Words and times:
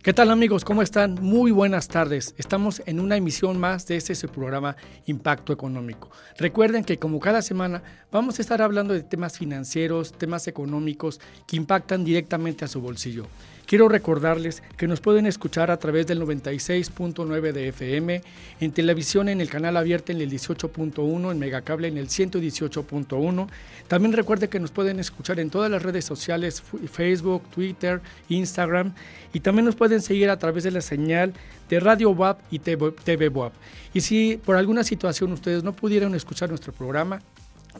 ¿Qué 0.00 0.12
tal 0.12 0.30
amigos? 0.30 0.64
¿Cómo 0.64 0.82
están? 0.82 1.16
Muy 1.20 1.50
buenas 1.50 1.88
tardes. 1.88 2.32
Estamos 2.38 2.80
en 2.86 3.00
una 3.00 3.16
emisión 3.16 3.58
más 3.58 3.84
de 3.88 3.96
este 3.96 4.28
programa 4.28 4.76
Impacto 5.06 5.52
Económico. 5.52 6.08
Recuerden 6.38 6.84
que 6.84 6.98
como 6.98 7.18
cada 7.18 7.42
semana 7.42 7.82
vamos 8.12 8.38
a 8.38 8.42
estar 8.42 8.62
hablando 8.62 8.94
de 8.94 9.02
temas 9.02 9.36
financieros, 9.36 10.12
temas 10.12 10.46
económicos 10.46 11.20
que 11.48 11.56
impactan 11.56 12.04
directamente 12.04 12.64
a 12.64 12.68
su 12.68 12.80
bolsillo. 12.80 13.26
Quiero 13.68 13.86
recordarles 13.86 14.62
que 14.78 14.86
nos 14.86 15.02
pueden 15.02 15.26
escuchar 15.26 15.70
a 15.70 15.76
través 15.76 16.06
del 16.06 16.22
96.9 16.22 17.52
de 17.52 17.68
FM, 17.68 18.22
en 18.60 18.72
televisión 18.72 19.28
en 19.28 19.42
el 19.42 19.50
canal 19.50 19.76
abierto 19.76 20.10
en 20.10 20.22
el 20.22 20.30
18.1, 20.30 21.30
en 21.30 21.38
Megacable 21.38 21.88
en 21.88 21.98
el 21.98 22.08
118.1. 22.08 23.46
También 23.86 24.14
recuerde 24.14 24.48
que 24.48 24.58
nos 24.58 24.70
pueden 24.70 24.98
escuchar 25.00 25.38
en 25.38 25.50
todas 25.50 25.70
las 25.70 25.82
redes 25.82 26.06
sociales, 26.06 26.62
Facebook, 26.90 27.42
Twitter, 27.54 28.00
Instagram, 28.30 28.94
y 29.34 29.40
también 29.40 29.66
nos 29.66 29.76
pueden 29.76 29.97
seguir 30.00 30.30
a 30.30 30.38
través 30.38 30.64
de 30.64 30.70
la 30.70 30.80
señal 30.80 31.32
de 31.68 31.80
Radio 31.80 32.10
WAP 32.10 32.40
y 32.50 32.58
TV 32.58 33.28
WAP. 33.28 33.52
Y 33.94 34.00
si 34.00 34.40
por 34.44 34.56
alguna 34.56 34.84
situación 34.84 35.32
ustedes 35.32 35.64
no 35.64 35.72
pudieron 35.72 36.14
escuchar 36.14 36.48
nuestro 36.48 36.72
programa, 36.72 37.20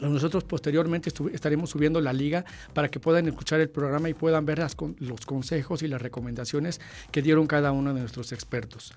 nosotros 0.01 0.45
posteriormente 0.45 1.11
estaremos 1.33 1.71
subiendo 1.71 2.01
la 2.01 2.13
liga 2.13 2.45
para 2.73 2.89
que 2.89 3.01
puedan 3.01 3.27
escuchar 3.27 3.61
el 3.61 3.69
programa 3.69 4.09
y 4.09 4.15
puedan 4.15 4.47
ver 4.47 4.65
los 4.99 5.27
consejos 5.27 5.83
y 5.83 5.89
las 5.89 6.01
recomendaciones 6.01 6.81
que 7.11 7.23
dieron 7.23 7.47
cada 7.47 7.73
uno 7.73 7.93
de 7.95 8.01
nuestros 8.01 8.33
expertos. 8.33 8.93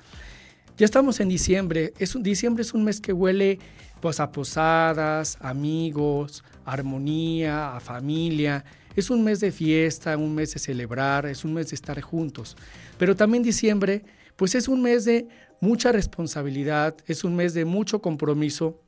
Ya 0.77 0.85
estamos 0.85 1.19
en 1.19 1.29
diciembre. 1.29 1.93
Es 1.99 2.15
un, 2.15 2.23
diciembre 2.23 2.61
es 2.61 2.73
un 2.73 2.83
mes 2.83 3.01
que 3.01 3.13
huele 3.13 3.59
pues, 3.99 4.19
a 4.19 4.31
posadas, 4.31 5.37
amigos, 5.41 6.43
armonía, 6.65 7.75
a 7.75 7.79
familia. 7.79 8.63
Es 8.95 9.09
un 9.09 9.23
mes 9.23 9.39
de 9.39 9.51
fiesta, 9.51 10.17
un 10.17 10.35
mes 10.35 10.53
de 10.53 10.59
celebrar, 10.59 11.25
es 11.25 11.45
un 11.45 11.53
mes 11.53 11.69
de 11.69 11.75
estar 11.75 11.99
juntos. 12.01 12.57
Pero 13.01 13.15
también 13.15 13.41
diciembre, 13.41 14.03
pues 14.35 14.53
es 14.53 14.67
un 14.67 14.83
mes 14.83 15.05
de 15.05 15.27
mucha 15.59 15.91
responsabilidad, 15.91 16.95
es 17.07 17.23
un 17.23 17.35
mes 17.35 17.55
de 17.55 17.65
mucho 17.65 17.99
compromiso 17.99 18.79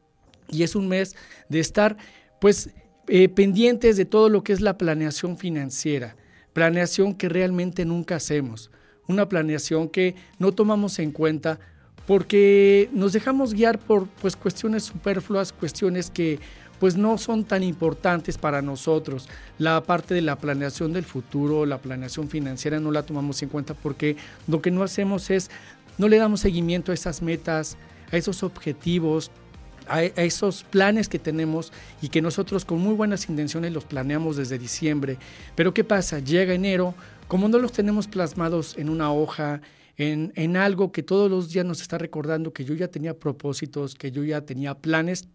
y 0.52 0.62
es 0.62 0.76
un 0.76 0.88
mes 0.88 1.16
de 1.50 1.60
estar 1.60 1.98
pues 2.40 2.70
eh, 3.08 3.28
pendientes 3.28 3.98
de 3.98 4.06
todo 4.06 4.30
lo 4.30 4.44
que 4.44 4.54
es 4.54 4.62
la 4.62 4.78
planeación 4.78 5.36
financiera, 5.36 6.16
planeación 6.54 7.16
que 7.16 7.28
realmente 7.28 7.86
nunca 7.86 8.18
hacemos, 8.18 8.70
una 9.08 9.28
planeación 9.28 9.90
que 9.90 10.14
no 10.38 10.52
tomamos 10.52 11.00
en 11.00 11.10
cuenta 11.10 11.60
porque 12.06 12.92
nos 12.94 13.14
dejamos 13.14 13.56
guiar 13.56 13.80
por 13.80 14.08
pues 14.22 14.36
cuestiones 14.36 14.84
superfluas, 14.84 15.52
cuestiones 15.52 16.12
que 16.12 16.38
pues 16.80 16.96
no 16.98 17.18
son 17.18 17.46
tan 17.46 17.64
importantes 17.64 18.38
para 18.38 18.62
nosotros. 18.62 19.30
La 19.58 19.82
parte 19.84 20.14
de 20.14 20.22
la 20.22 20.38
planeación 20.38 20.94
del 20.94 21.06
futuro, 21.06 21.66
la 21.66 21.78
planeación 21.78 22.30
financiera 22.30 22.80
no 22.80 22.92
la 22.92 23.04
tomamos 23.04 23.42
en 23.42 23.50
cuenta 23.50 23.74
porque 23.74 24.18
lo 24.48 24.62
que 24.62 24.72
no 24.72 24.84
hacemos 24.84 25.30
es 25.30 25.50
no 25.98 26.08
le 26.08 26.18
damos 26.18 26.42
seguimiento 26.42 26.92
a 26.92 26.96
esas 26.96 27.22
metas, 27.22 27.78
a 28.12 28.18
esos 28.18 28.44
objetivos, 28.44 29.32
a, 29.88 30.04
esos 30.04 30.64
planes 30.64 31.10
que 31.10 31.20
tenemos 31.20 31.72
y 32.02 32.10
que 32.10 32.22
nosotros 32.22 32.66
con 32.66 32.80
muy 32.80 32.94
buenas 32.94 33.30
intenciones 33.30 33.74
los 33.74 33.86
planeamos 33.86 34.38
desde 34.38 34.58
diciembre. 34.58 35.18
Pero 35.56 35.74
¿qué 35.74 35.84
pasa? 35.84 36.20
Llega 36.20 36.54
enero, 36.54 36.96
como 37.28 37.48
no 37.48 37.60
los 37.60 37.72
tenemos 37.72 38.08
plasmados 38.08 38.78
en 38.78 38.90
una 38.90 39.12
hoja, 39.12 39.62
en, 39.98 40.34
en 40.36 40.58
algo 40.58 40.92
que 40.92 41.04
todos 41.04 41.30
los 41.30 41.52
días 41.52 41.66
nos 41.66 41.82
está 41.82 41.98
recordando 41.98 42.54
que 42.54 42.66
yo 42.66 42.74
ya 42.74 42.88
tenía 42.88 43.18
propósitos, 43.18 43.96
que 43.96 44.12
yo 44.12 44.24
ya 44.24 44.42
tenía 44.42 44.76
planes, 44.76 45.28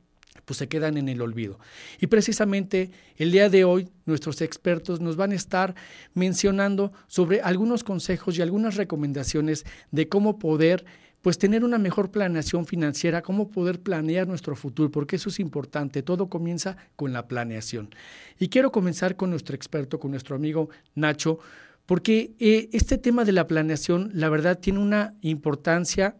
pues 0.44 0.59
se 0.59 0.69
quedan 0.69 0.97
en 0.97 1.09
el 1.09 1.21
olvido. 1.21 1.59
Y 2.00 2.06
precisamente 2.09 2.91
el 3.16 3.32
día 3.32 3.49
de 3.49 3.65
hoy 3.65 3.88
nuestros 4.06 4.41
expertos 4.41 5.00
nos 5.00 5.16
van 5.16 5.32
a 5.32 5.37
estar 5.37 5.75
mencionando 6.15 6.93
sobre 7.06 7.41
algunos 7.41 7.84
consejos 7.84 8.38
y 8.38 8.43
algunas 8.43 8.76
recomendaciones 8.76 9.65
de 9.91 10.09
cómo 10.09 10.38
poder 10.38 10.84
pues 11.22 11.38
tener 11.38 11.65
una 11.65 11.78
mejor 11.78 12.10
planeación 12.10 12.65
financiera, 12.65 13.22
cómo 13.22 13.50
poder 13.50 13.81
planear 13.81 14.28
nuestro 14.28 14.54
futuro, 14.54 14.91
porque 14.91 15.16
eso 15.16 15.31
es 15.31 15.41
importante, 15.41 16.03
todo 16.03 16.28
comienza 16.28 16.76
con 16.97 17.12
la 17.12 17.26
planeación. 17.26 17.91
Y 18.38 18.49
quiero 18.49 18.70
comenzar 18.70 19.16
con 19.16 19.31
nuestro 19.31 19.56
experto, 19.56 19.99
con 19.99 20.12
nuestro 20.12 20.37
amigo 20.37 20.70
Nacho, 20.94 21.41
porque 21.87 22.34
eh, 22.38 22.69
este 22.72 22.99
tema 22.99 23.25
de 23.25 23.32
la 23.32 23.47
planeación, 23.47 24.10
la 24.15 24.28
verdad, 24.28 24.59
tiene 24.59 24.78
una 24.78 25.15
importancia 25.22 26.16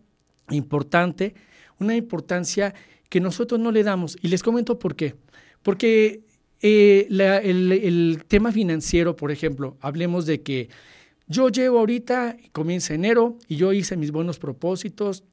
importante, 0.51 1.35
una 1.79 1.95
importancia 1.95 2.75
que 3.09 3.21
nosotros 3.21 3.61
no 3.61 3.73
le 3.73 3.83
damos. 3.83 4.17
Y 4.23 4.29
les 4.29 4.43
comento 4.43 4.79
por 4.79 4.97
qué. 4.97 5.15
Porque 5.63 6.23
eh, 6.61 7.07
el, 7.11 8.25
tema 8.27 8.53
financiero, 8.53 9.17
por 9.17 9.31
ejemplo, 9.31 9.77
hablemos 9.81 10.27
de 10.27 10.43
que 10.43 10.69
yo 11.27 11.49
llego 11.49 11.79
ahorita, 11.79 12.37
comienza 12.53 12.95
enero 12.95 13.37
y 13.49 13.57
yo 13.57 13.73
hice 13.73 13.97
mis 13.97 14.11
buenos 14.11 14.39
propósitos, 14.39 15.25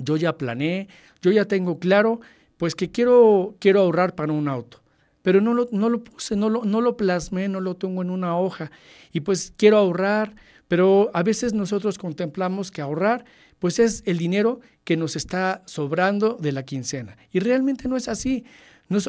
yo 0.00 0.16
ya 0.16 0.36
planeé, 0.36 0.88
yo 1.22 1.30
ya 1.30 1.44
tengo 1.44 1.78
claro, 1.78 2.20
pues 2.56 2.74
que 2.74 2.90
quiero, 2.90 3.56
quiero 3.60 3.80
ahorrar 3.80 4.14
para 4.14 4.32
un 4.32 4.48
auto. 4.48 4.82
Pero 5.22 5.40
no 5.40 5.54
lo, 5.54 5.68
no 5.72 5.88
lo 5.88 6.04
puse, 6.04 6.36
no 6.36 6.50
lo, 6.50 6.64
no 6.64 6.82
lo 6.82 6.96
plasmé, 6.96 7.48
no 7.48 7.60
lo 7.60 7.76
tengo 7.76 8.02
en 8.02 8.10
una 8.10 8.36
hoja. 8.36 8.70
Y 9.12 9.20
pues 9.20 9.54
quiero 9.56 9.78
ahorrar, 9.78 10.34
pero 10.68 11.10
a 11.14 11.22
veces 11.22 11.54
nosotros 11.54 11.96
contemplamos 11.96 12.70
que 12.70 12.82
ahorrar, 12.82 13.24
pues 13.58 13.78
es 13.78 14.02
el 14.06 14.18
dinero 14.18 14.60
que 14.84 14.96
nos 14.96 15.16
está 15.16 15.62
sobrando 15.66 16.36
de 16.40 16.52
la 16.52 16.64
quincena. 16.64 17.16
Y 17.32 17.40
realmente 17.40 17.88
no 17.88 17.96
es 17.96 18.08
así. 18.08 18.44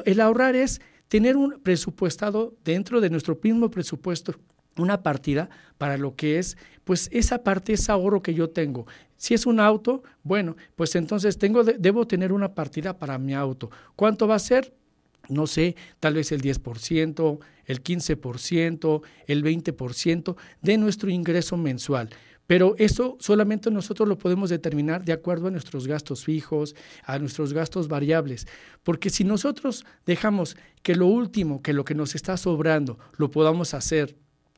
el 0.05 0.21
ahorrar 0.21 0.55
es 0.55 0.81
tener 1.07 1.37
un 1.37 1.59
presupuestado 1.61 2.55
dentro 2.63 3.01
de 3.01 3.09
nuestro 3.09 3.37
mismo 3.41 3.69
presupuesto 3.69 4.35
una 4.77 5.03
partida 5.03 5.49
para 5.77 5.97
lo 5.97 6.15
que 6.15 6.39
es, 6.39 6.57
pues 6.83 7.09
esa 7.11 7.43
parte, 7.43 7.73
ese 7.73 7.91
ahorro 7.91 8.21
que 8.21 8.33
yo 8.33 8.49
tengo. 8.49 8.85
Si 9.17 9.33
es 9.33 9.45
un 9.45 9.59
auto, 9.59 10.03
bueno, 10.23 10.55
pues 10.75 10.95
entonces 10.95 11.37
tengo, 11.37 11.63
debo 11.63 12.07
tener 12.07 12.31
una 12.31 12.53
partida 12.53 12.97
para 12.97 13.17
mi 13.17 13.33
auto. 13.33 13.71
¿Cuánto 13.95 14.27
va 14.27 14.35
a 14.35 14.39
ser? 14.39 14.73
No 15.29 15.47
sé, 15.47 15.75
tal 15.99 16.15
vez 16.15 16.31
el 16.31 16.41
10%, 16.41 17.39
el 17.65 17.83
15%, 17.83 19.01
el 19.27 19.43
20% 19.43 20.35
de 20.61 20.77
nuestro 20.77 21.09
ingreso 21.09 21.57
mensual. 21.57 22.09
Pero 22.47 22.75
eso 22.77 23.17
solamente 23.19 23.71
nosotros 23.71 24.07
lo 24.07 24.17
podemos 24.17 24.49
determinar 24.49 25.03
de 25.03 25.13
acuerdo 25.13 25.47
a 25.47 25.51
nuestros 25.51 25.87
gastos 25.87 26.23
fijos, 26.23 26.75
a 27.03 27.17
nuestros 27.19 27.53
gastos 27.53 27.87
variables. 27.87 28.47
Porque 28.83 29.09
si 29.09 29.23
nosotros 29.23 29.85
dejamos 30.05 30.57
que 30.83 30.95
lo 30.95 31.07
último, 31.07 31.61
que 31.61 31.73
lo 31.73 31.85
que 31.85 31.95
nos 31.95 32.15
está 32.15 32.37
sobrando, 32.37 32.99
lo 33.17 33.31
podamos 33.31 33.73
hacer 33.73 34.15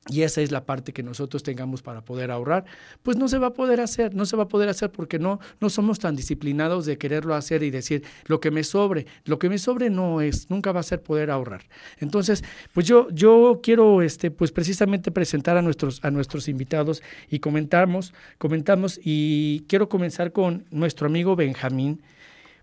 y 0.09 0.21
esa 0.21 0.41
es 0.41 0.51
la 0.51 0.65
parte 0.65 0.93
que 0.93 1.03
nosotros 1.03 1.43
tengamos 1.43 1.81
para 1.81 2.01
poder 2.01 2.31
ahorrar, 2.31 2.65
pues 3.03 3.17
no 3.17 3.27
se 3.27 3.37
va 3.37 3.47
a 3.47 3.53
poder 3.53 3.81
hacer, 3.81 4.15
no 4.15 4.25
se 4.25 4.37
va 4.37 4.43
a 4.43 4.47
poder 4.47 4.69
hacer 4.69 4.91
porque 4.91 5.19
no, 5.19 5.39
no 5.59 5.69
somos 5.69 5.99
tan 5.99 6.15
disciplinados 6.15 6.85
de 6.85 6.97
quererlo 6.97 7.35
hacer 7.35 7.63
y 7.63 7.71
decir 7.71 8.03
lo 8.25 8.39
que 8.39 8.51
me 8.51 8.63
sobre, 8.63 9.05
lo 9.25 9.39
que 9.39 9.49
me 9.49 9.57
sobre 9.57 9.89
no 9.89 10.21
es, 10.21 10.49
nunca 10.49 10.71
va 10.71 10.79
a 10.79 10.83
ser 10.83 11.01
poder 11.01 11.29
ahorrar. 11.29 11.63
Entonces, 11.99 12.43
pues 12.73 12.85
yo, 12.85 13.09
yo 13.11 13.59
quiero 13.61 14.01
este, 14.01 14.31
pues 14.31 14.51
precisamente 14.51 15.11
presentar 15.11 15.57
a 15.57 15.61
nuestros, 15.61 16.03
a 16.03 16.11
nuestros 16.11 16.47
invitados 16.47 17.03
y 17.29 17.39
comentamos, 17.39 18.13
comentamos 18.37 18.99
y 19.03 19.65
quiero 19.67 19.89
comenzar 19.89 20.31
con 20.31 20.65
nuestro 20.71 21.07
amigo 21.07 21.35
Benjamín, 21.35 22.01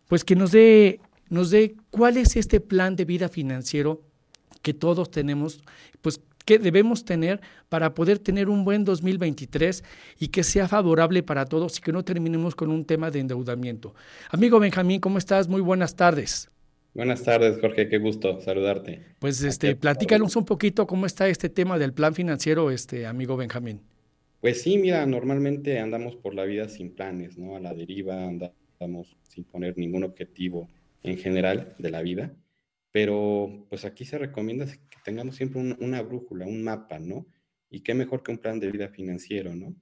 pues 0.09 0.25
que 0.25 0.37
nos 0.37 0.53
dé, 0.53 1.00
nos 1.28 1.50
dé 1.50 1.75
cuál 1.91 2.16
es 2.16 2.37
este 2.37 2.61
plan 2.61 2.97
de 2.97 3.05
vida 3.05 3.28
financiero 3.28 4.03
que 4.62 4.72
todos 4.72 5.11
tenemos, 5.11 5.61
pues 6.00 6.21
que 6.44 6.59
debemos 6.59 7.05
tener 7.05 7.41
para 7.69 7.94
poder 7.94 8.19
tener 8.19 8.49
un 8.49 8.64
buen 8.64 8.85
2023 8.85 9.85
y 10.19 10.29
que 10.29 10.43
sea 10.43 10.69
favorable 10.69 11.23
para 11.23 11.46
todos 11.46 11.79
y 11.79 11.81
que 11.81 11.93
no 11.93 12.05
terminemos 12.05 12.55
con 12.55 12.70
un 12.70 12.85
tema 12.85 13.11
de 13.11 13.20
endeudamiento. 13.20 13.94
Amigo 14.31 14.58
Benjamín, 14.61 15.00
¿cómo 15.00 15.19
estás? 15.19 15.49
Muy 15.49 15.61
buenas 15.61 15.96
tardes. 15.96 16.50
Buenas 16.94 17.25
tardes, 17.25 17.58
Jorge, 17.61 17.88
qué 17.88 17.99
gusto 17.99 18.41
saludarte. 18.41 19.02
Pues 19.19 19.43
este, 19.43 19.75
platícanos 19.75 20.37
un 20.37 20.44
poquito 20.44 20.87
cómo 20.87 21.06
está 21.06 21.29
este 21.29 21.49
tema 21.49 21.76
del 21.76 21.93
plan 21.93 22.14
financiero, 22.14 22.70
este 22.70 23.06
amigo 23.06 23.37
Benjamín. 23.37 23.81
Pues 24.40 24.62
sí, 24.62 24.79
mira, 24.79 25.05
normalmente 25.06 25.81
andamos 25.81 26.14
por 26.14 26.35
la 26.35 26.44
vida 26.44 26.69
sin 26.69 26.94
planes, 26.94 27.37
¿no? 27.37 27.56
A 27.56 27.61
la 27.61 27.75
deriva, 27.75 28.29
andamos 28.29 29.17
sin 29.23 29.43
poner 29.43 29.76
ningún 29.76 30.05
objetivo 30.05 30.69
en 31.02 31.19
general 31.19 31.75
de 31.79 31.90
la 31.90 32.02
vida. 32.02 32.32
Pero 32.94 33.67
pues 33.69 33.85
aquí 33.85 34.05
se 34.05 34.19
recomienda 34.19 34.67
que 34.67 34.99
tengamos 35.05 35.35
siempre 35.35 35.61
una 35.81 36.00
brújula, 36.02 36.46
un 36.46 36.62
mapa, 36.62 37.00
¿no? 37.00 37.26
Y 37.69 37.81
qué 37.81 37.93
mejor 37.93 38.23
que 38.23 38.31
un 38.31 38.38
plan 38.38 38.61
de 38.61 38.70
vida 38.70 38.88
financiero, 38.88 39.52
¿no? 39.52 39.75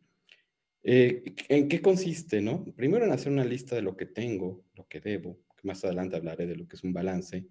Eh, 0.83 1.23
¿En 1.51 1.69
qué 1.69 1.83
consiste, 1.83 2.41
no? 2.41 2.65
Primero 2.75 3.05
en 3.05 3.13
hacer 3.13 3.31
una 3.31 3.45
lista 3.45 3.77
de 3.77 3.83
lo 3.83 3.99
que 3.99 4.07
tengo, 4.07 4.65
lo 4.73 4.89
que 4.89 5.01
debo, 5.01 5.39
que 5.55 5.69
más 5.69 5.85
adelante 5.85 6.17
hablaré 6.17 6.47
de 6.47 6.57
lo 6.57 6.67
que 6.67 6.77
es 6.77 6.85
un 6.85 6.95
balance, 6.95 7.47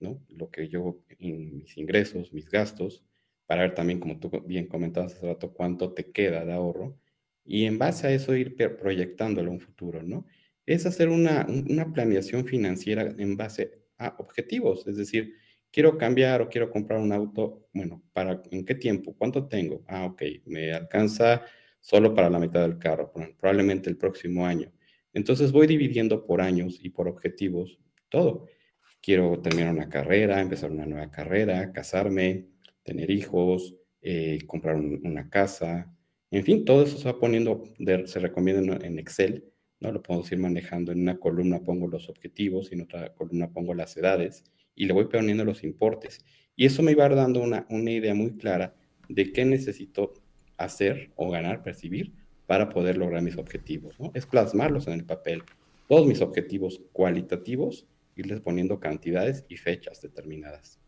¿no? 0.00 0.20
Lo 0.30 0.50
que 0.50 0.68
yo, 0.68 1.04
mis 1.20 1.76
ingresos, 1.76 2.32
mis 2.32 2.50
gastos, 2.50 3.04
para 3.46 3.62
ver 3.62 3.74
también, 3.76 4.00
como 4.00 4.18
tú 4.18 4.32
bien 4.44 4.66
comentabas 4.66 5.14
hace 5.14 5.28
rato, 5.28 5.54
cuánto 5.54 5.92
te 5.92 6.10
queda 6.10 6.44
de 6.44 6.54
ahorro 6.54 6.98
y 7.44 7.66
en 7.66 7.78
base 7.78 8.08
a 8.08 8.12
eso 8.12 8.34
ir 8.34 8.56
proyectándolo 8.56 9.52
a 9.52 9.54
un 9.54 9.60
futuro, 9.60 10.02
¿no? 10.02 10.26
Es 10.66 10.86
hacer 10.86 11.08
una, 11.08 11.46
una 11.46 11.92
planeación 11.92 12.46
financiera 12.46 13.14
en 13.16 13.36
base 13.36 13.83
objetivos, 14.18 14.86
es 14.86 14.96
decir, 14.96 15.34
quiero 15.70 15.98
cambiar 15.98 16.42
o 16.42 16.48
quiero 16.48 16.70
comprar 16.70 17.00
un 17.00 17.12
auto, 17.12 17.68
bueno, 17.72 18.02
¿para 18.12 18.42
en 18.50 18.64
qué 18.64 18.74
tiempo? 18.74 19.14
¿Cuánto 19.16 19.46
tengo? 19.48 19.84
Ah, 19.88 20.06
ok, 20.06 20.22
me 20.46 20.72
alcanza 20.72 21.42
solo 21.80 22.14
para 22.14 22.30
la 22.30 22.38
mitad 22.38 22.62
del 22.62 22.78
carro, 22.78 23.12
probablemente 23.38 23.90
el 23.90 23.96
próximo 23.96 24.46
año. 24.46 24.72
Entonces 25.12 25.52
voy 25.52 25.66
dividiendo 25.66 26.24
por 26.26 26.40
años 26.40 26.78
y 26.82 26.90
por 26.90 27.08
objetivos 27.08 27.78
todo. 28.08 28.46
Quiero 29.02 29.40
terminar 29.40 29.72
una 29.72 29.88
carrera, 29.88 30.40
empezar 30.40 30.70
una 30.70 30.86
nueva 30.86 31.10
carrera, 31.10 31.72
casarme, 31.72 32.46
tener 32.82 33.10
hijos, 33.10 33.76
eh, 34.00 34.38
comprar 34.46 34.76
una 34.76 35.28
casa, 35.28 35.94
en 36.34 36.42
fin, 36.42 36.64
todo 36.64 36.82
eso 36.82 36.98
se 36.98 37.04
va 37.04 37.20
poniendo, 37.20 37.62
se 38.06 38.18
recomienda 38.18 38.84
en 38.84 38.98
Excel, 38.98 39.44
¿no? 39.80 39.92
Lo 39.92 40.02
podemos 40.02 40.30
ir 40.32 40.38
manejando. 40.38 40.92
En 40.92 41.00
una 41.00 41.18
columna 41.18 41.60
pongo 41.60 41.86
los 41.86 42.08
objetivos 42.08 42.70
y 42.70 42.74
en 42.74 42.82
otra 42.82 43.12
columna 43.14 43.50
pongo 43.50 43.74
las 43.74 43.96
edades 43.96 44.44
y 44.74 44.86
le 44.86 44.92
voy 44.92 45.06
poniendo 45.06 45.44
los 45.44 45.64
importes. 45.64 46.24
Y 46.56 46.66
eso 46.66 46.82
me 46.82 46.94
va 46.94 47.08
dando 47.08 47.42
una, 47.42 47.66
una 47.70 47.90
idea 47.90 48.14
muy 48.14 48.36
clara 48.36 48.74
de 49.08 49.32
qué 49.32 49.44
necesito 49.44 50.14
hacer 50.56 51.10
o 51.16 51.30
ganar, 51.30 51.62
percibir 51.62 52.12
para 52.46 52.68
poder 52.68 52.96
lograr 52.96 53.22
mis 53.22 53.36
objetivos. 53.36 53.98
¿no? 53.98 54.10
Es 54.14 54.26
plasmarlos 54.26 54.86
en 54.86 54.94
el 54.94 55.04
papel. 55.04 55.42
Todos 55.88 56.06
mis 56.06 56.20
objetivos 56.20 56.80
cualitativos, 56.92 57.86
irles 58.16 58.40
poniendo 58.40 58.80
cantidades 58.80 59.44
y 59.48 59.56
fechas 59.56 60.00
determinadas. 60.00 60.78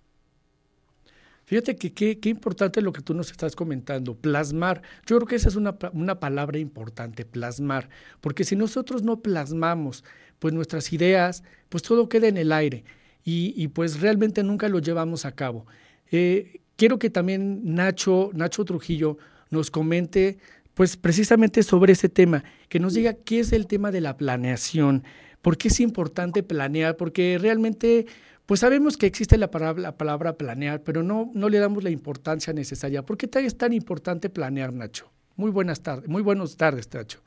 Fíjate 1.47 1.77
que 1.77 2.19
qué 2.19 2.29
importante 2.29 2.83
lo 2.83 2.93
que 2.93 3.03
tú 3.03 3.15
nos 3.15 3.31
estás 3.31 3.55
comentando, 3.55 4.17
plasmar. 4.17 4.83
Yo 5.07 5.17
creo 5.17 5.29
que 5.29 5.37
esa 5.37 5.49
es 5.49 5.55
una, 5.55 5.77
una, 5.93 6.19
palabra 6.19 6.59
importante, 6.59 7.25
plasmar, 7.25 7.89
porque 8.21 8.43
si 8.43 8.57
nosotros 8.57 9.05
no 9.05 9.23
plasmamos 9.23 10.03
pues 10.41 10.53
nuestras 10.53 10.93
ideas, 10.93 11.45
pues 11.69 11.85
todo 11.85 12.09
queda 12.09 12.27
en 12.27 12.37
el 12.37 12.51
aire 12.51 12.85
y, 13.29 13.69
pues 13.69 14.01
realmente 14.01 14.43
nunca 14.43 14.69
lo 14.69 14.81
llevamos 14.81 15.25
a 15.25 15.33
cabo. 15.33 15.67
Eh, 16.11 16.61
quiero 16.77 16.99
que 16.99 17.11
también 17.11 17.75
Nacho, 17.75 18.31
Nacho 18.35 18.65
Trujillo 18.65 19.17
nos 19.51 19.71
comente 19.71 20.39
pues 20.75 20.97
precisamente 20.97 21.63
sobre 21.63 21.95
ese 21.95 22.09
tema, 22.09 22.45
que 22.69 22.79
nos 22.81 22.95
diga 22.95 23.15
qué 23.15 23.41
es 23.41 23.53
el 23.53 23.67
tema 23.67 23.91
de 23.91 24.01
la 24.01 24.17
planeación, 24.17 25.05
por 25.43 25.57
qué 25.57 25.69
es 25.69 25.81
importante 25.81 26.43
planear, 26.43 26.97
porque 26.97 27.39
realmente 27.41 28.07
pues 28.47 28.61
sabemos 28.61 28.97
que 28.97 29.07
existe 29.07 29.37
la 29.37 29.51
palabra, 29.51 29.83
la 29.83 29.97
palabra 29.97 30.37
planear, 30.39 30.83
pero 30.83 31.03
no, 31.03 31.31
no 31.35 31.49
le 31.49 31.59
damos 31.59 31.83
la 31.83 31.91
importancia 31.91 32.53
necesaria. 32.53 33.05
¿Por 33.05 33.17
qué 33.17 33.29
es 33.41 33.59
tan 33.59 33.73
importante 33.73 34.31
planear, 34.31 34.73
Nacho? 34.73 35.11
Muy 35.35 35.51
buenas 35.51 35.83
tardes, 35.83 36.09
muy 36.09 36.23
buenas 36.23 36.57
tardes, 36.57 36.89
Nacho. 36.95 37.21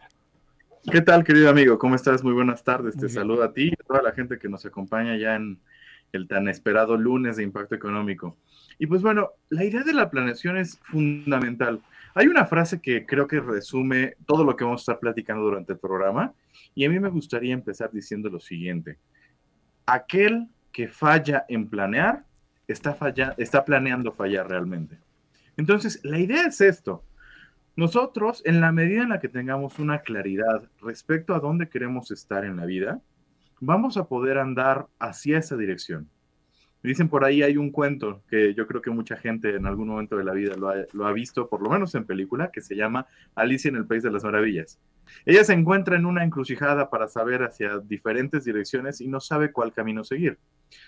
¿Qué 0.90 1.02
tal, 1.02 1.26
querido 1.26 1.50
amigo? 1.50 1.78
¿Cómo 1.78 1.96
estás? 1.96 2.24
Muy 2.24 2.34
buenas 2.34 2.64
tardes. 2.64 2.96
Te 2.96 3.10
saludo 3.10 3.44
a 3.44 3.54
ti 3.54 3.68
y 3.68 3.74
a 3.74 3.86
toda 3.86 4.02
la 4.02 4.14
gente 4.14 4.40
que 4.40 4.48
nos 4.48 4.66
acompaña 4.66 5.18
ya 5.18 5.36
en 5.36 5.60
el 6.14 6.28
tan 6.28 6.48
esperado 6.48 6.98
lunes 6.98 7.36
de 7.36 7.44
impacto 7.44 7.76
económico. 7.76 8.38
Y 8.80 8.88
pues 8.88 9.02
bueno, 9.02 9.32
la 9.50 9.66
idea 9.66 9.84
de 9.84 9.94
la 9.94 10.10
planeación 10.10 10.58
es 10.58 10.80
fundamental. 10.80 11.82
Hay 12.16 12.28
una 12.28 12.46
frase 12.46 12.82
que 12.82 13.06
creo 13.06 13.28
que 13.28 13.42
resume 13.42 14.16
todo 14.26 14.44
lo 14.44 14.56
que 14.56 14.64
vamos 14.64 14.82
a 14.82 14.84
estar 14.84 15.00
platicando 15.00 15.44
durante 15.44 15.74
el 15.74 15.80
programa 15.80 16.34
y 16.74 16.86
a 16.86 16.90
mí 16.90 17.00
me 17.00 17.10
gustaría 17.10 17.54
empezar 17.54 17.92
diciendo 17.92 18.30
lo 18.30 18.40
siguiente. 18.40 18.98
Aquel 19.86 20.48
que 20.80 20.88
falla 20.88 21.44
en 21.50 21.68
planear 21.68 22.24
está, 22.66 22.94
falla, 22.94 23.36
está 23.38 23.66
planeando 23.66 24.14
fallar 24.14 24.48
realmente. 24.48 24.98
Entonces, 25.58 26.00
la 26.06 26.20
idea 26.20 26.44
es 26.44 26.62
esto. 26.62 27.04
Nosotros, 27.76 28.42
en 28.46 28.62
la 28.62 28.72
medida 28.72 29.04
en 29.04 29.10
la 29.10 29.20
que 29.20 29.28
tengamos 29.28 29.78
una 29.78 30.00
claridad 30.00 30.64
respecto 30.82 31.36
a 31.36 31.42
dónde 31.42 31.68
queremos 31.68 32.12
estar 32.12 32.46
en 32.46 32.56
la 32.56 32.66
vida, 32.66 33.02
vamos 33.60 33.98
a 33.98 34.06
poder 34.08 34.38
andar 34.38 34.88
hacia 35.00 35.40
esa 35.40 35.58
dirección. 35.58 36.08
Dicen 36.82 37.10
por 37.10 37.26
ahí 37.26 37.44
hay 37.44 37.58
un 37.58 37.72
cuento 37.72 38.24
que 38.30 38.54
yo 38.54 38.66
creo 38.66 38.82
que 38.82 38.90
mucha 38.90 39.18
gente 39.18 39.54
en 39.54 39.66
algún 39.66 39.90
momento 39.90 40.16
de 40.16 40.24
la 40.24 40.32
vida 40.32 40.56
lo 40.56 40.70
ha, 40.70 40.76
lo 40.94 41.08
ha, 41.08 41.12
visto, 41.12 41.50
por 41.50 41.62
lo 41.62 41.70
menos 41.70 41.94
en 41.94 42.06
película, 42.06 42.52
que 42.54 42.62
se 42.62 42.78
llama 42.78 43.06
Alicia 43.36 43.68
en 43.68 43.76
el 43.76 43.86
País 43.86 44.02
de 44.02 44.12
las 44.12 44.24
Maravillas. 44.24 44.80
Ella 45.26 45.44
se 45.44 45.52
encuentra 45.52 45.98
en 45.98 46.06
una 46.06 46.24
encrucijada 46.24 46.90
para 46.90 47.10
saber 47.10 47.44
hacia 47.44 47.80
diferentes 47.80 48.46
direcciones 48.46 49.02
y 49.02 49.10
no 49.10 49.20
sabe 49.20 49.52
cuál 49.52 49.74
camino 49.74 50.06
seguir. 50.06 50.40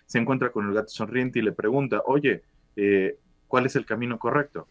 Se 0.06 0.20
encuentra 0.20 0.52
con 0.52 0.68
el 0.68 0.74
gato 0.74 0.90
sonriente 0.90 1.40
y 1.40 1.42
le 1.42 1.52
pregunta, 1.52 2.02
oye, 2.06 2.44
eh, 2.76 3.18
¿cuál 3.48 3.66
es 3.66 3.76
el 3.76 3.86
camino 3.86 4.18
correcto? 4.20 4.68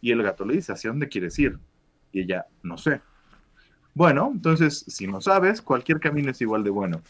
Y 0.00 0.12
el 0.12 0.22
gato 0.22 0.44
le 0.44 0.54
dice, 0.54 0.72
¿hacia 0.72 0.90
dónde 0.90 1.08
quieres 1.08 1.38
ir? 1.38 1.58
Y 2.12 2.22
ella, 2.22 2.46
no 2.62 2.78
sé. 2.78 3.00
Bueno, 3.94 4.30
entonces, 4.32 4.84
si 4.88 5.06
no 5.06 5.20
sabes, 5.20 5.60
cualquier 5.60 6.00
camino 6.00 6.30
es 6.30 6.40
igual 6.40 6.64
de 6.64 6.70
bueno. 6.70 7.02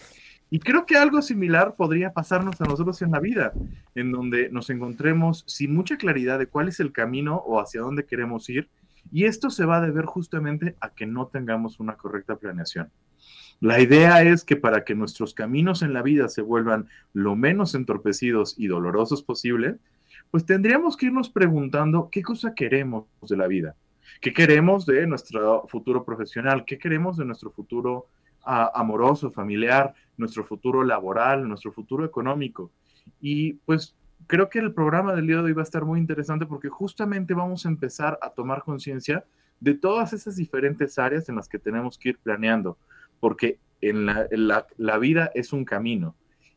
Y 0.52 0.58
creo 0.58 0.84
que 0.84 0.96
algo 0.96 1.22
similar 1.22 1.76
podría 1.76 2.12
pasarnos 2.12 2.60
a 2.60 2.64
nosotros 2.64 3.00
en 3.02 3.12
la 3.12 3.20
vida, 3.20 3.52
en 3.94 4.10
donde 4.10 4.50
nos 4.50 4.68
encontremos 4.70 5.44
sin 5.46 5.72
mucha 5.72 5.96
claridad 5.96 6.40
de 6.40 6.48
cuál 6.48 6.68
es 6.68 6.80
el 6.80 6.92
camino 6.92 7.36
o 7.36 7.60
hacia 7.60 7.82
dónde 7.82 8.04
queremos 8.04 8.48
ir. 8.48 8.68
Y 9.12 9.24
esto 9.26 9.48
se 9.50 9.64
va 9.64 9.76
a 9.76 9.80
deber 9.80 10.06
justamente 10.06 10.74
a 10.80 10.90
que 10.90 11.06
no 11.06 11.28
tengamos 11.28 11.78
una 11.78 11.96
correcta 11.96 12.36
planeación. 12.36 12.90
La 13.60 13.80
idea 13.80 14.22
es 14.22 14.42
que 14.42 14.56
para 14.56 14.84
que 14.84 14.94
nuestros 14.94 15.34
caminos 15.34 15.82
en 15.82 15.92
la 15.92 16.02
vida 16.02 16.28
se 16.28 16.40
vuelvan 16.40 16.88
lo 17.12 17.36
menos 17.36 17.74
entorpecidos 17.74 18.54
y 18.58 18.68
dolorosos 18.68 19.22
posible, 19.22 19.76
pues 20.30 20.46
tendríamos 20.46 20.96
que 20.96 21.06
irnos 21.06 21.28
preguntando 21.28 22.08
qué 22.10 22.22
cosa 22.22 22.54
queremos 22.54 23.04
de 23.28 23.36
la 23.36 23.46
vida, 23.46 23.76
qué 24.22 24.32
queremos 24.32 24.86
de 24.86 25.06
nuestro 25.06 25.66
futuro 25.68 26.04
profesional, 26.04 26.64
qué 26.64 26.78
queremos 26.78 27.18
de 27.18 27.26
nuestro 27.26 27.50
futuro 27.50 28.08
amoroso, 28.42 29.30
familiar, 29.30 29.94
nuestro 30.16 30.44
futuro 30.44 30.82
laboral, 30.82 31.46
nuestro 31.46 31.72
futuro 31.72 32.04
económico. 32.04 32.70
Y 33.20 33.54
pues 33.66 33.94
creo 34.26 34.48
que 34.48 34.60
el 34.60 34.72
programa 34.72 35.14
del 35.14 35.26
día 35.26 35.36
de 35.36 35.42
hoy 35.42 35.52
va 35.52 35.62
a 35.62 35.64
estar 35.64 35.84
muy 35.84 35.98
interesante 35.98 36.46
porque 36.46 36.68
justamente 36.68 37.34
vamos 37.34 37.66
a 37.66 37.68
empezar 37.68 38.18
a 38.22 38.30
tomar 38.30 38.62
conciencia 38.62 39.24
de 39.60 39.74
todas 39.74 40.12
esas 40.14 40.36
diferentes 40.36 40.98
áreas 40.98 41.28
en 41.28 41.36
las 41.36 41.48
que 41.48 41.58
tenemos 41.58 41.98
que 41.98 42.10
ir 42.10 42.18
planeando, 42.18 42.78
porque 43.20 43.58
en 43.80 44.06
la, 44.06 44.26
la, 44.76 44.98
vida 44.98 45.30
es 45.34 45.52
un 45.52 45.64
camino 45.64 46.14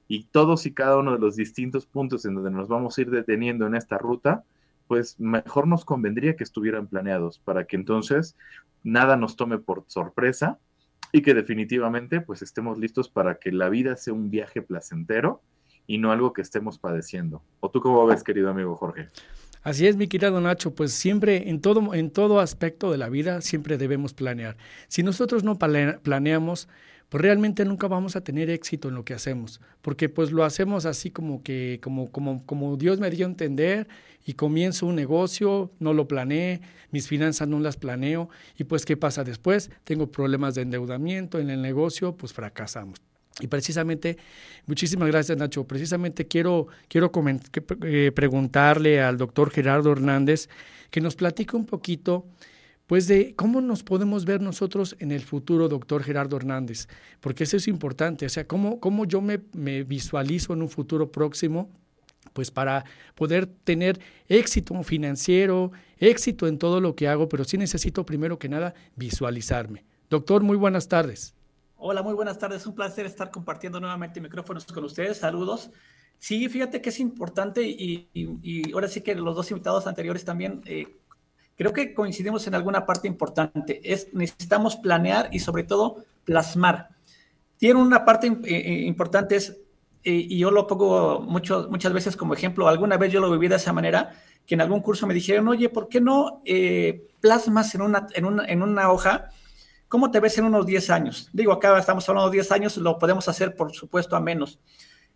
y 0.07 0.25
todos 0.25 0.65
y 0.65 0.73
cada 0.73 0.97
uno 0.97 1.13
de 1.13 1.19
los 1.19 1.35
distintos 1.35 1.85
puntos 1.85 2.25
en 2.25 2.35
donde 2.35 2.51
nos 2.51 2.67
vamos 2.67 2.97
a 2.97 3.01
ir 3.01 3.09
deteniendo 3.09 3.65
en 3.67 3.75
esta 3.75 3.97
ruta, 3.97 4.43
pues 4.87 5.19
mejor 5.19 5.67
nos 5.67 5.85
convendría 5.85 6.35
que 6.35 6.43
estuvieran 6.43 6.87
planeados 6.87 7.39
para 7.39 7.65
que 7.65 7.75
entonces 7.75 8.35
nada 8.83 9.15
nos 9.15 9.35
tome 9.35 9.57
por 9.57 9.85
sorpresa 9.87 10.59
y 11.11 11.21
que 11.21 11.33
definitivamente 11.33 12.21
pues 12.21 12.41
estemos 12.41 12.77
listos 12.77 13.07
para 13.07 13.35
que 13.35 13.51
la 13.51 13.69
vida 13.69 13.95
sea 13.95 14.13
un 14.13 14.29
viaje 14.29 14.61
placentero 14.61 15.41
y 15.87 15.97
no 15.97 16.11
algo 16.11 16.33
que 16.33 16.41
estemos 16.41 16.79
padeciendo. 16.79 17.41
¿O 17.59 17.69
tú 17.69 17.81
cómo 17.81 18.05
ves, 18.05 18.23
querido 18.23 18.49
amigo 18.49 18.75
Jorge? 18.75 19.07
Así 19.63 19.87
es, 19.87 19.95
mi 19.95 20.07
querido 20.07 20.41
Nacho, 20.41 20.75
pues 20.75 20.91
siempre 20.91 21.49
en 21.49 21.61
todo, 21.61 21.93
en 21.93 22.11
todo 22.11 22.41
aspecto 22.41 22.91
de 22.91 22.97
la 22.97 23.07
vida 23.07 23.39
siempre 23.39 23.77
debemos 23.77 24.13
planear. 24.13 24.57
Si 24.89 25.03
nosotros 25.03 25.45
no 25.45 25.57
planeamos, 25.57 26.67
pues 27.07 27.21
realmente 27.21 27.63
nunca 27.63 27.87
vamos 27.87 28.17
a 28.17 28.21
tener 28.25 28.49
éxito 28.49 28.89
en 28.89 28.95
lo 28.95 29.05
que 29.05 29.13
hacemos, 29.13 29.61
porque 29.81 30.09
pues 30.09 30.31
lo 30.33 30.43
hacemos 30.43 30.85
así 30.85 31.11
como 31.11 31.43
que, 31.43 31.79
como, 31.81 32.11
como, 32.11 32.45
como 32.45 32.75
Dios 32.75 32.99
me 32.99 33.09
dio 33.09 33.25
a 33.25 33.29
entender 33.29 33.87
y 34.25 34.33
comienzo 34.33 34.85
un 34.85 34.95
negocio, 34.95 35.71
no 35.79 35.93
lo 35.93 36.09
planeé, 36.09 36.59
mis 36.91 37.07
finanzas 37.07 37.47
no 37.47 37.59
las 37.59 37.77
planeo 37.77 38.27
y 38.57 38.65
pues 38.65 38.85
¿qué 38.85 38.97
pasa 38.97 39.23
después? 39.23 39.71
Tengo 39.85 40.11
problemas 40.11 40.55
de 40.55 40.63
endeudamiento 40.63 41.39
en 41.39 41.49
el 41.49 41.61
negocio, 41.61 42.17
pues 42.17 42.33
fracasamos. 42.33 43.12
Y 43.39 43.47
precisamente, 43.47 44.17
muchísimas 44.67 45.07
gracias 45.07 45.37
Nacho, 45.37 45.65
precisamente 45.65 46.27
quiero, 46.27 46.67
quiero 46.87 47.11
eh, 47.83 48.11
preguntarle 48.13 49.01
al 49.01 49.17
doctor 49.17 49.49
Gerardo 49.49 49.91
Hernández 49.91 50.49
que 50.91 51.01
nos 51.01 51.15
platique 51.15 51.55
un 51.55 51.65
poquito 51.65 52.25
pues 52.85 53.07
de 53.07 53.33
cómo 53.35 53.61
nos 53.61 53.81
podemos 53.81 54.25
ver 54.25 54.41
nosotros 54.41 54.95
en 54.99 55.11
el 55.11 55.21
futuro, 55.21 55.67
doctor 55.67 56.03
Gerardo 56.03 56.37
Hernández, 56.37 56.87
porque 57.21 57.45
eso 57.45 57.57
es 57.57 57.67
importante, 57.67 58.25
o 58.25 58.29
sea, 58.29 58.45
cómo, 58.45 58.79
cómo 58.79 59.05
yo 59.05 59.21
me, 59.21 59.39
me 59.53 59.83
visualizo 59.83 60.53
en 60.53 60.61
un 60.61 60.69
futuro 60.69 61.11
próximo, 61.11 61.71
pues 62.33 62.51
para 62.51 62.83
poder 63.15 63.47
tener 63.47 63.99
éxito 64.27 64.81
financiero, 64.83 65.71
éxito 65.97 66.45
en 66.47 66.57
todo 66.57 66.81
lo 66.81 66.95
que 66.95 67.07
hago, 67.07 67.29
pero 67.29 67.45
sí 67.45 67.57
necesito 67.57 68.05
primero 68.05 68.37
que 68.37 68.49
nada 68.49 68.73
visualizarme. 68.95 69.85
Doctor, 70.09 70.43
muy 70.43 70.57
buenas 70.57 70.87
tardes. 70.87 71.33
Hola, 71.85 72.01
muy 72.01 72.13
buenas 72.13 72.39
tardes. 72.39 72.65
Un 72.65 72.75
placer 72.75 73.05
estar 73.05 73.29
compartiendo 73.29 73.77
nuevamente 73.77 74.21
micrófonos 74.21 74.63
con 74.63 74.85
ustedes. 74.85 75.17
Saludos. 75.17 75.69
Sí, 76.17 76.47
fíjate 76.47 76.81
que 76.81 76.87
es 76.87 76.99
importante 77.01 77.61
y, 77.61 78.07
ahora 78.73 78.87
sí 78.87 79.01
que 79.01 79.13
los 79.15 79.35
dos 79.35 79.51
invitados 79.51 79.85
anteriores 79.85 80.23
también 80.23 80.61
eh, 80.63 80.95
creo 81.57 81.73
que 81.73 81.93
coincidimos 81.93 82.47
en 82.47 82.55
alguna 82.55 82.85
parte 82.85 83.09
importante. 83.09 83.81
Es 83.83 84.13
necesitamos 84.13 84.77
planear 84.77 85.27
y 85.33 85.39
sobre 85.39 85.65
todo 85.65 85.97
plasmar. 86.23 86.87
Tiene 87.57 87.81
una 87.81 88.05
parte 88.05 88.27
eh, 88.27 88.39
eh, 88.45 88.85
importante 88.85 89.35
es, 89.35 89.57
y 90.05 90.37
yo 90.37 90.51
lo 90.51 90.65
pongo 90.67 91.19
mucho, 91.19 91.67
muchas 91.69 91.91
veces 91.91 92.15
como 92.15 92.33
ejemplo, 92.33 92.69
alguna 92.69 92.95
vez 92.95 93.11
yo 93.11 93.19
lo 93.19 93.29
viví 93.29 93.49
de 93.49 93.57
esa 93.57 93.73
manera, 93.73 94.15
que 94.45 94.55
en 94.55 94.61
algún 94.61 94.79
curso 94.79 95.05
me 95.05 95.13
dijeron, 95.13 95.49
oye, 95.49 95.67
¿por 95.67 95.89
qué 95.89 95.99
no 95.99 96.41
eh, 96.45 97.09
plasmas 97.19 97.75
en 97.75 97.81
una, 97.81 98.07
en, 98.13 98.23
una, 98.23 98.45
en 98.45 98.61
una 98.61 98.89
hoja 98.89 99.31
cómo 99.93 100.09
te 100.09 100.19
ves 100.19 100.35
en 100.39 100.45
unos 100.45 100.65
10 100.65 100.89
años? 100.89 101.29
Digo, 101.33 101.51
acá 101.53 101.77
estamos 101.77 102.09
hablando 102.09 102.31
de 102.31 102.37
10 102.37 102.51
años, 102.51 102.77
lo 102.77 102.97
podemos 102.97 103.27
hacer, 103.27 103.55
por 103.55 103.71
supuesto, 103.73 104.15
a 104.15 104.19
menos. 104.19 104.57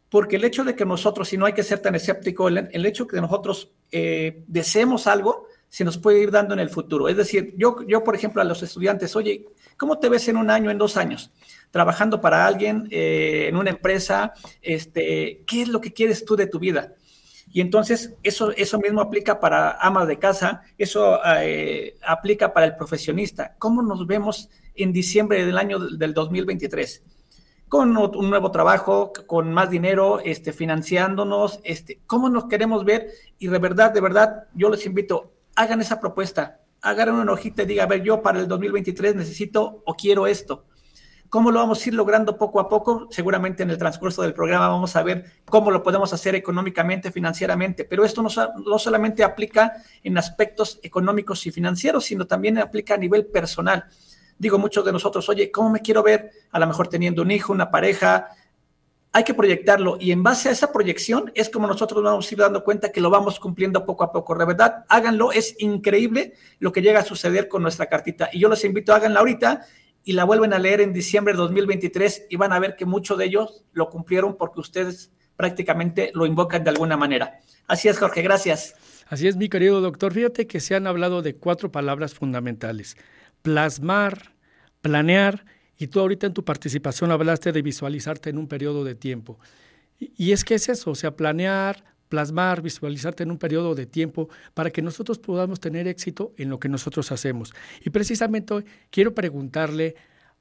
Porque 0.08 0.36
el 0.36 0.44
hecho 0.44 0.64
de 0.64 0.76
que 0.76 0.86
nosotros, 0.86 1.30
si 1.30 1.36
no 1.36 1.48
hay 1.48 1.54
que 1.54 1.64
ser 1.64 1.80
tan 1.80 1.96
escéptico, 1.96 2.48
el, 2.48 2.70
el 2.72 2.86
hecho 2.86 3.08
que 3.08 3.20
nosotros 3.20 3.72
eh, 3.92 4.44
deseemos 4.46 5.08
algo, 5.08 5.48
se 5.68 5.84
nos 5.84 5.98
puede 5.98 6.20
ir 6.20 6.30
dando 6.30 6.54
en 6.54 6.60
el 6.60 6.70
futuro. 6.70 7.10
Es 7.10 7.18
decir, 7.18 7.56
yo, 7.58 7.78
yo, 7.88 8.04
por 8.04 8.14
ejemplo, 8.14 8.40
a 8.40 8.46
los 8.46 8.62
estudiantes, 8.62 9.16
oye, 9.16 9.48
¿cómo 9.78 9.98
te 9.98 10.10
ves 10.10 10.28
en 10.28 10.38
un 10.38 10.52
año, 10.52 10.70
en 10.70 10.78
dos 10.78 10.96
años? 10.96 11.32
Trabajando 11.72 12.22
para 12.22 12.46
alguien, 12.46 12.88
eh, 12.92 13.48
en 13.50 13.58
una 13.58 13.72
empresa, 13.72 14.32
este, 14.62 15.42
¿qué 15.48 15.64
es 15.64 15.70
lo 15.70 15.82
que 15.82 15.92
quieres 15.92 16.24
tú 16.24 16.36
de 16.36 16.46
tu 16.46 16.60
vida? 16.60 16.94
Y 17.52 17.62
entonces 17.62 18.14
eso, 18.22 18.52
eso 18.52 18.78
mismo 18.78 19.02
aplica 19.02 19.40
para 19.40 19.72
amas 19.72 20.08
de 20.08 20.20
casa, 20.20 20.62
eso 20.78 21.20
eh, 21.40 21.98
aplica 22.06 22.54
para 22.54 22.68
el 22.68 22.76
profesionista. 22.76 23.56
¿Cómo 23.58 23.82
nos 23.82 24.06
vemos 24.06 24.50
en 24.78 24.94
diciembre 24.94 25.46
del 25.46 25.58
año 25.58 25.80
del 25.80 26.14
2023? 26.14 27.04
Con 27.68 27.98
un 27.98 28.30
nuevo 28.30 28.52
trabajo, 28.52 29.12
con 29.26 29.52
más 29.54 29.70
dinero, 29.70 30.20
este, 30.24 30.54
financiándonos, 30.54 31.60
este, 31.64 32.00
¿cómo 32.08 32.30
nos 32.30 32.46
queremos 32.46 32.86
ver? 32.86 33.12
Y 33.40 33.48
de 33.48 33.60
verdad, 33.60 33.92
de 33.92 34.00
verdad, 34.00 34.48
yo 34.54 34.70
les 34.70 34.86
invito, 34.86 35.34
hagan 35.56 35.82
esa 35.82 36.00
propuesta, 36.00 36.62
hagan 36.82 37.10
una 37.10 37.34
hojita 37.34 37.64
y 37.64 37.66
diga, 37.66 37.84
a 37.84 37.88
ver, 37.88 38.04
yo 38.04 38.22
para 38.22 38.40
el 38.40 38.48
2023 38.48 39.16
necesito 39.16 39.84
o 39.86 39.96
quiero 39.96 40.28
esto. 40.28 40.66
¿Cómo 41.30 41.52
lo 41.52 41.60
vamos 41.60 41.86
a 41.86 41.90
ir 41.90 41.94
logrando 41.94 42.38
poco 42.38 42.60
a 42.62 42.70
poco? 42.70 43.08
Seguramente 43.12 43.62
en 43.62 43.70
el 43.70 43.78
transcurso 43.78 44.22
del 44.22 44.34
programa 44.34 44.70
vamos 44.70 44.96
a 44.96 45.04
ver 45.04 45.26
cómo 45.46 45.72
lo 45.72 45.84
podemos 45.84 46.14
hacer 46.14 46.36
económicamente, 46.36 47.12
financieramente, 47.12 47.84
pero 47.84 48.06
esto 48.06 48.22
no, 48.22 48.30
no 48.66 48.80
solamente 48.80 49.26
aplica 49.26 49.74
en 50.04 50.18
aspectos 50.18 50.80
económicos 50.84 51.46
y 51.46 51.52
financieros, 51.52 52.06
sino 52.06 52.28
también 52.28 52.58
aplica 52.60 52.94
a 52.94 52.98
nivel 52.98 53.26
personal. 53.26 53.86
Digo, 54.40 54.58
muchos 54.58 54.86
de 54.86 54.92
nosotros, 54.92 55.28
oye, 55.30 55.52
¿cómo 55.52 55.70
me 55.70 55.82
quiero 55.82 56.04
ver? 56.04 56.32
A 56.52 56.60
lo 56.60 56.68
mejor 56.68 56.88
teniendo 56.88 57.22
un 57.22 57.32
hijo, 57.32 57.54
una 57.54 57.72
pareja, 57.72 58.30
hay 59.18 59.24
que 59.24 59.34
proyectarlo 59.34 59.98
y 60.00 60.12
en 60.12 60.22
base 60.22 60.50
a 60.50 60.52
esa 60.52 60.72
proyección 60.72 61.32
es 61.34 61.50
como 61.50 61.66
nosotros 61.66 62.04
vamos 62.04 62.30
a 62.30 62.34
ir 62.34 62.40
dando 62.40 62.64
cuenta 62.64 62.92
que 62.92 63.02
lo 63.02 63.10
vamos 63.10 63.40
cumpliendo 63.40 63.84
poco 63.86 64.04
a 64.04 64.12
poco. 64.12 64.36
De 64.36 64.46
verdad, 64.46 64.86
háganlo, 64.90 65.32
es 65.32 65.56
increíble 65.60 66.34
lo 66.60 66.72
que 66.72 66.82
llega 66.82 67.00
a 67.00 67.04
suceder 67.04 67.48
con 67.48 67.64
nuestra 67.64 67.88
cartita. 67.88 68.30
Y 68.32 68.40
yo 68.40 68.48
los 68.48 68.64
invito, 68.64 68.94
háganla 68.94 69.20
ahorita 69.20 69.66
y 70.04 70.14
la 70.14 70.24
vuelven 70.24 70.54
a 70.54 70.60
leer 70.60 70.82
en 70.82 70.94
diciembre 70.94 71.34
de 71.34 71.38
2023 71.38 72.28
y 72.30 72.36
van 72.36 72.54
a 72.54 72.60
ver 72.60 72.76
que 72.76 72.86
muchos 72.86 73.18
de 73.18 73.26
ellos 73.26 73.64
lo 73.74 73.90
cumplieron 73.90 74.38
porque 74.38 74.60
ustedes 74.60 75.12
prácticamente 75.36 76.12
lo 76.14 76.26
invocan 76.26 76.64
de 76.64 76.70
alguna 76.70 76.96
manera. 76.96 77.40
Así 77.68 77.88
es, 77.88 77.98
Jorge, 77.98 78.22
gracias. 78.22 78.76
Así 79.08 79.28
es, 79.28 79.36
mi 79.36 79.50
querido 79.50 79.82
doctor. 79.82 80.14
Fíjate 80.14 80.48
que 80.48 80.60
se 80.60 80.76
han 80.76 80.86
hablado 80.86 81.22
de 81.22 81.36
cuatro 81.36 81.72
palabras 81.72 82.14
fundamentales. 82.14 82.98
Plasmar, 83.48 84.34
planear 84.82 85.46
y 85.78 85.88
tú 85.88 86.02
ahorita 86.02 86.28
en 86.28 86.34
tu 86.34 86.44
participación 86.44 87.12
hablaste 87.12 87.54
de 87.54 87.62
visualizarte 87.62 88.30
en 88.30 88.40
un 88.40 88.50
periodo 88.50 88.84
de 88.84 88.94
tiempo. 88.94 89.40
Y, 89.98 90.34
es 90.34 90.44
que 90.44 90.56
es 90.56 90.68
eso, 90.68 90.92
o 90.92 90.96
sea, 90.96 91.16
planear, 91.16 91.82
plasmar, 92.10 92.62
visualizarte 92.62 93.24
en 93.24 93.32
un 93.32 93.38
periodo 93.38 93.74
de 93.74 93.86
tiempo 93.86 94.28
para 94.54 94.70
que 94.70 94.82
nosotros 94.82 95.18
podamos 95.18 95.62
tener 95.62 95.88
éxito 95.88 96.34
en 96.36 96.50
lo 96.50 96.60
que 96.60 96.68
nosotros 96.68 97.10
hacemos. 97.14 97.54
Y 97.86 97.90
precisamente 97.90 98.54
hoy 98.54 98.66
quiero 98.90 99.16
preguntarle 99.16 99.96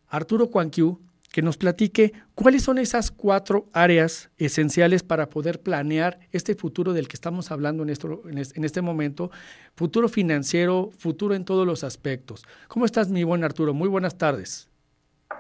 a 0.09 0.17
Arturo 0.17 0.51
Cuanquiu 0.51 1.01
que 1.37 1.43
nos 1.43 1.59
platique 1.59 2.15
cuáles 2.35 2.63
son 2.63 2.79
esas 2.79 3.11
cuatro 3.11 3.67
áreas 3.75 4.31
esenciales 4.39 5.03
para 5.03 5.29
poder 5.29 5.61
planear 5.61 6.19
este 6.33 6.55
futuro 6.55 6.95
del 6.95 7.09
que 7.09 7.13
estamos 7.13 7.51
hablando 7.51 7.83
en, 7.83 7.91
esto, 7.91 8.23
en 8.25 8.65
este 8.65 8.81
momento, 8.81 9.31
futuro 9.75 10.09
financiero, 10.09 10.89
futuro 10.97 11.35
en 11.35 11.45
todos 11.45 11.67
los 11.67 11.85
aspectos. 11.85 12.47
¿Cómo 12.69 12.87
estás, 12.87 13.11
mi 13.11 13.23
buen 13.23 13.45
Arturo? 13.45 13.75
Muy 13.75 13.87
buenas 13.87 14.17
tardes. 14.17 14.71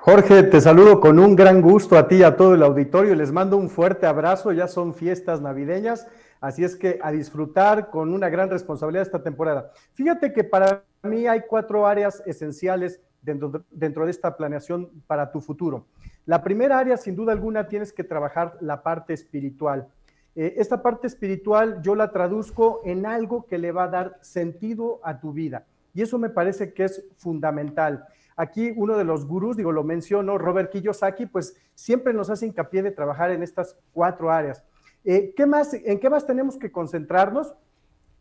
Jorge, 0.00 0.42
te 0.42 0.60
saludo 0.60 1.00
con 1.00 1.18
un 1.18 1.34
gran 1.34 1.62
gusto 1.62 1.96
a 1.96 2.06
ti 2.06 2.16
y 2.16 2.24
a 2.24 2.36
todo 2.36 2.54
el 2.54 2.62
auditorio. 2.62 3.14
Les 3.14 3.32
mando 3.32 3.56
un 3.56 3.70
fuerte 3.70 4.04
abrazo. 4.04 4.52
Ya 4.52 4.68
son 4.68 4.92
fiestas 4.92 5.40
navideñas, 5.40 6.06
así 6.42 6.62
es 6.62 6.76
que 6.76 6.98
a 7.02 7.10
disfrutar 7.10 7.88
con 7.88 8.12
una 8.12 8.28
gran 8.28 8.50
responsabilidad 8.50 9.06
esta 9.06 9.22
temporada. 9.22 9.72
Fíjate 9.94 10.34
que 10.34 10.44
para 10.44 10.84
mí 11.04 11.26
hay 11.26 11.40
cuatro 11.48 11.86
áreas 11.86 12.22
esenciales 12.26 13.00
dentro, 13.26 14.04
de 14.04 14.10
esta 14.10 14.36
planeación 14.36 14.90
para 15.06 15.30
tu 15.32 15.40
futuro. 15.40 15.86
La 16.24 16.42
primera 16.42 16.78
área, 16.78 16.96
sin 16.96 17.16
duda 17.16 17.32
alguna, 17.32 17.68
tienes 17.68 17.92
que 17.92 18.04
trabajar 18.04 18.56
la 18.60 18.82
parte 18.82 19.12
espiritual. 19.12 19.88
Eh, 20.34 20.54
esta 20.56 20.82
parte 20.82 21.06
espiritual 21.06 21.82
yo 21.82 21.94
la 21.94 22.12
traduzco 22.12 22.80
en 22.84 23.04
algo 23.04 23.46
que 23.46 23.58
le 23.58 23.72
va 23.72 23.84
a 23.84 23.88
dar 23.88 24.18
sentido 24.22 25.00
a 25.02 25.20
tu 25.20 25.32
vida. 25.32 25.66
Y 25.92 26.02
eso 26.02 26.18
me 26.18 26.30
parece 26.30 26.72
que 26.72 26.84
es 26.84 27.06
fundamental. 27.16 28.06
Aquí 28.36 28.72
uno 28.76 28.98
de 28.98 29.04
los 29.04 29.26
gurús, 29.26 29.56
digo, 29.56 29.72
lo 29.72 29.82
menciono, 29.82 30.36
Robert 30.36 30.70
Kiyosaki, 30.70 31.26
pues 31.26 31.56
siempre 31.74 32.12
nos 32.12 32.28
hace 32.28 32.46
hincapié 32.46 32.82
de 32.82 32.90
trabajar 32.90 33.30
en 33.30 33.42
estas 33.42 33.78
cuatro 33.92 34.30
áreas. 34.30 34.62
Eh, 35.04 35.32
¿qué 35.36 35.46
más, 35.46 35.72
¿En 35.72 35.98
qué 35.98 36.10
más 36.10 36.26
tenemos 36.26 36.58
que 36.58 36.70
concentrarnos? 36.70 37.54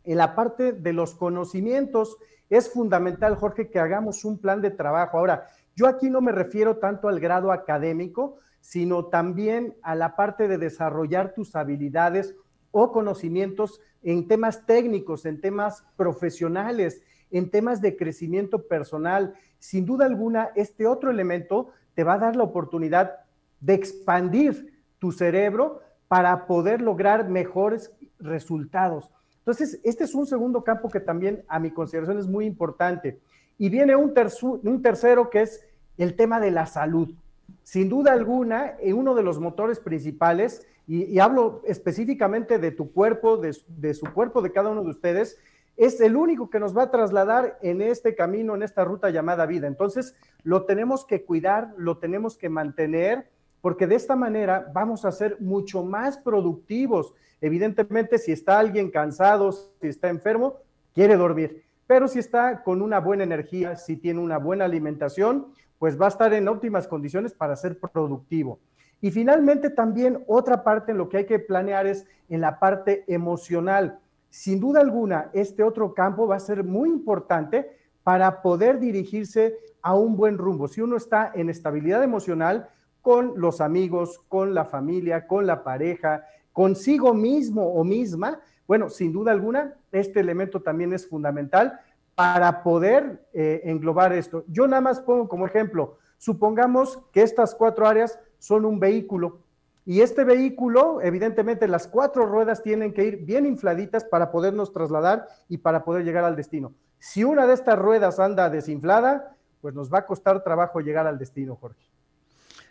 En 0.06 0.16
la 0.16 0.34
parte 0.34 0.72
de 0.72 0.92
los 0.94 1.14
conocimientos. 1.14 2.16
Es 2.48 2.72
fundamental, 2.72 3.34
Jorge, 3.36 3.68
que 3.68 3.80
hagamos 3.80 4.24
un 4.24 4.38
plan 4.38 4.62
de 4.62 4.70
trabajo. 4.70 5.18
Ahora, 5.18 5.48
yo 5.74 5.86
aquí 5.86 6.08
no 6.08 6.20
me 6.20 6.32
refiero 6.32 6.78
tanto 6.78 7.08
al 7.08 7.20
grado 7.20 7.52
académico, 7.52 8.38
sino 8.60 9.06
también 9.06 9.76
a 9.82 9.94
la 9.94 10.16
parte 10.16 10.48
de 10.48 10.58
desarrollar 10.58 11.34
tus 11.34 11.54
habilidades 11.54 12.34
o 12.70 12.92
conocimientos 12.92 13.80
en 14.02 14.28
temas 14.28 14.64
técnicos, 14.64 15.26
en 15.26 15.40
temas 15.40 15.84
profesionales, 15.96 17.02
en 17.30 17.50
temas 17.50 17.80
de 17.80 17.96
crecimiento 17.96 18.68
personal. 18.68 19.34
Sin 19.58 19.84
duda 19.84 20.06
alguna, 20.06 20.50
este 20.54 20.86
otro 20.86 21.10
elemento 21.10 21.70
te 21.94 22.04
va 22.04 22.14
a 22.14 22.18
dar 22.18 22.36
la 22.36 22.44
oportunidad 22.44 23.16
de 23.60 23.74
expandir 23.74 24.82
tu 24.98 25.12
cerebro 25.12 25.80
para 26.08 26.46
poder 26.46 26.80
lograr 26.80 27.28
mejores 27.28 27.92
resultados. 28.18 29.10
Entonces, 29.46 29.80
este 29.84 30.02
es 30.02 30.12
un 30.16 30.26
segundo 30.26 30.64
campo 30.64 30.88
que 30.88 30.98
también 30.98 31.44
a 31.46 31.60
mi 31.60 31.70
consideración 31.70 32.18
es 32.18 32.26
muy 32.26 32.46
importante. 32.46 33.20
Y 33.58 33.68
viene 33.68 33.94
un, 33.94 34.12
tercero 34.12 35.30
que 35.30 35.42
es 35.42 35.64
el 35.96 36.16
tema 36.16 36.40
de 36.40 36.50
la 36.50 36.66
salud. 36.66 37.14
Sin 37.62 37.88
duda 37.88 38.12
alguna, 38.12 38.74
eh, 38.80 38.92
uno 38.92 39.14
de 39.14 39.22
los 39.22 39.38
motores 39.38 39.78
principales, 39.78 40.66
y, 40.88 41.20
hablo 41.20 41.62
específicamente 41.64 42.58
de 42.58 42.72
tu 42.72 42.92
cuerpo, 42.92 43.36
de 43.36 43.94
su 43.94 44.12
cuerpo, 44.12 44.42
de 44.42 44.50
cada 44.50 44.70
uno 44.70 44.82
de 44.82 44.90
ustedes, 44.90 45.38
es 45.76 46.00
el 46.00 46.16
único 46.16 46.50
que 46.50 46.58
nos 46.58 46.76
va 46.76 46.84
a 46.84 46.90
trasladar 46.90 47.56
en 47.62 47.82
este 47.82 48.16
camino, 48.16 48.56
en 48.56 48.64
esta 48.64 48.84
ruta 48.84 49.10
llamada 49.10 49.46
vida. 49.46 49.68
Entonces, 49.68 50.16
lo 50.42 50.64
tenemos 50.64 51.04
que 51.04 51.24
cuidar, 51.24 51.72
lo 51.76 51.98
tenemos 51.98 52.36
que 52.36 52.48
mantener, 52.48 53.30
porque 53.60 53.86
de 53.86 53.94
esta 53.94 54.16
manera 54.16 54.70
vamos 54.72 55.04
a 55.04 55.12
ser 55.12 55.40
mucho 55.40 55.84
más 55.84 56.18
productivos. 56.18 57.14
Evidentemente, 57.40 58.18
si 58.18 58.32
está 58.32 58.58
alguien 58.58 58.90
cansado, 58.90 59.52
si 59.52 59.88
está 59.88 60.08
enfermo, 60.08 60.56
quiere 60.94 61.16
dormir. 61.16 61.64
Pero 61.86 62.08
si 62.08 62.18
está 62.18 62.62
con 62.62 62.82
una 62.82 63.00
buena 63.00 63.24
energía, 63.24 63.76
si 63.76 63.96
tiene 63.96 64.20
una 64.20 64.38
buena 64.38 64.64
alimentación, 64.64 65.48
pues 65.78 66.00
va 66.00 66.06
a 66.06 66.08
estar 66.08 66.32
en 66.32 66.48
óptimas 66.48 66.88
condiciones 66.88 67.34
para 67.34 67.56
ser 67.56 67.78
productivo. 67.78 68.58
Y 69.00 69.10
finalmente 69.10 69.70
también 69.70 70.24
otra 70.26 70.64
parte 70.64 70.92
en 70.92 70.98
lo 70.98 71.08
que 71.08 71.18
hay 71.18 71.26
que 71.26 71.38
planear 71.38 71.86
es 71.86 72.06
en 72.28 72.40
la 72.40 72.58
parte 72.58 73.04
emocional 73.06 74.00
sin 74.36 74.60
duda 74.60 74.80
alguna, 74.80 75.30
este 75.32 75.62
otro 75.62 75.94
campo 75.94 76.26
va 76.26 76.36
a 76.36 76.40
ser 76.40 76.62
muy 76.62 76.90
importante 76.90 77.70
para 78.02 78.42
poder 78.42 78.78
dirigirse 78.78 79.56
a 79.80 79.94
un 79.94 80.14
buen 80.14 80.36
rumbo. 80.36 80.68
Si 80.68 80.82
uno 80.82 80.98
está 80.98 81.32
en 81.34 81.48
estabilidad 81.48 82.02
emocional 82.02 82.68
con 83.06 83.34
los 83.36 83.60
amigos, 83.60 84.20
con 84.26 84.52
la 84.52 84.64
familia, 84.64 85.28
con 85.28 85.46
la 85.46 85.62
pareja, 85.62 86.24
consigo 86.52 87.14
mismo 87.14 87.62
o 87.64 87.84
misma, 87.84 88.40
bueno, 88.66 88.90
sin 88.90 89.12
duda 89.12 89.30
alguna, 89.30 89.76
este 89.92 90.18
elemento 90.18 90.60
también 90.60 90.92
es 90.92 91.06
fundamental 91.06 91.78
para 92.16 92.64
poder 92.64 93.24
eh, 93.32 93.60
englobar 93.62 94.12
esto. 94.12 94.42
Yo 94.48 94.66
nada 94.66 94.80
más 94.80 94.98
pongo 94.98 95.28
como 95.28 95.46
ejemplo, 95.46 95.98
supongamos 96.18 96.98
que 97.12 97.22
estas 97.22 97.54
cuatro 97.54 97.86
áreas 97.86 98.18
son 98.40 98.64
un 98.64 98.80
vehículo 98.80 99.38
y 99.84 100.00
este 100.00 100.24
vehículo, 100.24 101.00
evidentemente, 101.00 101.68
las 101.68 101.86
cuatro 101.86 102.26
ruedas 102.26 102.64
tienen 102.64 102.92
que 102.92 103.04
ir 103.04 103.18
bien 103.18 103.46
infladitas 103.46 104.02
para 104.02 104.32
podernos 104.32 104.72
trasladar 104.72 105.28
y 105.48 105.58
para 105.58 105.84
poder 105.84 106.04
llegar 106.04 106.24
al 106.24 106.34
destino. 106.34 106.72
Si 106.98 107.22
una 107.22 107.46
de 107.46 107.54
estas 107.54 107.78
ruedas 107.78 108.18
anda 108.18 108.50
desinflada, 108.50 109.36
pues 109.60 109.76
nos 109.76 109.94
va 109.94 109.98
a 109.98 110.06
costar 110.06 110.42
trabajo 110.42 110.80
llegar 110.80 111.06
al 111.06 111.18
destino, 111.18 111.54
Jorge. 111.54 111.85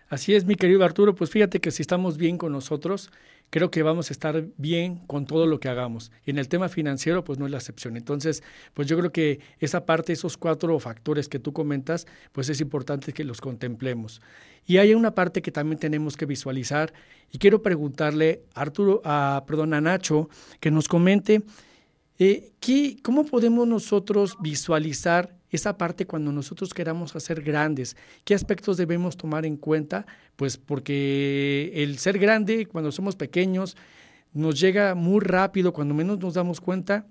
Así 0.08 0.36
es, 0.36 0.46
mi 0.46 0.56
querido 0.56 0.84
Arturo, 0.86 1.16
pues 1.16 1.32
fíjate 1.32 1.60
que 1.60 1.72
si 1.72 1.82
estamos 1.82 2.18
bien 2.18 2.38
con 2.38 2.52
nosotros, 2.52 3.10
creo 3.50 3.72
que 3.72 3.82
vamos 3.82 4.12
a 4.12 4.14
estar 4.14 4.46
bien 4.58 4.98
con 5.08 5.26
todo 5.26 5.48
lo 5.48 5.60
que 5.60 5.68
hagamos. 5.68 6.12
Y 6.26 6.30
en 6.30 6.38
el 6.38 6.48
tema 6.48 6.70
financiero, 6.70 7.24
pues 7.24 7.40
no 7.40 7.46
es 7.46 7.52
la 7.52 7.58
excepción. 7.58 7.98
Entonces, 7.98 8.44
pues 8.76 8.88
yo 8.88 8.98
creo 9.00 9.12
que 9.12 9.40
esa 9.60 9.86
parte, 9.88 10.14
esos 10.14 10.38
cuatro 10.38 10.80
factores 10.80 11.28
que 11.28 11.40
tú 11.40 11.54
comentas, 11.54 12.06
pues 12.34 12.50
es 12.50 12.62
importante 12.62 13.14
que 13.14 13.24
los 13.24 13.42
contemplemos. 13.42 14.22
Y 14.68 14.78
hay 14.78 14.94
una 14.94 15.16
parte 15.16 15.42
que 15.42 15.52
también 15.52 15.80
tenemos 15.80 16.18
que 16.18 16.28
visualizar 16.28 16.94
y 17.32 17.40
quiero 17.40 17.64
preguntarle 17.64 18.44
a 18.54 18.62
Arturo, 18.62 19.02
a, 19.06 19.44
perdón, 19.48 19.74
a 19.74 19.82
Nacho, 19.82 20.30
que 20.60 20.70
nos 20.72 20.88
comente 20.88 21.42
Eh, 22.18 22.54
¿qué, 22.60 22.98
¿Cómo 23.04 23.26
podemos 23.26 23.68
nosotros 23.68 24.38
visualizar 24.40 25.36
esa 25.56 25.78
parte 25.78 26.06
cuando 26.06 26.32
nosotros 26.32 26.74
queramos 26.74 27.16
hacer 27.16 27.42
grandes? 27.42 27.98
¿Qué 28.24 28.36
aspectos 28.36 28.78
debemos 28.78 29.18
tomar 29.18 29.46
en 29.46 29.58
cuenta? 29.58 30.06
Pues 30.36 30.58
porque 30.58 31.72
el 31.74 31.98
ser 31.98 32.20
grande 32.20 32.68
cuando 32.68 32.92
somos 32.92 33.16
pequeños 33.16 33.76
nos 34.34 34.60
llega 34.60 34.96
muy 34.96 35.22
rápido, 35.22 35.74
cuando 35.74 35.94
menos 35.94 36.20
nos 36.20 36.34
damos 36.34 36.62
cuenta, 36.62 37.08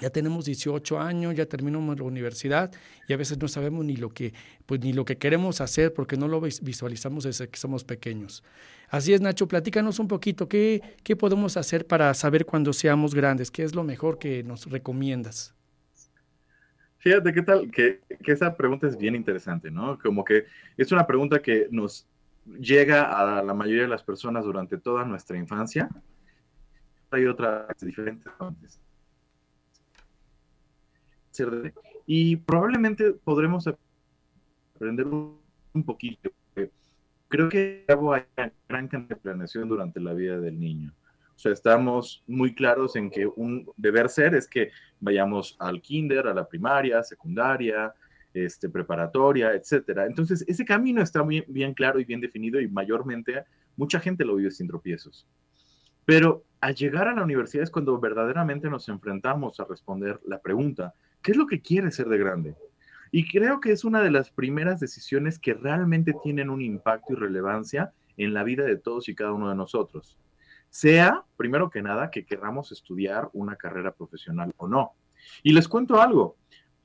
ya 0.00 0.10
tenemos 0.10 0.44
18 0.44 1.00
años, 1.00 1.34
ya 1.34 1.46
terminamos 1.46 1.98
la 1.98 2.04
universidad 2.04 2.70
y 3.08 3.14
a 3.14 3.16
veces 3.16 3.38
no 3.38 3.48
sabemos 3.48 3.84
ni 3.84 3.96
lo 3.96 4.10
que, 4.10 4.34
pues, 4.66 4.80
ni 4.80 4.92
lo 4.92 5.06
que 5.06 5.16
queremos 5.16 5.62
hacer 5.62 5.94
porque 5.94 6.18
no 6.18 6.28
lo 6.28 6.40
visualizamos 6.40 7.24
desde 7.24 7.48
que 7.48 7.58
somos 7.58 7.82
pequeños. 7.82 8.44
Así 8.90 9.14
es, 9.14 9.22
Nacho, 9.22 9.48
platícanos 9.48 9.98
un 9.98 10.06
poquito, 10.06 10.48
¿qué, 10.48 10.82
qué 11.02 11.16
podemos 11.16 11.56
hacer 11.56 11.86
para 11.86 12.12
saber 12.12 12.44
cuando 12.44 12.74
seamos 12.74 13.14
grandes? 13.14 13.50
¿Qué 13.50 13.62
es 13.62 13.74
lo 13.74 13.84
mejor 13.84 14.18
que 14.18 14.42
nos 14.42 14.66
recomiendas? 14.66 15.55
Fíjate, 17.06 17.32
¿qué 17.32 17.42
tal? 17.42 17.70
Que, 17.70 18.00
esa 18.24 18.56
pregunta 18.56 18.88
es 18.88 18.98
bien 18.98 19.14
interesante, 19.14 19.70
¿no? 19.70 19.96
Como 19.96 20.24
que 20.24 20.46
es 20.76 20.90
una 20.90 21.06
pregunta 21.06 21.40
que 21.40 21.68
nos 21.70 22.04
llega 22.58 23.04
a 23.04 23.44
la 23.44 23.54
mayoría 23.54 23.82
de 23.82 23.88
las 23.88 24.02
personas 24.02 24.44
durante 24.44 24.76
toda 24.76 25.04
nuestra 25.04 25.38
infancia. 25.38 25.88
Hay 27.12 27.26
otras 27.26 27.78
diferentes 27.80 28.32
y 32.06 32.34
probablemente 32.34 33.12
podremos 33.12 33.68
aprender 34.74 35.06
un, 35.06 35.38
poquito. 35.84 36.32
Creo 37.28 37.48
que 37.48 37.84
hay 37.86 37.94
una 37.94 38.26
gran 38.68 38.88
cantidad 38.88 39.36
durante 39.64 40.00
la 40.00 40.12
vida 40.12 40.40
del 40.40 40.58
niño. 40.58 40.92
O 41.36 41.38
sea, 41.38 41.52
estamos 41.52 42.24
muy 42.26 42.54
claros 42.54 42.96
en 42.96 43.10
que 43.10 43.26
un 43.26 43.70
deber 43.76 44.08
ser 44.08 44.34
es 44.34 44.48
que 44.48 44.70
vayamos 44.98 45.54
al 45.58 45.82
kinder, 45.82 46.26
a 46.26 46.34
la 46.34 46.48
primaria, 46.48 47.02
secundaria, 47.02 47.94
este, 48.32 48.68
preparatoria, 48.68 49.52
etcétera. 49.52 50.06
Entonces, 50.06 50.44
ese 50.48 50.64
camino 50.64 51.02
está 51.02 51.22
muy 51.22 51.44
bien 51.46 51.74
claro 51.74 52.00
y 52.00 52.04
bien 52.04 52.20
definido 52.20 52.60
y 52.60 52.68
mayormente 52.68 53.44
mucha 53.76 54.00
gente 54.00 54.24
lo 54.24 54.36
vive 54.36 54.50
sin 54.50 54.66
tropiezos. 54.66 55.26
Pero 56.04 56.44
al 56.60 56.74
llegar 56.74 57.08
a 57.08 57.14
la 57.14 57.22
universidad 57.22 57.64
es 57.64 57.70
cuando 57.70 57.98
verdaderamente 58.00 58.70
nos 58.70 58.88
enfrentamos 58.88 59.60
a 59.60 59.64
responder 59.64 60.20
la 60.24 60.40
pregunta, 60.40 60.94
¿Qué 61.26 61.32
es 61.32 61.38
lo 61.38 61.48
que 61.48 61.60
quiere 61.60 61.90
ser 61.90 62.08
de 62.08 62.18
grande? 62.18 62.54
Y 63.10 63.26
creo 63.26 63.58
que 63.58 63.72
es 63.72 63.84
una 63.84 64.00
de 64.00 64.12
las 64.12 64.30
primeras 64.30 64.78
decisiones 64.78 65.40
que 65.40 65.54
realmente 65.54 66.14
tienen 66.22 66.50
un 66.50 66.62
impacto 66.62 67.14
y 67.14 67.16
relevancia 67.16 67.92
en 68.16 68.32
la 68.32 68.44
vida 68.44 68.62
de 68.62 68.76
todos 68.76 69.08
y 69.08 69.16
cada 69.16 69.32
uno 69.32 69.48
de 69.48 69.56
nosotros. 69.56 70.16
Sea, 70.76 71.24
primero 71.38 71.70
que 71.70 71.80
nada, 71.80 72.10
que 72.10 72.26
queramos 72.26 72.70
estudiar 72.70 73.30
una 73.32 73.56
carrera 73.56 73.94
profesional 73.94 74.52
o 74.58 74.68
no. 74.68 74.92
Y 75.42 75.54
les 75.54 75.68
cuento 75.68 76.02
algo. 76.02 76.36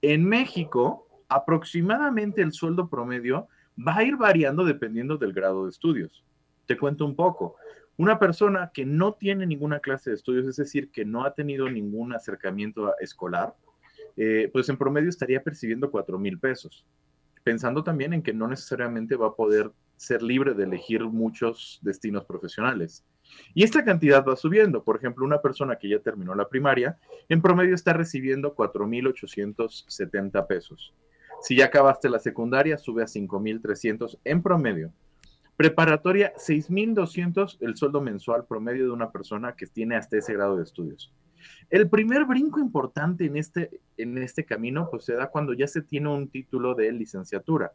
En 0.02 0.24
México, 0.24 1.10
aproximadamente 1.28 2.42
el 2.42 2.54
sueldo 2.54 2.88
promedio 2.88 3.50
va 3.78 3.98
a 3.98 4.04
ir 4.06 4.16
variando 4.16 4.64
dependiendo 4.64 5.18
del 5.18 5.34
grado 5.34 5.66
de 5.66 5.72
estudios. 5.72 6.24
Te 6.68 6.78
cuento 6.78 7.06
un 7.06 7.18
poco. 7.18 7.58
Una 7.98 8.18
persona 8.18 8.72
que 8.74 8.86
no 8.86 9.16
tiene 9.16 9.46
ninguna 9.46 9.82
clase 9.82 10.12
de 10.12 10.16
estudios, 10.16 10.48
es 10.48 10.56
decir, 10.56 10.90
que 10.90 11.04
no 11.04 11.26
ha 11.26 11.34
tenido 11.34 11.70
ningún 11.70 12.14
acercamiento 12.14 12.98
escolar, 12.98 13.56
eh, 14.16 14.50
pues 14.54 14.70
en 14.70 14.78
promedio 14.78 15.10
estaría 15.10 15.44
percibiendo 15.44 15.92
4 15.92 16.18
mil 16.18 16.40
pesos, 16.40 16.86
pensando 17.44 17.84
también 17.84 18.14
en 18.14 18.24
que 18.24 18.34
no 18.34 18.48
necesariamente 18.48 19.18
va 19.18 19.28
a 19.28 19.36
poder 19.36 19.70
ser 19.98 20.24
libre 20.24 20.54
de 20.54 20.64
elegir 20.64 21.04
muchos 21.04 21.78
destinos 21.82 22.24
profesionales. 22.24 23.04
Y 23.54 23.64
esta 23.64 23.84
cantidad 23.84 24.26
va 24.26 24.36
subiendo. 24.36 24.84
Por 24.84 24.98
ejemplo, 24.98 25.26
una 25.26 25.42
persona 25.42 25.78
que 25.78 25.90
ya 25.90 26.00
terminó 26.00 26.36
la 26.36 26.48
primaria, 26.50 26.98
en 27.30 27.42
promedio 27.42 27.76
está 27.76 27.94
recibiendo 27.94 28.56
4.870 28.56 30.48
pesos. 30.48 30.94
Si 31.42 31.56
ya 31.56 31.66
acabaste 31.66 32.10
la 32.10 32.20
secundaria, 32.20 32.78
sube 32.78 33.04
a 33.04 33.08
5.300 33.08 34.20
en 34.24 34.42
promedio. 34.42 34.94
Preparatoria, 35.58 36.34
6.200 36.36 37.58
el 37.62 37.76
sueldo 37.76 38.02
mensual 38.02 38.46
promedio 38.46 38.86
de 38.86 38.92
una 38.92 39.12
persona 39.12 39.56
que 39.56 39.68
tiene 39.68 39.96
hasta 39.96 40.18
ese 40.18 40.34
grado 40.34 40.58
de 40.58 40.64
estudios. 40.64 41.14
El 41.70 41.90
primer 41.90 42.26
brinco 42.26 42.60
importante 42.60 43.26
en 43.26 43.38
este, 43.38 43.82
en 43.98 44.18
este 44.18 44.46
camino 44.46 44.90
pues 44.90 45.06
se 45.06 45.14
da 45.14 45.28
cuando 45.30 45.54
ya 45.54 45.68
se 45.68 45.82
tiene 45.82 46.10
un 46.10 46.30
título 46.30 46.76
de 46.76 46.92
licenciatura. 46.92 47.74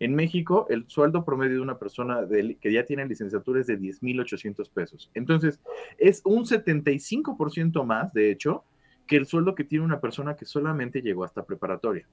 En 0.00 0.14
México, 0.14 0.66
el 0.70 0.88
sueldo 0.88 1.24
promedio 1.24 1.56
de 1.56 1.62
una 1.62 1.78
persona 1.78 2.20
que 2.28 2.72
ya 2.72 2.84
tiene 2.84 3.06
licenciatura 3.06 3.60
es 3.60 3.66
de 3.66 3.78
10.800 3.78 4.70
pesos. 4.70 5.10
Entonces, 5.14 5.60
es 5.98 6.22
un 6.24 6.44
75% 6.44 7.84
más, 7.84 8.12
de 8.12 8.30
hecho, 8.30 8.64
que 9.06 9.16
el 9.16 9.26
sueldo 9.26 9.54
que 9.54 9.64
tiene 9.64 9.84
una 9.84 10.00
persona 10.00 10.36
que 10.36 10.44
solamente 10.44 11.02
llegó 11.02 11.24
hasta 11.24 11.44
preparatoria. 11.44 12.06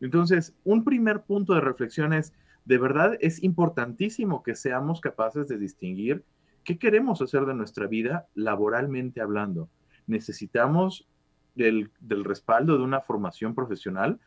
Entonces, 0.00 0.54
un 0.64 0.84
primer 0.84 1.22
punto 1.22 1.54
de 1.54 1.60
reflexión 1.60 2.12
es, 2.12 2.32
de 2.64 2.78
verdad 2.78 3.16
es 3.20 3.42
importantísimo 3.42 4.42
que 4.42 4.54
seamos 4.54 5.00
capaces 5.00 5.46
de 5.48 5.58
distinguir 5.58 6.24
qué 6.64 6.78
queremos 6.78 7.20
hacer 7.20 7.44
de 7.44 7.54
nuestra 7.54 7.86
vida 7.86 8.28
laboralmente 8.34 9.20
hablando 9.20 9.68
necesitamos 10.10 11.06
del, 11.54 11.90
respaldo 12.00 12.76
de 12.76 12.84
una 12.84 13.00
formación 13.00 13.54
profesional 13.54 14.20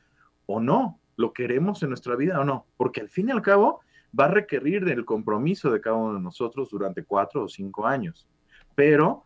o 0.45 0.59
no, 0.59 0.99
lo 1.15 1.33
queremos 1.33 1.83
en 1.83 1.89
nuestra 1.89 2.15
vida 2.15 2.39
o 2.39 2.43
no, 2.43 2.65
porque 2.77 3.01
al 3.01 3.09
fin 3.09 3.29
y 3.29 3.31
al 3.31 3.41
cabo 3.41 3.81
va 4.17 4.25
a 4.25 4.31
requerir 4.31 4.85
del 4.85 5.05
compromiso 5.05 5.71
de 5.71 5.81
cada 5.81 5.95
uno 5.95 6.15
de 6.15 6.21
nosotros 6.21 6.69
durante 6.69 7.03
cuatro 7.03 7.43
o 7.43 7.47
cinco 7.47 7.87
años, 7.87 8.27
pero 8.75 9.23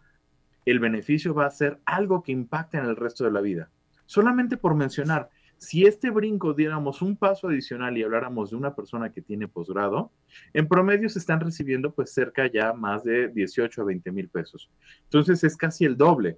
el 0.66 0.80
beneficio 0.80 1.34
va 1.34 1.46
a 1.46 1.52
ser 1.52 1.80
algo 1.86 2.24
que 2.24 2.32
impacte 2.32 2.78
en 2.78 2.86
el 2.86 2.96
resto 2.96 3.24
de 3.24 3.32
la 3.32 3.42
vida. 3.42 3.70
Solamente 4.06 4.58
por 4.58 4.76
mencionar, 4.76 5.30
si 5.58 5.86
este 5.86 6.12
brinco 6.12 6.54
diéramos 6.54 7.02
un 7.02 7.18
paso 7.18 7.48
adicional 7.48 7.98
y 7.98 8.04
habláramos 8.04 8.52
de 8.52 8.58
una 8.58 8.76
persona 8.76 9.12
que 9.12 9.22
tiene 9.22 9.48
posgrado, 9.48 10.12
en 10.54 10.68
promedio 10.68 11.10
se 11.10 11.20
están 11.20 11.40
recibiendo 11.40 11.94
pues 11.94 12.14
cerca 12.14 12.52
ya 12.52 12.74
más 12.74 13.04
de 13.04 13.30
18 13.30 13.82
a 13.82 13.86
20 13.86 14.12
mil 14.12 14.30
pesos. 14.30 14.70
Entonces 15.04 15.44
es 15.44 15.58
casi 15.58 15.86
el 15.86 15.98
doble. 15.98 16.38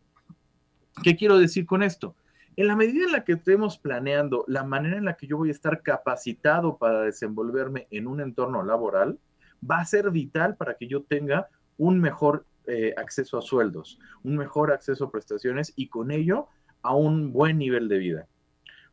¿Qué 1.04 1.16
quiero 1.16 1.38
decir 1.38 1.66
con 1.66 1.84
esto? 1.84 2.16
En 2.60 2.68
la 2.68 2.76
medida 2.76 3.06
en 3.06 3.14
la 3.14 3.24
que 3.24 3.32
estemos 3.32 3.78
planeando 3.78 4.44
la 4.50 4.66
manera 4.66 4.98
en 4.98 5.06
la 5.06 5.16
que 5.16 5.28
yo 5.28 5.38
voy 5.38 5.48
a 5.48 5.54
estar 5.54 5.82
capacitado 5.82 6.78
para 6.78 7.04
desenvolverme 7.04 7.88
en 7.90 8.06
un 8.06 8.20
entorno 8.20 8.64
laboral, 8.64 9.18
va 9.64 9.80
a 9.80 9.86
ser 9.86 10.12
vital 10.12 10.58
para 10.58 10.74
que 10.74 10.86
yo 10.86 11.04
tenga 11.04 11.48
un 11.78 12.02
mejor 12.02 12.46
eh, 12.68 12.94
acceso 12.98 13.38
a 13.38 13.42
sueldos, 13.42 13.98
un 14.24 14.36
mejor 14.36 14.74
acceso 14.74 15.06
a 15.06 15.10
prestaciones 15.10 15.72
y 15.78 15.88
con 15.88 16.12
ello 16.12 16.50
a 16.82 16.94
un 16.94 17.32
buen 17.32 17.60
nivel 17.60 17.88
de 17.88 17.98
vida. 17.98 18.28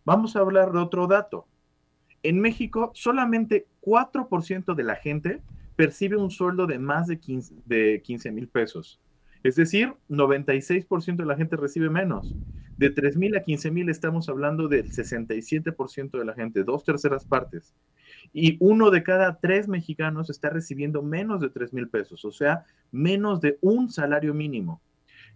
Vamos 0.04 0.36
a 0.36 0.40
hablar 0.42 0.70
de 0.70 0.78
otro 0.78 1.08
dato. 1.08 1.48
En 2.22 2.38
México, 2.38 2.92
solamente 2.94 3.66
4% 3.80 4.76
de 4.76 4.84
la 4.84 4.94
gente 4.94 5.42
percibe 5.74 6.16
un 6.16 6.30
sueldo 6.30 6.68
de 6.68 6.78
más 6.78 7.08
de 7.08 7.18
15 7.18 8.30
mil 8.30 8.46
pesos. 8.46 9.00
Es 9.42 9.56
decir, 9.56 9.92
96% 10.08 11.16
de 11.16 11.26
la 11.26 11.36
gente 11.36 11.56
recibe 11.56 11.90
menos. 11.90 12.32
De 12.76 12.90
3 12.90 13.16
mil 13.16 13.34
a 13.36 13.42
15 13.42 13.70
mil 13.70 13.88
estamos 13.88 14.28
hablando 14.28 14.68
del 14.68 14.90
67% 14.90 16.18
de 16.18 16.24
la 16.24 16.34
gente, 16.34 16.62
dos 16.62 16.84
terceras 16.84 17.24
partes. 17.24 17.74
Y 18.34 18.58
uno 18.60 18.90
de 18.90 19.02
cada 19.02 19.38
tres 19.40 19.66
mexicanos 19.66 20.28
está 20.28 20.50
recibiendo 20.50 21.02
menos 21.02 21.40
de 21.40 21.48
3 21.48 21.72
mil 21.72 21.88
pesos, 21.88 22.24
o 22.26 22.32
sea, 22.32 22.64
menos 22.92 23.40
de 23.40 23.56
un 23.62 23.90
salario 23.90 24.34
mínimo. 24.34 24.82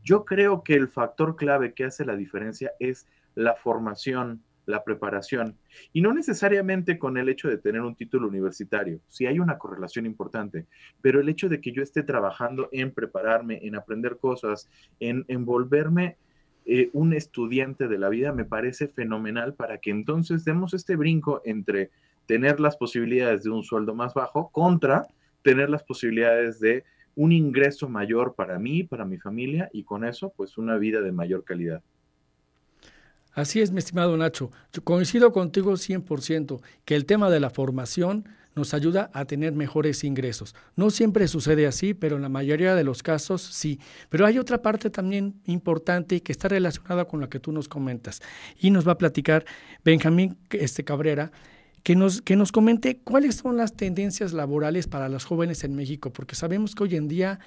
Yo 0.03 0.25
creo 0.27 0.63
que 0.63 0.75
el 0.75 0.89
factor 0.89 1.37
clave 1.37 1.73
que 1.73 1.85
hace 1.85 2.05
la 2.05 2.17
diferencia 2.17 2.73
es 2.79 3.07
la 3.35 3.55
formación, 3.55 4.43
la 4.67 4.85
preparación. 4.85 5.57
Y 5.95 6.03
no 6.03 6.13
necesariamente 6.13 6.99
con 6.99 7.17
el 7.17 7.31
hecho 7.31 7.49
de 7.49 7.57
tener 7.57 7.81
un 7.81 7.97
título 7.97 8.29
universitario, 8.29 9.01
sí 9.09 9.27
hay 9.27 9.39
una 9.39 9.57
correlación 9.57 10.05
importante, 10.05 10.67
pero 11.01 11.21
el 11.21 11.29
hecho 11.29 11.49
de 11.49 11.61
que 11.61 11.73
yo 11.73 11.83
esté 11.83 12.03
trabajando 12.03 12.69
en 12.73 12.93
prepararme, 12.93 13.61
en 13.63 13.77
aprender 13.77 14.19
cosas, 14.19 14.69
en 15.01 15.25
envolverme 15.29 16.19
eh, 16.67 16.91
un 16.93 17.13
estudiante 17.13 17.89
de 17.89 17.99
la 17.99 18.09
vida, 18.09 18.33
me 18.33 18.45
parece 18.45 18.89
fenomenal 18.89 19.55
para 19.55 19.79
que 19.79 19.91
entonces 19.91 20.45
demos 20.45 20.75
este 20.75 20.97
brinco 20.97 21.41
entre 21.45 21.91
tener 22.27 22.61
las 22.61 22.77
posibilidades 22.77 23.43
de 23.43 23.51
un 23.51 23.63
sueldo 23.63 23.95
más 23.95 24.15
bajo 24.15 24.51
contra 24.51 25.09
tener 25.43 25.71
las 25.71 25.83
posibilidades 25.83 26.61
de 26.61 26.85
un 27.17 27.33
ingreso 27.33 27.89
mayor 27.89 28.35
para 28.35 28.59
mí, 28.59 28.83
para 28.83 29.05
mi 29.05 29.19
familia 29.19 29.69
y 29.73 29.85
con 29.85 30.05
eso 30.05 30.33
pues 30.37 30.59
una 30.59 30.77
vida 30.77 31.01
de 31.01 31.13
mayor 31.13 31.45
calidad. 31.45 31.83
Así 33.33 33.61
es, 33.61 33.71
mi 33.71 33.79
estimado 33.79 34.17
Nacho. 34.17 34.51
Coincido 34.85 35.33
contigo 35.33 35.73
100% 35.73 36.61
que 36.85 36.97
el 36.97 37.07
tema 37.07 37.31
de 37.31 37.41
la 37.41 37.51
formación 37.51 38.29
nos 38.57 38.75
ayuda 38.75 39.11
a 39.15 39.25
tener 39.25 39.53
mejores 39.53 40.03
ingresos. 40.03 40.57
No 40.75 40.91
siempre 40.91 41.29
sucede 41.29 41.67
así, 41.67 41.95
pero 41.95 42.17
en 42.17 42.23
la 42.23 42.29
mayoría 42.29 42.75
de 42.75 42.83
los 42.83 43.03
casos 43.03 43.43
sí. 43.43 43.79
Pero 44.09 44.27
hay 44.27 44.39
otra 44.39 44.63
parte 44.63 44.91
también 44.91 45.41
importante 45.47 46.21
que 46.23 46.33
está 46.33 46.49
relacionada 46.49 47.05
con 47.05 47.21
la 47.21 47.29
que 47.29 47.39
tú 47.39 47.53
nos 47.53 47.69
comentas. 47.69 48.21
Y 48.59 48.71
nos 48.71 48.87
va 48.87 48.93
a 48.93 48.99
platicar 48.99 49.45
Benjamín 49.85 50.37
este, 50.51 50.83
Cabrera, 50.83 51.31
que 51.85 51.95
nos, 51.95 52.21
que 52.23 52.35
nos 52.35 52.51
comente 52.51 52.99
cuáles 52.99 53.37
son 53.37 53.57
las 53.57 53.77
tendencias 53.77 54.33
laborales 54.33 54.89
para 54.89 55.09
los 55.09 55.25
jóvenes 55.25 55.63
en 55.63 55.77
México, 55.77 56.13
porque 56.13 56.35
sabemos 56.35 56.75
que 56.75 56.83
hoy 56.83 56.97
en 56.97 57.09
día 57.09 57.39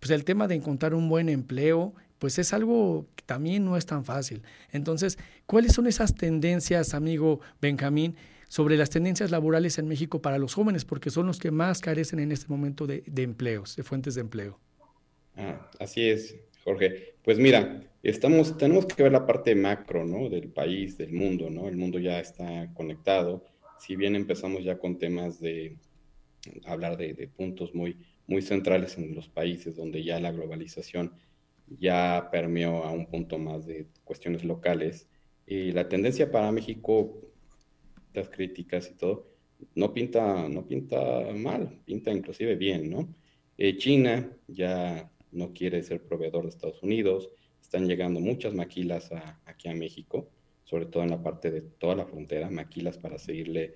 pues 0.00 0.10
el 0.10 0.24
tema 0.24 0.48
de 0.48 0.54
encontrar 0.54 0.94
un 0.94 1.08
buen 1.08 1.28
empleo 1.28 1.94
pues 2.20 2.38
es 2.38 2.52
algo 2.52 3.06
que 3.16 3.24
también 3.24 3.64
no 3.64 3.76
es 3.78 3.86
tan 3.86 4.04
fácil. 4.04 4.42
Entonces, 4.70 5.18
¿cuáles 5.46 5.72
son 5.72 5.86
esas 5.86 6.14
tendencias, 6.14 6.92
amigo 6.92 7.40
Benjamín, 7.62 8.14
sobre 8.46 8.76
las 8.76 8.90
tendencias 8.90 9.30
laborales 9.30 9.78
en 9.78 9.88
México 9.88 10.20
para 10.20 10.38
los 10.38 10.52
jóvenes? 10.52 10.84
Porque 10.84 11.08
son 11.08 11.26
los 11.26 11.38
que 11.38 11.50
más 11.50 11.80
carecen 11.80 12.20
en 12.20 12.30
este 12.30 12.46
momento 12.48 12.86
de, 12.86 13.02
empleos, 13.16 13.74
de 13.74 13.82
fuentes 13.82 14.14
de 14.14 14.20
empleo. 14.20 14.60
Ah, 15.34 15.66
así 15.80 16.10
es, 16.10 16.36
Jorge. 16.62 17.14
Pues 17.24 17.38
mira, 17.38 17.82
estamos, 18.02 18.56
tenemos 18.58 18.84
que 18.84 19.02
ver 19.02 19.12
la 19.12 19.26
parte 19.26 19.54
macro, 19.54 20.04
¿no? 20.04 20.28
Del 20.28 20.50
país, 20.50 20.98
del 20.98 21.14
mundo, 21.14 21.48
¿no? 21.48 21.68
El 21.68 21.78
mundo 21.78 21.98
ya 21.98 22.20
está 22.20 22.70
conectado. 22.74 23.46
Si 23.78 23.96
bien 23.96 24.14
empezamos 24.14 24.62
ya 24.62 24.78
con 24.78 24.98
temas 24.98 25.40
de 25.40 25.78
hablar 26.66 26.98
de, 26.98 27.14
de 27.14 27.28
puntos 27.28 27.74
muy, 27.74 27.96
muy 28.26 28.42
centrales 28.42 28.98
en 28.98 29.14
los 29.14 29.30
países 29.30 29.74
donde 29.74 30.04
ya 30.04 30.20
la 30.20 30.32
globalización 30.32 31.14
ya 31.78 32.28
permeó 32.30 32.84
a 32.84 32.90
un 32.90 33.06
punto 33.06 33.38
más 33.38 33.66
de 33.66 33.88
cuestiones 34.04 34.44
locales. 34.44 35.08
Y 35.46 35.72
la 35.72 35.88
tendencia 35.88 36.30
para 36.30 36.52
México, 36.52 37.20
las 38.12 38.28
críticas 38.28 38.90
y 38.90 38.94
todo, 38.94 39.28
no 39.74 39.92
pinta, 39.92 40.48
no 40.48 40.66
pinta 40.66 40.98
mal, 41.34 41.80
pinta 41.84 42.10
inclusive 42.10 42.56
bien, 42.56 42.90
¿no? 42.90 43.14
Eh, 43.58 43.76
China 43.76 44.30
ya 44.48 45.10
no 45.32 45.52
quiere 45.52 45.82
ser 45.82 46.02
proveedor 46.02 46.44
de 46.44 46.48
Estados 46.48 46.82
Unidos, 46.82 47.30
están 47.60 47.86
llegando 47.86 48.20
muchas 48.20 48.54
maquilas 48.54 49.10
aquí 49.44 49.68
a 49.68 49.74
México, 49.74 50.30
sobre 50.64 50.86
todo 50.86 51.02
en 51.02 51.10
la 51.10 51.22
parte 51.22 51.50
de 51.50 51.60
toda 51.60 51.94
la 51.94 52.06
frontera, 52.06 52.50
maquilas 52.50 52.98
para 52.98 53.18
seguirle 53.18 53.74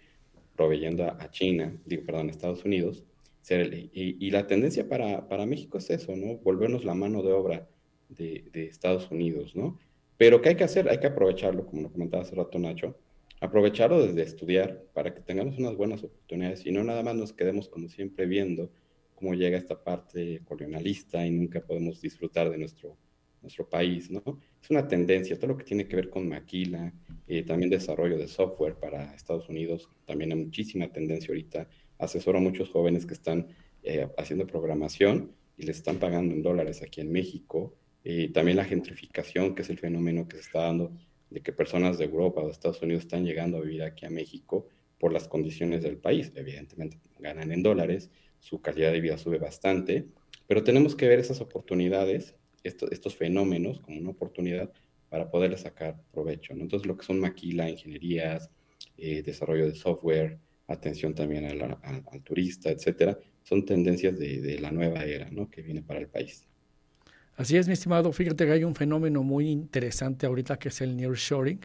proveyendo 0.57 1.05
a, 1.05 1.31
China, 1.31 1.77
digo, 1.85 2.05
perdón, 2.05 2.29
a 2.29 2.31
Estados 2.31 2.65
Unidos. 2.65 3.05
y, 3.51 4.31
la 4.31 4.47
tendencia 4.47 4.89
para, 4.89 5.29
para 5.29 5.47
México 5.47 5.79
es 5.79 5.91
eso, 5.91 6.17
¿no? 6.17 6.39
Volvernos 6.39 6.85
la 6.85 6.95
mano 6.95 7.23
de 7.23 7.33
obra 7.33 7.69
de, 8.09 8.45
Estados 8.55 9.11
Unidos, 9.11 9.55
¿no? 9.57 9.79
Pero 10.17 10.41
¿qué 10.41 10.51
hay 10.51 10.57
que 10.57 10.65
hacer? 10.65 10.89
Hay 10.89 10.99
que 10.99 11.09
aprovecharlo, 11.09 11.67
como 11.67 11.83
lo 11.83 11.93
comentaba 11.93 12.23
hace 12.23 12.35
rato 12.35 12.59
Nacho, 12.59 12.97
aprovecharlo 13.41 14.07
desde 14.07 14.23
estudiar 14.23 14.85
para 14.93 15.15
que 15.15 15.21
tengamos 15.21 15.59
unas 15.59 15.77
buenas 15.77 16.03
oportunidades 16.05 16.65
y 16.67 16.73
no 16.73 16.85
nada 16.85 17.03
más 17.03 17.15
nos 17.17 17.33
quedemos 17.33 17.69
como 17.69 17.89
siempre 17.89 18.27
viendo 18.27 18.71
cómo 19.15 19.35
llega 19.35 19.59
esta 19.59 19.83
parte 19.83 20.43
colonialista 20.45 21.27
y 21.27 21.31
nunca 21.31 21.61
podemos 21.61 22.01
disfrutar 22.01 22.51
de 22.51 22.59
nuestro, 22.59 22.97
nuestro 23.43 23.69
país, 23.69 24.11
¿no? 24.11 24.23
Es 24.63 24.71
una 24.71 24.89
tendencia, 24.89 25.37
todo 25.37 25.49
lo 25.49 25.57
que 25.57 25.65
tiene 25.65 25.87
que 25.87 25.97
ver 25.97 26.11
con 26.11 26.29
maquila, 26.29 26.93
eh, 27.27 27.43
también 27.43 27.71
desarrollo 27.71 28.19
de 28.19 28.29
software 28.29 28.75
para 28.75 29.15
Estados 29.15 29.49
Unidos, 29.49 29.89
también 30.05 30.33
hay 30.33 30.39
muchísima 30.39 30.89
tendencia 30.91 31.29
ahorita. 31.29 31.69
Asesoro 31.99 32.39
a 32.39 32.41
muchos 32.41 32.71
jóvenes 32.71 33.07
que 33.07 33.15
están 33.15 33.49
eh, 33.83 34.09
haciendo 34.17 34.47
programación 34.47 35.33
y 35.57 35.65
les 35.67 35.77
están 35.77 35.99
pagando 35.99 36.35
en 36.35 36.43
dólares 36.43 36.83
aquí 36.83 37.01
en 37.01 37.13
México 37.13 37.75
y 38.05 38.29
también 38.29 38.59
la 38.59 38.65
gentrificación, 38.67 39.55
que 39.55 39.63
es 39.63 39.71
el 39.71 39.79
fenómeno 39.79 40.29
que 40.29 40.37
se 40.37 40.43
está 40.43 40.61
dando 40.61 40.93
de 41.31 41.41
que 41.41 41.53
personas 41.53 41.99
de 41.99 42.05
Europa 42.05 42.43
o 42.43 42.47
de 42.47 42.53
Estados 42.53 42.83
Unidos 42.83 43.05
están 43.05 43.25
llegando 43.25 43.57
a 43.57 43.63
vivir 43.63 43.83
aquí 43.83 44.05
a 44.05 44.11
México 44.11 44.69
por 44.99 45.13
las 45.13 45.27
condiciones 45.27 45.83
del 45.83 45.97
país. 45.97 46.31
Evidentemente 46.35 46.99
ganan 47.19 47.51
en 47.51 47.63
dólares, 47.63 48.11
su 48.39 48.61
calidad 48.61 48.93
de 48.93 49.01
vida 49.01 49.17
sube 49.17 49.39
bastante, 49.39 50.07
pero 50.47 50.63
tenemos 50.63 50.95
que 50.95 51.09
ver 51.09 51.19
esas 51.19 51.41
oportunidades, 51.41 52.37
estos, 52.63 53.17
fenómenos 53.17 53.81
como 53.81 53.99
una 53.99 54.11
oportunidad 54.11 54.71
para 55.09 55.31
poderles 55.31 55.63
sacar 55.63 56.01
provecho. 56.13 56.53
Entonces, 56.53 56.87
lo 56.87 56.97
que 56.97 57.07
son 57.07 57.19
maquila, 57.19 57.71
ingenierías, 57.71 58.51
eh, 58.99 59.23
desarrollo 59.23 59.67
de 59.67 59.75
software, 59.75 60.39
atención 60.67 61.15
también 61.15 61.47
al, 61.47 62.23
turista, 62.23 62.71
etcétera, 62.71 63.19
son 63.43 63.65
tendencias 63.65 64.19
de, 64.19 64.41
de, 64.41 64.59
la 64.59 64.71
nueva 64.71 65.05
era 65.05 65.31
¿no? 65.31 65.51
que 65.51 65.63
viene 65.63 65.83
para 65.83 66.01
el 66.01 66.09
país. 66.09 66.47
Así 67.37 67.57
es, 67.57 67.67
mi 67.67 67.73
estimado. 67.73 68.13
Fíjate 68.13 68.47
que 68.47 68.53
hay 68.53 68.65
un 68.65 68.77
fenómeno 68.77 69.25
muy 69.25 69.51
interesante 69.51 70.27
ahorita 70.27 70.57
que 70.57 70.69
es 70.69 70.81
el 70.81 70.97
nearshoring, 70.97 71.59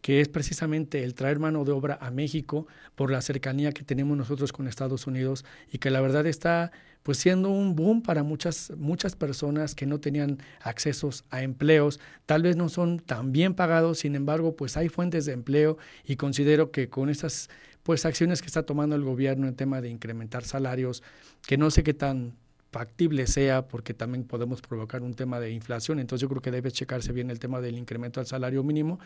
que 0.00 0.20
es 0.20 0.28
precisamente 0.28 1.04
el 1.04 1.14
traer 1.14 1.38
mano 1.38 1.64
de 1.64 1.70
obra 1.70 1.98
a 2.00 2.10
México 2.10 2.66
por 2.96 3.12
la 3.12 3.22
cercanía 3.22 3.70
que 3.70 3.84
tenemos 3.84 4.16
nosotros 4.16 4.52
con 4.52 4.66
Estados 4.66 5.06
Unidos 5.06 5.44
y 5.70 5.78
que 5.78 5.90
la 5.90 6.00
verdad 6.00 6.26
está 6.26 6.72
pues 7.04 7.18
siendo 7.18 7.50
un 7.50 7.76
boom 7.76 8.02
para 8.02 8.24
muchas 8.24 8.72
muchas 8.76 9.14
personas 9.14 9.74
que 9.76 9.86
no 9.86 10.00
tenían 10.00 10.38
accesos 10.60 11.24
a 11.30 11.42
empleos, 11.42 12.00
tal 12.26 12.42
vez 12.42 12.56
no 12.56 12.68
son 12.68 12.98
tan 12.98 13.30
bien 13.30 13.54
pagados, 13.54 14.00
sin 14.00 14.16
embargo, 14.16 14.56
pues 14.56 14.76
hay 14.76 14.88
fuentes 14.88 15.26
de 15.26 15.32
empleo 15.32 15.78
y 16.04 16.16
considero 16.16 16.72
que 16.72 16.88
con 16.88 17.08
estas 17.08 17.50
pues 17.84 18.04
acciones 18.04 18.40
que 18.40 18.46
está 18.46 18.64
tomando 18.64 18.96
el 18.96 19.04
gobierno 19.04 19.46
en 19.46 19.54
tema 19.54 19.80
de 19.80 19.90
incrementar 19.90 20.44
salarios, 20.44 21.02
que 21.46 21.56
no 21.56 21.70
sé 21.70 21.84
qué 21.84 21.94
tan 21.94 22.34
factible 22.74 23.28
sea, 23.28 23.68
porque 23.68 23.94
también 23.94 24.24
podemos 24.24 24.60
provocar 24.60 25.02
un 25.02 25.14
tema 25.14 25.38
de 25.38 25.52
inflación. 25.52 26.00
Entonces 26.00 26.22
yo 26.22 26.28
creo 26.28 26.42
que 26.42 26.50
debe 26.50 26.72
checarse 26.72 27.12
bien 27.12 27.30
el 27.30 27.38
tema 27.38 27.60
del 27.60 27.78
incremento 27.78 28.18
al 28.18 28.26
salario 28.26 28.64
mínimo, 28.64 28.98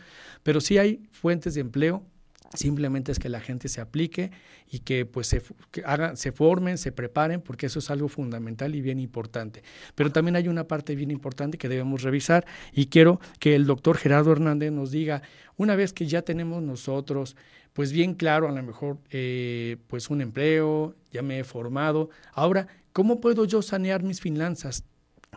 pero 0.42 0.62
sí 0.62 0.78
hay 0.78 1.02
fuentes 1.12 1.52
de 1.52 1.60
empleo. 1.60 2.02
Simplemente 2.54 3.12
es 3.12 3.18
que 3.18 3.28
la 3.28 3.40
gente 3.40 3.68
se 3.68 3.82
aplique 3.82 4.30
y 4.70 4.78
que 4.78 5.04
pues 5.04 5.26
se, 5.26 5.42
hagan, 5.84 6.16
se 6.16 6.32
formen, 6.32 6.78
se 6.78 6.92
preparen, 6.92 7.42
porque 7.42 7.66
eso 7.66 7.78
es 7.80 7.90
algo 7.90 8.08
fundamental 8.08 8.74
y 8.74 8.80
bien 8.80 8.98
importante. 8.98 9.62
Pero 9.94 10.10
también 10.12 10.34
hay 10.34 10.48
una 10.48 10.64
parte 10.64 10.94
bien 10.94 11.10
importante 11.10 11.58
que 11.58 11.68
debemos 11.68 12.00
revisar 12.00 12.46
y 12.72 12.86
quiero 12.86 13.20
que 13.38 13.54
el 13.54 13.66
doctor 13.66 13.98
Gerardo 13.98 14.32
Hernández 14.32 14.72
nos 14.72 14.90
diga, 14.90 15.20
una 15.58 15.76
vez 15.76 15.92
que 15.92 16.06
ya 16.06 16.22
tenemos 16.22 16.62
nosotros 16.62 17.36
pues 17.74 17.92
bien 17.92 18.14
claro, 18.14 18.48
a 18.48 18.52
lo 18.52 18.62
mejor 18.62 18.98
eh, 19.10 19.76
pues 19.86 20.10
un 20.10 20.20
empleo, 20.20 20.96
ya 21.12 21.22
me 21.22 21.38
he 21.38 21.44
formado. 21.44 22.10
Ahora, 22.32 22.66
¿Cómo 22.98 23.20
puedo 23.20 23.44
yo 23.44 23.62
sanear 23.62 24.02
mis 24.02 24.20
finanzas? 24.20 24.82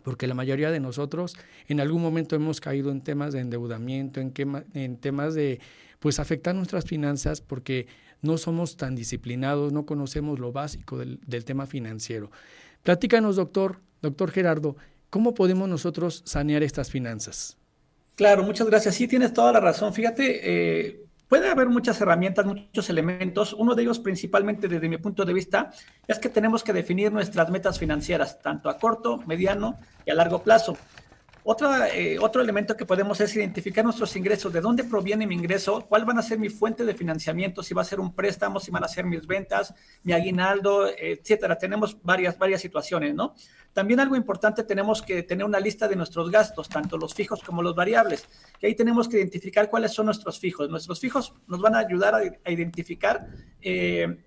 Porque 0.03 0.25
la 0.25 0.33
mayoría 0.33 0.71
de 0.71 0.79
nosotros 0.79 1.35
en 1.67 1.79
algún 1.79 2.01
momento 2.01 2.35
hemos 2.35 2.59
caído 2.59 2.89
en 2.89 3.01
temas 3.01 3.33
de 3.33 3.39
endeudamiento, 3.41 4.19
en, 4.19 4.97
temas 4.97 5.35
de 5.35 5.59
pues 5.99 6.17
afectar 6.19 6.55
nuestras 6.55 6.85
finanzas 6.85 7.39
porque 7.39 7.85
no 8.23 8.39
somos 8.39 8.77
tan 8.77 8.95
disciplinados, 8.95 9.73
no 9.73 9.85
conocemos 9.85 10.39
lo 10.39 10.51
básico 10.51 10.97
del, 10.97 11.19
tema 11.45 11.67
financiero. 11.67 12.31
Platícanos, 12.81 13.35
doctor, 13.35 13.79
doctor 14.01 14.31
Gerardo, 14.31 14.75
¿cómo 15.11 15.35
podemos 15.35 15.69
nosotros 15.69 16.23
sanear 16.25 16.63
estas 16.63 16.89
finanzas? 16.89 17.59
Claro, 18.15 18.41
muchas 18.41 18.65
gracias. 18.65 18.95
Sí, 18.95 19.07
tienes 19.07 19.35
toda 19.35 19.51
la 19.51 19.59
razón. 19.59 19.93
Fíjate, 19.93 20.39
eh, 20.43 21.00
Puede 21.31 21.49
haber 21.49 21.69
muchas 21.69 22.01
herramientas, 22.01 22.45
muchos 22.45 22.89
elementos. 22.89 23.53
Uno 23.53 23.73
de 23.73 23.83
ellos, 23.83 23.99
principalmente 23.99 24.67
desde 24.67 24.89
mi 24.89 24.97
punto 24.97 25.23
de 25.23 25.31
vista, 25.31 25.71
es 26.05 26.19
que 26.19 26.27
tenemos 26.27 26.61
que 26.61 26.73
definir 26.73 27.09
nuestras 27.09 27.49
metas 27.49 27.79
financieras, 27.79 28.41
tanto 28.41 28.69
a 28.69 28.77
corto, 28.77 29.23
mediano 29.25 29.77
y 30.05 30.11
a 30.11 30.13
largo 30.13 30.43
plazo. 30.43 30.75
Otra, 31.43 31.89
eh, 31.89 32.19
otro 32.19 32.41
elemento 32.41 32.77
que 32.77 32.85
podemos 32.85 33.19
es 33.21 33.35
identificar 33.35 33.83
nuestros 33.83 34.15
ingresos, 34.15 34.53
de 34.53 34.61
dónde 34.61 34.83
proviene 34.83 35.25
mi 35.25 35.35
ingreso, 35.35 35.85
cuál 35.87 36.05
van 36.05 36.19
a 36.19 36.21
ser 36.21 36.37
mi 36.37 36.49
fuente 36.49 36.85
de 36.85 36.93
financiamiento, 36.93 37.63
si 37.63 37.73
va 37.73 37.81
a 37.81 37.85
ser 37.85 37.99
un 37.99 38.13
préstamo, 38.13 38.59
si 38.59 38.69
van 38.69 38.83
a 38.83 38.87
ser 38.87 39.05
mis 39.05 39.25
ventas, 39.25 39.73
mi 40.03 40.13
aguinaldo, 40.13 40.87
etcétera. 40.87 41.57
Tenemos 41.57 41.97
varias, 42.03 42.37
varias 42.37 42.61
situaciones, 42.61 43.15
¿no? 43.15 43.33
También 43.73 44.01
algo 44.01 44.17
importante, 44.17 44.63
tenemos 44.63 45.01
que 45.01 45.23
tener 45.23 45.45
una 45.45 45.59
lista 45.59 45.87
de 45.87 45.95
nuestros 45.95 46.29
gastos, 46.29 46.67
tanto 46.67 46.97
los 46.97 47.13
fijos 47.13 47.41
como 47.41 47.63
los 47.63 47.73
variables, 47.73 48.27
que 48.59 48.67
ahí 48.67 48.75
tenemos 48.75 49.07
que 49.07 49.15
identificar 49.17 49.69
cuáles 49.69 49.93
son 49.93 50.07
nuestros 50.07 50.39
fijos. 50.39 50.69
Nuestros 50.69 50.99
fijos 50.99 51.33
nos 51.47 51.61
van 51.61 51.75
a 51.75 51.79
ayudar 51.79 52.15
a, 52.15 52.51
identificar, 52.51 53.25
eh, 53.61 54.17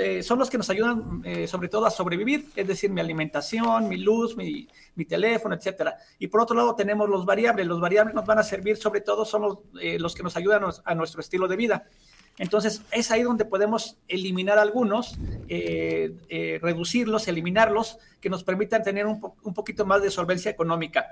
eh, 0.00 0.22
son 0.24 0.38
los 0.38 0.50
que 0.50 0.58
nos 0.58 0.70
ayudan 0.70 1.22
eh, 1.24 1.46
sobre 1.46 1.68
todo 1.68 1.86
a 1.86 1.90
sobrevivir, 1.90 2.46
es 2.56 2.66
decir, 2.66 2.90
mi 2.90 3.00
alimentación, 3.00 3.88
mi 3.88 3.98
luz, 3.98 4.36
mi, 4.36 4.66
mi, 4.96 5.04
teléfono, 5.04 5.54
etcétera. 5.54 5.96
Y 6.18 6.26
por 6.34 6.40
otro 6.40 6.56
lado 6.56 6.74
tenemos 6.74 7.08
los 7.08 7.24
variables. 7.24 7.64
Los 7.64 7.80
variables 7.80 8.12
nos 8.12 8.26
van 8.26 8.40
a 8.40 8.42
servir 8.42 8.76
sobre 8.76 9.00
todo, 9.00 9.24
son 9.24 9.42
los, 9.42 9.58
los 10.00 10.16
que 10.16 10.24
nos 10.24 10.36
ayudan 10.36 10.64
a 10.84 10.94
nuestro 10.96 11.20
estilo 11.20 11.46
de 11.46 11.54
vida. 11.54 11.86
Entonces, 12.38 12.82
es 12.90 13.12
ahí 13.12 13.22
donde 13.22 13.44
podemos 13.44 13.98
eliminar 14.08 14.58
algunos, 14.58 15.16
eh, 15.46 16.12
eh, 16.28 16.58
reducirlos, 16.60 17.28
eliminarlos, 17.28 17.98
que 18.20 18.30
nos 18.30 18.42
permitan 18.42 18.82
tener 18.82 19.06
un, 19.06 19.20
poquito 19.20 19.86
más 19.86 20.02
de 20.02 20.10
solvencia 20.10 20.50
económica. 20.50 21.06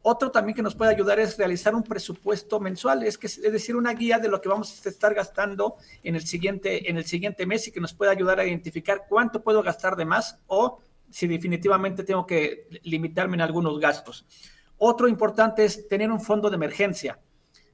Otro 0.00 0.30
también 0.30 0.54
que 0.54 0.62
nos 0.62 0.76
puede 0.76 0.92
ayudar 0.92 1.18
es 1.18 1.36
realizar 1.36 1.74
un 1.74 1.82
presupuesto 1.82 2.60
mensual, 2.60 3.02
es, 3.02 3.18
que, 3.18 3.26
es 3.26 3.42
decir, 3.42 3.74
una 3.74 3.94
guía 3.94 4.20
de 4.20 4.28
lo 4.28 4.40
que 4.40 4.48
vamos 4.48 4.86
a 4.86 4.88
estar 4.88 5.12
gastando 5.12 5.74
en 6.04 6.14
el, 6.14 6.24
siguiente, 6.24 6.88
en 6.88 6.98
el 6.98 7.04
siguiente 7.04 7.46
mes 7.46 7.66
y 7.66 7.72
que 7.72 7.80
nos 7.80 7.94
puede 7.94 8.12
ayudar 8.12 8.38
a 8.38 8.46
identificar 8.46 9.06
cuánto 9.08 9.42
puedo 9.42 9.60
gastar 9.60 9.96
de 9.96 10.04
más 10.04 10.38
o 10.46 10.78
si 11.10 11.26
definitivamente 11.26 12.04
tengo 12.04 12.26
que 12.26 12.68
limitarme 12.84 13.34
en 13.34 13.40
algunos 13.40 13.80
gastos. 13.80 14.24
Otro 14.78 15.08
importante 15.08 15.64
es 15.64 15.88
tener 15.88 16.10
un 16.10 16.20
fondo 16.20 16.48
de 16.48 16.56
emergencia. 16.56 17.18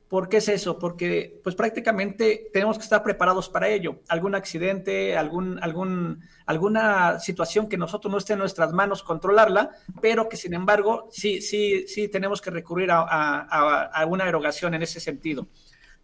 ¿Por 0.08 0.28
qué 0.28 0.36
es 0.36 0.48
eso? 0.48 0.78
Porque 0.78 1.40
pues 1.42 1.56
prácticamente 1.56 2.48
tenemos 2.52 2.76
que 2.76 2.84
estar 2.84 3.02
preparados 3.02 3.48
para 3.48 3.68
ello. 3.68 4.00
Algún 4.08 4.34
accidente, 4.34 5.16
algún, 5.16 5.58
algún, 5.62 6.20
alguna 6.46 7.18
situación 7.18 7.68
que 7.68 7.76
nosotros 7.76 8.12
no 8.12 8.18
esté 8.18 8.34
en 8.34 8.38
nuestras 8.38 8.72
manos 8.72 9.02
controlarla, 9.02 9.70
pero 10.00 10.28
que 10.28 10.36
sin 10.36 10.54
embargo 10.54 11.08
sí, 11.10 11.40
sí, 11.40 11.86
sí 11.88 12.08
tenemos 12.08 12.40
que 12.40 12.50
recurrir 12.50 12.90
a, 12.90 13.00
a, 13.00 13.84
a 13.84 14.06
una 14.06 14.28
en 14.28 14.82
ese 14.82 15.00
sentido. 15.00 15.48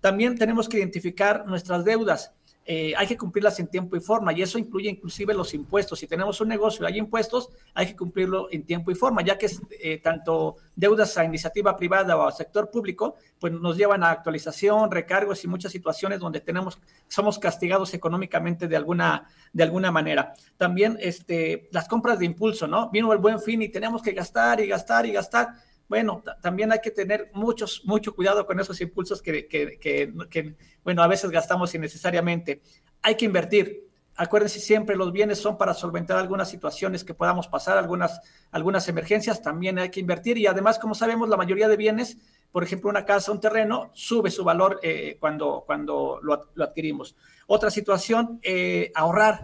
También 0.00 0.36
tenemos 0.36 0.68
que 0.68 0.78
identificar 0.78 1.46
nuestras 1.46 1.84
deudas. 1.84 2.32
Eh, 2.72 2.94
hay 2.96 3.09
que 3.09 3.16
cumplirlas 3.16 3.59
en 3.59 3.66
tiempo 3.66 3.96
y 3.96 4.00
forma 4.00 4.33
y 4.33 4.42
eso 4.42 4.56
incluye 4.56 4.88
inclusive 4.88 5.35
los 5.35 5.54
impuestos. 5.54 5.98
Si 5.98 6.06
tenemos 6.06 6.40
un 6.40 6.46
negocio 6.46 6.85
y 6.85 6.92
hay 6.92 6.98
impuestos, 6.98 7.50
hay 7.74 7.87
que 7.87 7.96
cumplirlo 7.96 8.46
en 8.52 8.62
tiempo 8.64 8.92
y 8.92 8.94
forma, 8.94 9.22
ya 9.22 9.37
que 9.37 9.50
eh, 9.83 9.98
tanto 9.98 10.54
deudas 10.76 11.18
a 11.18 11.24
iniciativa 11.24 11.76
privada 11.76 12.16
o 12.16 12.22
al 12.28 12.33
sector 12.33 12.70
público, 12.70 13.16
pues 13.40 13.52
nos 13.52 13.76
llevan 13.76 14.04
a 14.04 14.12
actualización, 14.12 14.88
recargos 14.88 15.42
y 15.42 15.48
muchas 15.48 15.72
situaciones 15.72 16.20
donde 16.20 16.38
tenemos, 16.38 16.78
somos 17.09 17.40
castigados 17.40 17.92
económicamente 17.92 18.68
de 18.68 18.76
alguna, 18.76 19.26
de 19.52 19.64
alguna 19.64 19.90
manera. 19.90 20.33
También 20.56 20.96
este, 21.00 21.68
las 21.72 21.88
compras 21.88 22.20
de 22.20 22.26
impulso, 22.26 22.68
¿no? 22.68 22.88
Vino 22.90 23.12
el 23.12 23.18
buen 23.18 23.40
fin 23.40 23.62
y 23.62 23.68
tenemos 23.68 24.00
que 24.00 24.12
gastar 24.12 24.61
y 24.61 24.68
gastar 24.68 25.06
y 25.06 25.11
gastar 25.11 25.48
bueno, 25.90 26.22
también 26.40 26.70
hay 26.70 26.79
que 26.79 26.92
tener 26.92 27.33
mucho 27.35 28.14
cuidado 28.14 28.46
con 28.46 28.61
esos 28.61 28.81
impulsos 28.81 29.20
que, 29.20 29.48
que, 29.48 29.76
que, 29.81 30.55
bueno, 30.85 31.03
a 31.03 31.09
veces 31.09 31.33
gastamos 31.33 31.74
innecesariamente. 31.74 32.62
Hay 33.03 33.16
que 33.16 33.24
invertir. 33.24 33.88
Acuérdense 34.14 34.61
siempre, 34.61 34.94
los 34.94 35.11
bienes 35.11 35.40
son 35.40 35.59
para 35.59 35.74
solventar 35.74 36.16
algunas 36.16 36.48
situaciones 36.48 37.03
que 37.03 37.12
podamos 37.12 37.48
pasar, 37.48 37.76
algunas, 37.76 38.20
algunas 38.53 38.88
emergencias, 38.88 39.42
también 39.42 39.81
hay 39.81 39.90
que 39.90 39.98
invertir. 39.98 40.38
Y 40.38 40.46
además, 40.46 40.79
como 40.79 40.94
sabemos, 40.94 41.29
la 41.29 41.37
mayoría 41.37 41.66
de 41.66 41.76
bienes, 41.76 42.18
por 42.53 42.62
ejemplo, 42.62 42.88
una 42.88 43.05
casa, 43.05 43.33
un 43.33 43.40
terreno, 43.40 43.90
sube 43.92 44.31
su 44.31 44.44
valor 44.44 44.79
eh, 44.85 45.16
cuando, 45.18 45.64
cuando 45.66 46.20
lo, 46.22 46.53
adquirimos. 46.62 47.16
Otra 47.48 47.68
situación, 47.68 48.38
eh, 48.44 48.92
ahorrar. 48.94 49.42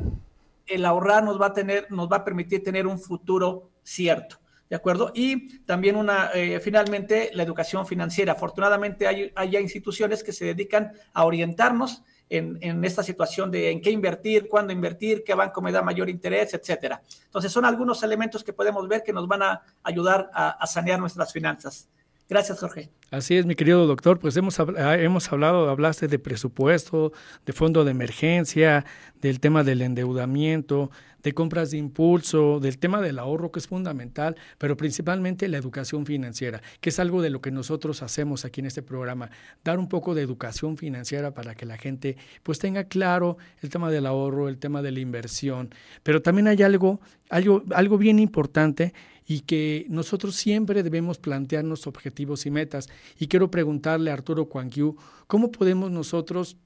El 0.65 0.85
ahorrar 0.85 1.25
nos 1.25 1.41
va 1.41 1.47
a 1.47 1.53
tener, 1.53 1.91
nos 1.91 2.09
va 2.09 2.19
a 2.19 2.25
permitir 2.25 2.63
tener 2.63 2.87
un 2.87 3.01
futuro 3.01 3.71
cierto. 3.83 4.39
¿De 4.69 4.77
acuerdo? 4.77 5.13
Y 5.15 5.59
también 5.65 5.97
una, 5.97 6.31
eh, 6.35 6.61
finalmente, 6.61 7.31
la 7.35 7.43
educación 7.43 7.87
financiera. 7.87 8.33
Afortunadamente 8.33 9.07
hay, 9.07 9.33
hay 9.35 9.57
instituciones 9.57 10.23
que 10.23 10.33
se 10.33 10.47
dedican 10.47 10.93
a 11.13 11.25
orientarnos 11.25 12.03
en, 12.29 12.59
en, 12.61 12.85
esta 12.85 13.03
situación 13.03 13.51
de 13.51 13.71
en 13.71 13.81
qué 13.81 13.91
invertir, 13.91 14.49
cuándo 14.49 14.73
invertir, 14.73 15.23
qué 15.25 15.35
banco 15.35 15.63
me 15.63 15.71
da 15.71 15.83
mayor 15.83 16.09
interés, 16.11 16.55
etcétera. 16.55 17.01
Entonces, 17.25 17.53
son 17.53 17.65
algunos 17.65 18.03
elementos 18.03 18.43
que 18.43 18.53
podemos 18.53 18.89
ver 18.89 19.03
que 19.03 19.13
nos 19.13 19.29
van 19.29 19.43
a 19.43 19.63
ayudar 19.85 20.31
a, 20.35 20.51
a 20.51 20.67
sanear 20.67 20.99
nuestras 20.99 21.33
finanzas. 21.33 21.89
Gracias, 22.29 22.59
Jorge. 22.59 22.91
Así 23.13 23.37
es, 23.37 23.47
mi 23.47 23.55
querido 23.55 23.87
doctor. 23.87 24.19
Pues 24.19 24.37
hemos, 24.37 24.59
ah, 24.59 24.97
hemos 24.97 25.33
hablado, 25.33 25.71
hablaste 25.71 26.09
de 26.09 26.19
presupuesto, 26.19 27.13
de 27.45 27.53
fondo 27.53 27.85
de 27.85 27.93
emergencia, 27.93 28.85
del 29.21 29.39
tema 29.39 29.63
del 29.63 29.83
endeudamiento, 29.83 30.91
de 31.27 31.35
compras 31.35 31.73
de 31.73 31.79
impulso, 31.79 32.61
del 32.61 32.79
tema 32.79 33.03
del 33.03 33.19
ahorro 33.19 33.51
que 33.51 33.59
es 33.59 33.67
fundamental, 33.67 34.37
pero 34.59 34.77
principalmente 34.77 35.49
la 35.49 35.57
educación 35.57 36.07
financiera, 36.07 36.62
que 36.81 36.91
es 36.91 37.01
algo 37.01 37.21
de 37.21 37.31
lo 37.31 37.41
que 37.41 37.51
nosotros 37.51 38.01
hacemos 38.05 38.45
aquí 38.45 38.61
en 38.61 38.67
este 38.67 38.81
programa, 38.81 39.31
dar 39.65 39.81
un 39.81 39.89
poco 39.89 40.15
de 40.15 40.23
educación 40.23 40.77
financiera 40.77 41.35
para 41.35 41.57
que 41.57 41.67
la 41.67 41.79
gente 41.79 42.17
pues 42.45 42.61
tenga 42.61 42.85
claro 42.85 43.39
el 43.61 43.71
tema 43.71 43.91
del 43.91 44.07
ahorro, 44.07 44.49
el 44.49 44.59
tema 44.59 44.83
de 44.83 44.93
la 44.93 45.01
inversión, 45.01 45.71
pero 46.05 46.23
también 46.23 46.47
hay 46.47 46.62
algo, 46.62 47.01
algo, 47.29 47.65
algo 47.75 47.99
bien 47.99 48.21
importante 48.21 48.95
y 49.27 49.41
que 49.41 49.85
nosotros 49.89 50.37
siempre 50.37 50.85
debemos 50.85 51.19
plantearnos 51.19 51.89
objetivos 51.89 52.47
y 52.47 52.53
metas. 52.53 52.89
Y 53.19 53.27
quiero 53.27 53.51
preguntarle 53.51 54.12
a 54.12 54.15
Arturo 54.15 54.49
Cuanquiu, 54.49 54.97
¿cómo 55.27 55.51
podemos 55.51 55.91
nosotros 55.91 56.57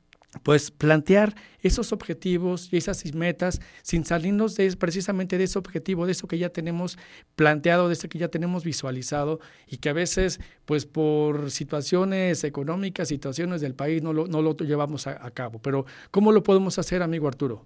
pues 0.43 0.71
plantear 0.71 1.35
esos 1.61 1.93
objetivos 1.93 2.73
y 2.73 2.77
esas 2.77 3.05
metas 3.14 3.61
sin 3.83 4.05
salirnos 4.05 4.57
de 4.57 4.75
precisamente 4.77 5.37
de 5.37 5.45
ese 5.45 5.59
objetivo, 5.59 6.07
de 6.07 6.12
eso 6.12 6.29
que 6.29 6.38
ya 6.38 6.51
tenemos 6.51 6.99
planteado, 7.35 7.88
de 7.88 7.95
eso 7.95 8.09
que 8.09 8.19
ya 8.19 8.29
tenemos 8.29 8.64
visualizado 8.64 9.40
y 9.66 9.79
que 9.79 9.88
a 9.88 9.93
veces 9.93 10.40
pues 10.64 10.87
por 10.87 11.51
situaciones 11.51 12.45
económicas, 12.45 13.09
situaciones 13.09 13.61
del 13.61 13.75
país 13.75 14.03
no 14.03 14.12
lo, 14.12 14.27
no 14.27 14.40
lo 14.40 14.57
llevamos 14.57 15.07
a, 15.07 15.31
cabo. 15.33 15.61
Pero 15.61 15.85
¿cómo 16.11 16.33
lo 16.33 16.43
podemos 16.43 16.79
hacer, 16.79 17.03
amigo 17.03 17.29
Arturo? 17.29 17.64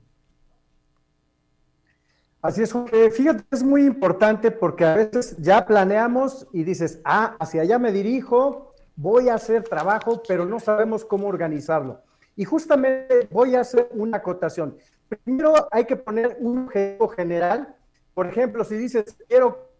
Así 2.42 2.62
es, 2.62 2.74
fíjate, 3.14 3.44
es 3.50 3.62
muy 3.62 3.86
importante 3.86 4.50
porque 4.50 4.84
a 4.84 4.94
veces 4.96 5.36
ya 5.38 5.64
planeamos 5.64 6.46
y 6.52 6.62
dices, 6.64 7.00
ah, 7.04 7.36
hacia 7.40 7.62
allá 7.62 7.78
me 7.78 7.90
dirijo, 7.90 8.74
voy 8.96 9.30
a 9.30 9.34
hacer 9.34 9.62
trabajo, 9.64 10.22
pero 10.28 10.44
no 10.44 10.60
sabemos 10.60 11.06
cómo 11.06 11.26
organizarlo. 11.26 12.02
Y 12.36 12.44
justamente 12.44 13.28
voy 13.30 13.54
a 13.54 13.60
hacer 13.60 13.88
una 13.92 14.18
acotación. 14.18 14.76
Primero 15.08 15.68
hay 15.70 15.84
que 15.84 15.96
poner 15.96 16.36
un 16.40 16.64
objetivo 16.66 17.08
general. 17.08 17.76
Por 18.14 18.26
ejemplo, 18.26 18.64
si 18.64 18.76
dices, 18.76 19.16
quiero... 19.28 19.72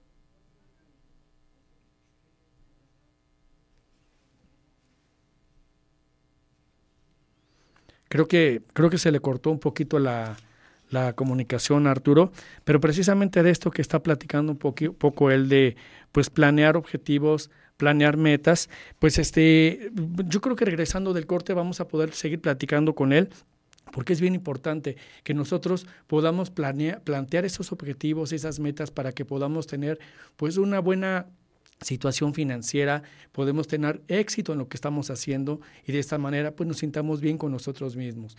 Creo 8.09 8.29
que, 8.29 8.63
creo 8.73 8.91
que 8.91 8.99
se 8.99 9.11
le 9.11 9.19
cortó 9.19 9.51
un 9.51 9.59
poquito 9.59 9.99
la, 9.99 10.37
la 10.91 11.13
comunicación 11.13 11.87
Arturo, 11.87 12.33
pero 12.65 12.81
precisamente 12.81 13.43
de 13.43 13.51
esto 13.51 13.71
que 13.71 13.83
está 13.83 14.03
platicando 14.03 14.53
un 14.53 14.59
poco, 14.59 14.93
poco 14.93 15.31
él 15.31 15.49
de 15.49 15.77
pues 16.13 16.31
planear 16.31 16.77
objetivos, 16.77 17.51
planear 17.77 18.17
metas, 18.17 18.71
pues 18.99 19.19
este, 19.19 19.91
yo 20.27 20.41
creo 20.41 20.57
que 20.57 20.65
regresando 20.65 21.13
del 21.13 21.27
corte 21.27 21.55
vamos 21.55 21.81
a 21.81 21.89
poder 21.89 22.13
seguir 22.13 22.41
platicando 22.41 22.95
con 22.95 23.13
él 23.13 23.29
porque 23.93 24.13
es 24.13 24.21
bien 24.21 24.35
importante 24.35 24.97
que 25.23 25.35
nosotros 25.35 25.87
podamos 26.07 26.51
planear, 26.51 27.03
plantear 27.03 27.45
esos 27.45 27.71
objetivos, 27.71 28.33
esas 28.33 28.59
metas 28.59 28.91
para 28.91 29.13
que 29.13 29.25
podamos 29.25 29.67
tener 29.67 29.99
pues 30.37 30.57
una 30.57 30.81
buena 30.81 31.27
situación 31.81 32.35
financiera, 32.35 33.03
podemos 33.33 33.69
tener 33.69 34.03
éxito 34.09 34.53
en 34.53 34.59
lo 34.59 34.69
que 34.69 34.77
estamos 34.77 35.11
haciendo 35.11 35.61
y 35.87 35.93
de 35.93 35.99
esta 35.99 36.19
manera 36.19 36.57
pues 36.57 36.67
nos 36.67 36.79
sintamos 36.79 37.21
bien 37.21 37.39
con 37.39 37.53
nosotros 37.53 37.95
mismos. 37.97 38.37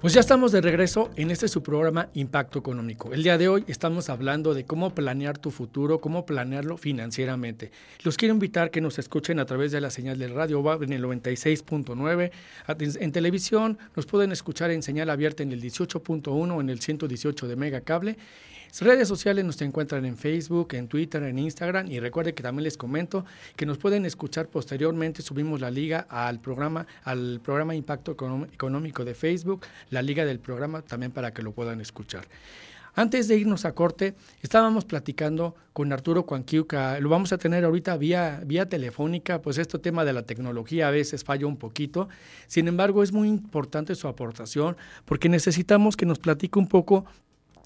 Pues 0.00 0.14
ya 0.14 0.20
estamos 0.20 0.50
de 0.50 0.62
regreso 0.62 1.10
en 1.16 1.30
este 1.30 1.46
su 1.46 1.62
programa 1.62 2.08
Impacto 2.14 2.58
Económico. 2.58 3.12
El 3.12 3.22
día 3.22 3.36
de 3.36 3.50
hoy 3.50 3.64
estamos 3.68 4.08
hablando 4.08 4.54
de 4.54 4.64
cómo 4.64 4.94
planear 4.94 5.36
tu 5.36 5.50
futuro, 5.50 6.00
cómo 6.00 6.24
planearlo 6.24 6.78
financieramente. 6.78 7.70
Los 8.02 8.16
quiero 8.16 8.32
invitar 8.32 8.70
que 8.70 8.80
nos 8.80 8.98
escuchen 8.98 9.38
a 9.38 9.44
través 9.44 9.72
de 9.72 9.80
la 9.82 9.90
señal 9.90 10.18
del 10.18 10.34
radio 10.34 10.64
en 10.82 10.94
el 10.94 11.04
96.9. 11.04 12.30
En 12.98 13.12
televisión 13.12 13.76
nos 13.94 14.06
pueden 14.06 14.32
escuchar 14.32 14.70
en 14.70 14.82
señal 14.82 15.10
abierta 15.10 15.42
en 15.42 15.52
el 15.52 15.60
18.1 15.60 16.30
o 16.30 16.60
en 16.62 16.70
el 16.70 16.80
118 16.80 17.46
de 17.46 17.56
Mega 17.56 17.82
Cable 18.78 18.92
redes 18.92 19.08
sociales 19.08 19.44
nos 19.44 19.60
encuentran 19.62 20.04
en 20.04 20.16
Facebook, 20.16 20.74
en 20.74 20.88
Twitter, 20.88 21.22
en 21.22 21.38
Instagram 21.38 21.90
y 21.90 22.00
recuerde 22.00 22.34
que 22.34 22.42
también 22.42 22.64
les 22.64 22.76
comento 22.76 23.24
que 23.56 23.66
nos 23.66 23.78
pueden 23.78 24.04
escuchar 24.04 24.48
posteriormente. 24.48 25.22
Subimos 25.22 25.60
la 25.60 25.70
liga 25.70 26.06
al 26.08 26.40
programa, 26.40 26.86
al 27.04 27.40
programa 27.42 27.74
Impacto 27.74 28.12
Económico 28.12 29.04
de 29.04 29.14
Facebook, 29.14 29.66
la 29.90 30.02
liga 30.02 30.24
del 30.24 30.38
programa 30.38 30.82
también 30.82 31.12
para 31.12 31.32
que 31.32 31.42
lo 31.42 31.52
puedan 31.52 31.80
escuchar. 31.80 32.26
Antes 32.94 33.28
de 33.28 33.36
irnos 33.36 33.64
a 33.64 33.72
corte, 33.72 34.14
estábamos 34.42 34.84
platicando 34.84 35.54
con 35.72 35.92
Arturo 35.92 36.26
Cuanquiuca, 36.26 36.98
lo 36.98 37.08
vamos 37.08 37.32
a 37.32 37.38
tener 37.38 37.64
ahorita 37.64 37.96
vía, 37.96 38.42
vía 38.44 38.68
telefónica, 38.68 39.40
pues 39.40 39.58
este 39.58 39.78
tema 39.78 40.04
de 40.04 40.12
la 40.12 40.24
tecnología 40.24 40.88
a 40.88 40.90
veces 40.90 41.22
falla 41.22 41.46
un 41.46 41.56
poquito, 41.56 42.08
sin 42.48 42.66
embargo 42.66 43.04
es 43.04 43.12
muy 43.12 43.28
importante 43.28 43.94
su 43.94 44.08
aportación 44.08 44.76
porque 45.04 45.28
necesitamos 45.28 45.96
que 45.96 46.06
nos 46.06 46.18
platique 46.18 46.58
un 46.58 46.66
poco 46.66 47.04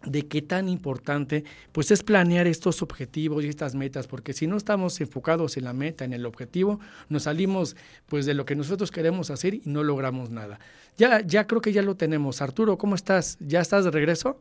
de 0.06 0.26
qué 0.26 0.42
tan 0.42 0.68
importante 0.68 1.44
pues 1.72 1.90
es 1.90 2.02
planear 2.02 2.46
estos 2.46 2.82
objetivos 2.82 3.44
y 3.44 3.48
estas 3.48 3.74
metas, 3.74 4.06
porque 4.06 4.32
si 4.32 4.46
no 4.46 4.56
estamos 4.56 5.00
enfocados 5.00 5.56
en 5.56 5.64
la 5.64 5.72
meta, 5.72 6.04
en 6.04 6.12
el 6.12 6.26
objetivo, 6.26 6.80
nos 7.08 7.24
salimos 7.24 7.76
pues 8.06 8.26
de 8.26 8.34
lo 8.34 8.44
que 8.44 8.56
nosotros 8.56 8.90
queremos 8.90 9.30
hacer 9.30 9.54
y 9.54 9.62
no 9.64 9.82
logramos 9.82 10.30
nada. 10.30 10.58
Ya 10.96 11.20
ya 11.20 11.46
creo 11.46 11.60
que 11.60 11.72
ya 11.72 11.82
lo 11.82 11.96
tenemos. 11.96 12.42
Arturo, 12.42 12.78
¿cómo 12.78 12.94
estás? 12.94 13.36
¿Ya 13.40 13.60
estás 13.60 13.84
de 13.84 13.90
regreso? 13.90 14.40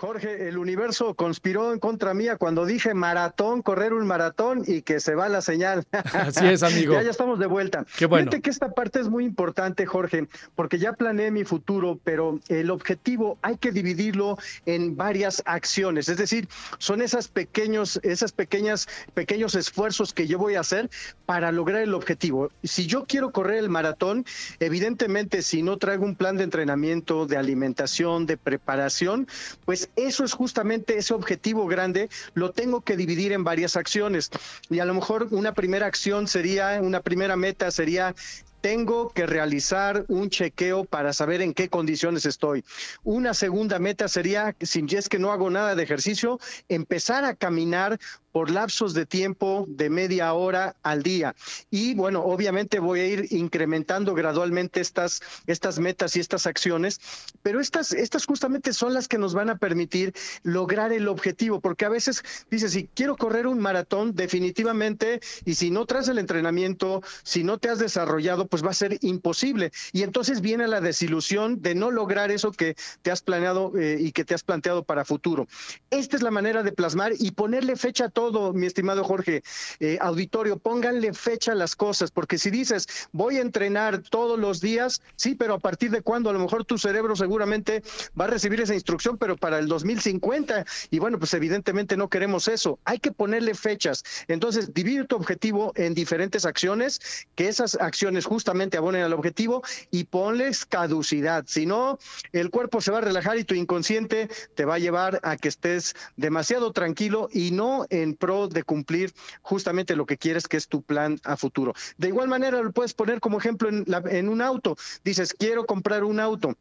Jorge, 0.00 0.48
el 0.48 0.56
universo 0.56 1.12
conspiró 1.12 1.74
en 1.74 1.78
contra 1.78 2.14
mía 2.14 2.38
cuando 2.38 2.64
dije 2.64 2.94
maratón, 2.94 3.60
correr 3.60 3.92
un 3.92 4.06
maratón 4.06 4.64
y 4.66 4.80
que 4.80 4.98
se 4.98 5.14
va 5.14 5.28
la 5.28 5.42
señal. 5.42 5.86
Así 6.14 6.46
es, 6.46 6.62
amigo. 6.62 6.94
ya, 6.94 7.02
ya 7.02 7.10
estamos 7.10 7.38
de 7.38 7.44
vuelta. 7.44 7.84
Qué 7.98 8.06
bueno. 8.06 8.30
Fíjate 8.30 8.40
que 8.40 8.48
esta 8.48 8.70
parte 8.70 9.00
es 9.00 9.10
muy 9.10 9.26
importante, 9.26 9.84
Jorge, 9.84 10.26
porque 10.54 10.78
ya 10.78 10.94
planeé 10.94 11.30
mi 11.30 11.44
futuro, 11.44 12.00
pero 12.02 12.40
el 12.48 12.70
objetivo 12.70 13.36
hay 13.42 13.58
que 13.58 13.72
dividirlo 13.72 14.38
en 14.64 14.96
varias 14.96 15.42
acciones. 15.44 16.08
Es 16.08 16.16
decir, 16.16 16.48
son 16.78 17.02
esas 17.02 17.28
pequeños, 17.28 18.00
esas 18.02 18.32
pequeñas, 18.32 18.88
pequeños 19.12 19.54
esfuerzos 19.54 20.14
que 20.14 20.26
yo 20.26 20.38
voy 20.38 20.54
a 20.54 20.60
hacer 20.60 20.88
para 21.26 21.52
lograr 21.52 21.82
el 21.82 21.92
objetivo. 21.92 22.50
Si 22.62 22.86
yo 22.86 23.04
quiero 23.04 23.32
correr 23.32 23.58
el 23.58 23.68
maratón, 23.68 24.24
evidentemente, 24.60 25.42
si 25.42 25.62
no 25.62 25.76
traigo 25.76 26.06
un 26.06 26.16
plan 26.16 26.38
de 26.38 26.44
entrenamiento, 26.44 27.26
de 27.26 27.36
alimentación, 27.36 28.24
de 28.24 28.38
preparación, 28.38 29.28
pues 29.66 29.89
eso 29.96 30.24
es 30.24 30.32
justamente 30.32 30.98
ese 30.98 31.14
objetivo 31.14 31.66
grande, 31.66 32.08
lo 32.34 32.52
tengo 32.52 32.80
que 32.82 32.96
dividir 32.96 33.32
en 33.32 33.44
varias 33.44 33.76
acciones. 33.76 34.30
Y 34.68 34.78
a 34.78 34.84
lo 34.84 34.94
mejor 34.94 35.28
una 35.30 35.54
primera 35.54 35.86
acción 35.86 36.28
sería, 36.28 36.80
una 36.82 37.00
primera 37.00 37.36
meta 37.36 37.70
sería 37.70 38.14
tengo 38.60 39.10
que 39.10 39.26
realizar 39.26 40.04
un 40.08 40.30
chequeo 40.30 40.84
para 40.84 41.12
saber 41.12 41.40
en 41.42 41.54
qué 41.54 41.68
condiciones 41.68 42.26
estoy. 42.26 42.64
Una 43.04 43.34
segunda 43.34 43.78
meta 43.78 44.08
sería, 44.08 44.54
si 44.60 44.84
es 44.90 45.08
que 45.08 45.18
no 45.18 45.32
hago 45.32 45.50
nada 45.50 45.74
de 45.74 45.82
ejercicio, 45.82 46.38
empezar 46.68 47.24
a 47.24 47.34
caminar 47.34 47.98
por 48.32 48.50
lapsos 48.50 48.94
de 48.94 49.06
tiempo 49.06 49.66
de 49.68 49.90
media 49.90 50.32
hora 50.34 50.76
al 50.82 51.02
día. 51.02 51.34
Y 51.70 51.94
bueno, 51.94 52.22
obviamente 52.22 52.78
voy 52.78 53.00
a 53.00 53.06
ir 53.06 53.26
incrementando 53.30 54.14
gradualmente 54.14 54.80
estas, 54.80 55.20
estas 55.46 55.78
metas 55.78 56.16
y 56.16 56.20
estas 56.20 56.46
acciones, 56.46 57.00
pero 57.42 57.60
estas, 57.60 57.92
estas 57.92 58.26
justamente 58.26 58.72
son 58.72 58.94
las 58.94 59.08
que 59.08 59.18
nos 59.18 59.34
van 59.34 59.50
a 59.50 59.58
permitir 59.58 60.14
lograr 60.42 60.92
el 60.92 61.08
objetivo, 61.08 61.60
porque 61.60 61.84
a 61.84 61.88
veces 61.88 62.22
dices, 62.50 62.72
si 62.72 62.88
quiero 62.94 63.16
correr 63.16 63.46
un 63.46 63.58
maratón, 63.58 64.14
definitivamente, 64.14 65.20
y 65.44 65.54
si 65.54 65.70
no 65.70 65.86
traes 65.86 66.08
el 66.08 66.18
entrenamiento, 66.18 67.02
si 67.22 67.44
no 67.44 67.58
te 67.58 67.68
has 67.68 67.78
desarrollado, 67.78 68.46
pues 68.46 68.64
va 68.64 68.70
a 68.70 68.74
ser 68.74 68.98
imposible. 69.00 69.72
Y 69.92 70.02
entonces 70.02 70.40
viene 70.40 70.68
la 70.68 70.80
desilusión 70.80 71.62
de 71.62 71.74
no 71.74 71.90
lograr 71.90 72.30
eso 72.30 72.52
que 72.52 72.76
te 73.02 73.10
has 73.10 73.22
planeado 73.22 73.72
eh, 73.78 73.98
y 74.00 74.12
que 74.12 74.24
te 74.24 74.34
has 74.34 74.42
planteado 74.42 74.84
para 74.84 75.04
futuro. 75.04 75.46
Esta 75.90 76.16
es 76.16 76.22
la 76.22 76.30
manera 76.30 76.62
de 76.62 76.72
plasmar 76.72 77.12
y 77.18 77.32
ponerle 77.32 77.76
fecha 77.76 78.06
a 78.06 78.08
mi 78.52 78.66
estimado 78.66 79.02
Jorge. 79.02 79.42
Eh, 79.80 79.98
auditorio, 80.00 80.58
pónganle 80.58 81.12
fecha 81.14 81.52
a 81.52 81.54
las 81.54 81.74
cosas, 81.74 82.10
porque 82.10 82.38
si 82.38 82.50
dices, 82.50 82.86
voy 83.12 83.38
a 83.38 83.40
entrenar 83.40 84.02
todos 84.02 84.38
los 84.38 84.60
días, 84.60 85.00
sí, 85.16 85.34
pero 85.34 85.54
a 85.54 85.58
partir 85.58 85.90
de 85.90 86.02
cuándo, 86.02 86.28
a 86.30 86.32
lo 86.32 86.38
mejor 86.38 86.64
tu 86.64 86.76
cerebro 86.78 87.16
seguramente 87.16 87.82
va 88.18 88.26
a 88.26 88.28
recibir 88.28 88.60
esa 88.60 88.74
instrucción, 88.74 89.16
pero 89.16 89.36
para 89.36 89.58
el 89.58 89.68
2050, 89.68 90.64
y 90.90 90.98
bueno, 90.98 91.18
pues 91.18 91.32
evidentemente 91.34 91.96
no 91.96 92.08
queremos 92.08 92.48
eso. 92.48 92.78
Hay 92.84 92.98
que 92.98 93.12
ponerle 93.12 93.54
fechas. 93.54 94.04
Entonces, 94.28 94.74
divide 94.74 95.04
tu 95.04 95.16
objetivo 95.16 95.72
en 95.76 95.94
diferentes 95.94 96.44
acciones, 96.44 97.00
que 97.34 97.48
esas 97.48 97.74
acciones 97.76 98.26
justamente 98.26 98.76
abonen 98.76 99.02
al 99.02 99.12
objetivo 99.12 99.62
y 99.90 100.04
ponles 100.04 100.66
caducidad. 100.66 101.44
Si 101.46 101.66
no, 101.66 101.98
el 102.32 102.50
cuerpo 102.50 102.80
se 102.80 102.90
va 102.90 102.98
a 102.98 103.02
relajar 103.02 103.38
y 103.38 103.44
tu 103.44 103.54
inconsciente 103.54 104.28
te 104.54 104.64
va 104.64 104.74
a 104.74 104.78
llevar 104.78 105.20
a 105.22 105.36
que 105.36 105.48
estés 105.48 105.94
demasiado 106.16 106.72
tranquilo 106.72 107.28
y 107.32 107.50
no 107.50 107.86
en 107.90 108.09
pro 108.14 108.48
de 108.48 108.62
cumplir 108.62 109.12
justamente 109.42 109.96
lo 109.96 110.06
que 110.06 110.18
quieres, 110.18 110.48
que 110.48 110.56
es 110.56 110.68
tu 110.68 110.82
plan 110.82 111.18
a 111.24 111.36
futuro. 111.36 111.74
De 111.96 112.08
igual 112.08 112.28
manera, 112.28 112.62
lo 112.62 112.72
puedes 112.72 112.94
poner 112.94 113.20
como 113.20 113.38
ejemplo 113.38 113.68
en, 113.68 113.84
en 114.10 114.28
un 114.28 114.40
auto. 114.40 114.76
Dices, 115.04 115.34
quiero 115.34 115.66
comprar 115.66 116.04
un 116.04 116.20
auto 116.20 116.56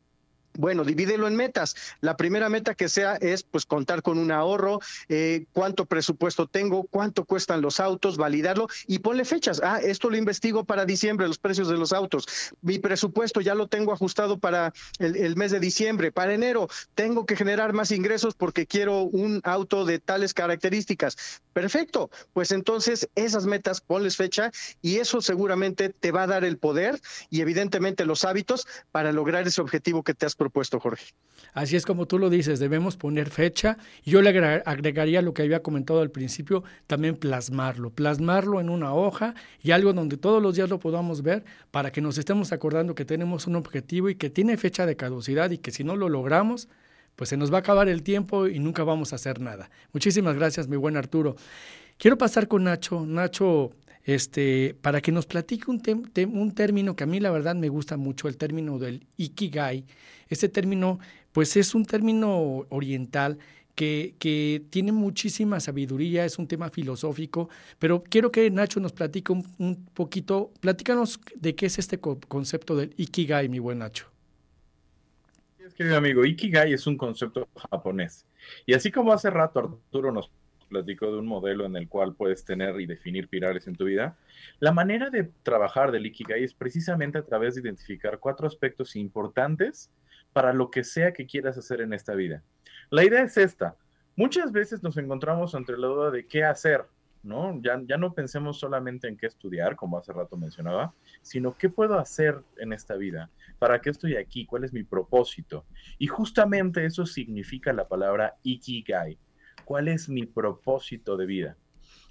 bueno, 0.53 0.83
divídelo 0.83 1.27
en 1.27 1.35
metas. 1.35 1.75
La 2.01 2.17
primera 2.17 2.49
meta 2.49 2.75
que 2.75 2.89
sea 2.89 3.15
es 3.15 3.43
pues 3.43 3.65
contar 3.65 4.01
con 4.01 4.17
un 4.17 4.31
ahorro, 4.31 4.79
eh, 5.07 5.45
cuánto 5.53 5.85
presupuesto 5.85 6.47
tengo, 6.47 6.83
cuánto 6.83 7.25
cuestan 7.25 7.61
los 7.61 7.79
autos, 7.79 8.17
validarlo 8.17 8.67
y 8.87 8.99
ponle 8.99 9.25
fechas. 9.25 9.61
Ah, 9.63 9.79
esto 9.81 10.09
lo 10.09 10.17
investigo 10.17 10.63
para 10.63 10.85
diciembre, 10.85 11.27
los 11.27 11.37
precios 11.37 11.69
de 11.69 11.77
los 11.77 11.93
autos. 11.93 12.27
Mi 12.61 12.79
presupuesto 12.79 13.41
ya 13.41 13.55
lo 13.55 13.67
tengo 13.67 13.93
ajustado 13.93 14.39
para 14.39 14.73
el, 14.99 15.15
el 15.15 15.35
mes 15.35 15.51
de 15.51 15.59
diciembre. 15.59 16.11
Para 16.11 16.33
enero 16.33 16.67
tengo 16.95 17.25
que 17.25 17.35
generar 17.35 17.73
más 17.73 17.91
ingresos 17.91 18.35
porque 18.35 18.65
quiero 18.65 19.03
un 19.03 19.41
auto 19.43 19.85
de 19.85 19.99
tales 19.99 20.33
características. 20.33 21.41
Perfecto. 21.53 22.09
Pues 22.33 22.51
entonces 22.51 23.09
esas 23.15 23.45
metas 23.45 23.81
ponles 23.81 24.15
fecha 24.15 24.51
y 24.81 24.97
eso 24.97 25.21
seguramente 25.21 25.89
te 25.89 26.11
va 26.11 26.23
a 26.23 26.27
dar 26.27 26.43
el 26.43 26.57
poder 26.57 26.99
y 27.29 27.41
evidentemente 27.41 28.05
los 28.05 28.23
hábitos 28.25 28.67
para 28.91 29.11
lograr 29.11 29.47
ese 29.47 29.61
objetivo 29.61 30.03
que 30.03 30.13
te 30.13 30.25
has 30.25 30.35
propuesto, 30.39 30.79
Jorge. 30.79 31.13
Así 31.53 31.75
es 31.75 31.85
como 31.85 32.07
tú 32.07 32.17
lo 32.17 32.31
dices, 32.31 32.59
debemos 32.59 32.97
poner 32.97 33.29
fecha. 33.29 33.77
Yo 34.03 34.23
le 34.23 34.29
agregaría 34.65 35.21
lo 35.21 35.35
que 35.35 35.43
había 35.43 35.61
comentado 35.61 36.01
al 36.01 36.09
principio, 36.09 36.63
también 36.87 37.15
plasmarlo, 37.15 37.91
plasmarlo 37.91 38.59
en 38.59 38.69
una 38.69 38.93
hoja 38.95 39.35
y 39.61 39.71
algo 39.71 39.93
donde 39.93 40.17
todos 40.17 40.41
los 40.41 40.55
días 40.55 40.69
lo 40.69 40.79
podamos 40.79 41.21
ver 41.21 41.43
para 41.69 41.91
que 41.91 42.01
nos 42.01 42.17
estemos 42.17 42.51
acordando 42.51 42.95
que 42.95 43.05
tenemos 43.05 43.45
un 43.45 43.55
objetivo 43.55 44.09
y 44.09 44.15
que 44.15 44.31
tiene 44.31 44.57
fecha 44.57 44.87
de 44.87 44.95
caducidad 44.95 45.51
y 45.51 45.59
que 45.59 45.71
si 45.71 45.83
no 45.83 45.95
lo 45.95 46.09
logramos, 46.09 46.67
pues 47.15 47.29
se 47.29 47.37
nos 47.37 47.51
va 47.51 47.57
a 47.57 47.59
acabar 47.59 47.89
el 47.89 48.01
tiempo 48.01 48.47
y 48.47 48.59
nunca 48.59 48.83
vamos 48.83 49.11
a 49.11 49.17
hacer 49.17 49.41
nada. 49.41 49.69
Muchísimas 49.93 50.35
gracias, 50.35 50.67
mi 50.67 50.77
buen 50.77 50.97
Arturo. 50.97 51.35
Quiero 51.97 52.17
pasar 52.17 52.47
con 52.47 52.63
Nacho. 52.63 53.05
Nacho, 53.05 53.71
este, 54.03 54.75
para 54.81 55.01
que 55.01 55.11
nos 55.11 55.25
platique 55.25 55.69
un, 55.69 55.81
un 56.33 56.51
término 56.53 56.95
que 56.95 57.03
a 57.03 57.07
mí 57.07 57.19
la 57.19 57.31
verdad 57.31 57.55
me 57.55 57.69
gusta 57.69 57.97
mucho, 57.97 58.27
el 58.27 58.37
término 58.37 58.79
del 58.79 59.05
Ikigai. 59.17 59.85
Este 60.27 60.49
término, 60.49 60.99
pues 61.31 61.55
es 61.57 61.75
un 61.75 61.85
término 61.85 62.65
oriental 62.69 63.37
que, 63.75 64.65
tiene 64.69 64.91
muchísima 64.91 65.59
sabiduría, 65.59 66.25
es 66.25 66.37
un 66.37 66.47
tema 66.47 66.69
filosófico, 66.69 67.49
pero 67.77 68.03
quiero 68.03 68.31
que 68.31 68.49
Nacho 68.51 68.79
nos 68.79 68.91
platique 68.91 69.31
un, 69.31 69.45
un 69.57 69.85
poquito, 69.93 70.51
platícanos 70.59 71.19
de 71.35 71.55
qué 71.55 71.67
es 71.67 71.79
este 71.79 71.99
concepto 71.99 72.75
del 72.75 72.93
Ikigai, 72.97 73.47
mi 73.47 73.59
buen 73.59 73.79
Nacho. 73.79 74.07
Querido 75.77 75.95
amigo, 75.95 76.25
Ikigai 76.25 76.73
es 76.73 76.85
un 76.87 76.97
concepto 76.97 77.47
japonés. 77.55 78.25
Y 78.65 78.73
así 78.73 78.91
como 78.91 79.13
hace 79.13 79.29
rato 79.29 79.59
Arturo 79.59 80.11
nos 80.11 80.29
platico 80.69 81.11
de 81.11 81.17
un 81.17 81.27
modelo 81.27 81.65
en 81.65 81.75
el 81.75 81.89
cual 81.89 82.15
puedes 82.15 82.45
tener 82.45 82.79
y 82.79 82.85
definir 82.85 83.27
pilares 83.27 83.67
en 83.67 83.75
tu 83.75 83.85
vida. 83.85 84.17
La 84.59 84.71
manera 84.71 85.09
de 85.09 85.29
trabajar 85.43 85.91
del 85.91 86.05
Ikigai 86.05 86.43
es 86.43 86.53
precisamente 86.53 87.17
a 87.17 87.25
través 87.25 87.55
de 87.55 87.61
identificar 87.61 88.19
cuatro 88.19 88.47
aspectos 88.47 88.95
importantes 88.95 89.91
para 90.31 90.53
lo 90.53 90.71
que 90.71 90.83
sea 90.83 91.11
que 91.11 91.25
quieras 91.25 91.57
hacer 91.57 91.81
en 91.81 91.93
esta 91.93 92.13
vida. 92.13 92.43
La 92.89 93.03
idea 93.03 93.23
es 93.23 93.35
esta. 93.37 93.75
Muchas 94.15 94.51
veces 94.51 94.83
nos 94.83 94.97
encontramos 94.97 95.55
ante 95.55 95.75
la 95.77 95.87
duda 95.87 96.11
de 96.11 96.27
qué 96.27 96.43
hacer, 96.43 96.85
¿no? 97.23 97.59
Ya, 97.61 97.81
ya 97.85 97.97
no 97.97 98.13
pensemos 98.13 98.59
solamente 98.59 99.07
en 99.07 99.17
qué 99.17 99.27
estudiar, 99.27 99.75
como 99.75 99.97
hace 99.97 100.13
rato 100.13 100.37
mencionaba, 100.37 100.93
sino 101.21 101.57
qué 101.57 101.69
puedo 101.69 101.97
hacer 101.97 102.41
en 102.57 102.73
esta 102.73 102.95
vida, 102.95 103.29
para 103.59 103.81
qué 103.81 103.89
estoy 103.89 104.15
aquí, 104.15 104.45
cuál 104.45 104.63
es 104.63 104.73
mi 104.73 104.83
propósito. 104.83 105.65
Y 105.97 106.07
justamente 106.07 106.85
eso 106.85 107.05
significa 107.05 107.73
la 107.73 107.87
palabra 107.87 108.37
Ikigai 108.43 109.17
cuál 109.69 109.87
es 109.87 110.09
mi 110.09 110.25
propósito 110.25 111.15
de 111.15 111.27
vida. 111.27 111.55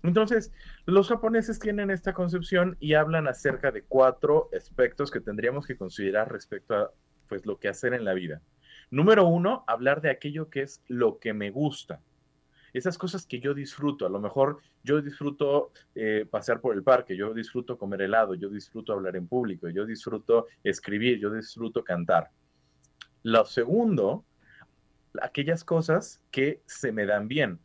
Entonces, 0.04 0.52
los 0.86 1.08
japoneses 1.08 1.58
tienen 1.58 1.90
esta 1.90 2.12
concepción 2.12 2.76
y 2.78 2.94
hablan 2.94 3.26
acerca 3.26 3.72
de 3.72 3.82
cuatro 3.82 4.48
aspectos 4.56 5.10
que 5.10 5.18
tendríamos 5.18 5.66
que 5.66 5.76
considerar 5.76 6.30
respecto 6.30 6.76
a 6.76 6.92
pues 7.26 7.46
lo 7.46 7.58
que 7.58 7.66
hacer 7.66 7.94
en 7.94 8.04
la 8.04 8.14
vida. 8.14 8.42
Número 8.92 9.26
uno, 9.26 9.64
hablar 9.66 10.00
de 10.02 10.10
aquello 10.10 10.50
que 10.50 10.62
es 10.62 10.84
lo 10.86 11.18
que 11.18 11.32
me 11.34 11.50
gusta. 11.50 12.00
Esas 12.72 12.96
cosas 12.96 13.26
que 13.26 13.40
yo 13.40 13.54
disfruto. 13.54 14.06
A 14.06 14.08
lo 14.08 14.20
mejor 14.20 14.58
yo 14.84 15.02
disfruto 15.02 15.72
eh, 15.96 16.26
por 16.62 16.76
el 16.76 16.84
parque, 16.84 17.16
yo 17.16 17.34
disfruto 17.34 17.76
comer 17.76 18.02
helado, 18.02 18.34
yo 18.36 18.50
disfruto 18.50 18.92
hablar 18.92 19.16
en 19.16 19.26
público, 19.26 19.68
yo 19.68 19.84
disfruto 19.84 20.46
escribir, 20.62 21.18
yo 21.18 21.32
disfruto 21.32 21.82
cantar. 21.82 22.30
Lo 23.24 23.44
segundo 23.46 24.24
aquellas 25.22 25.64
cosas 25.64 26.20
que 26.30 26.62
se 26.66 26.92
me 26.92 27.06
dan 27.06 27.28
bien. 27.28 27.60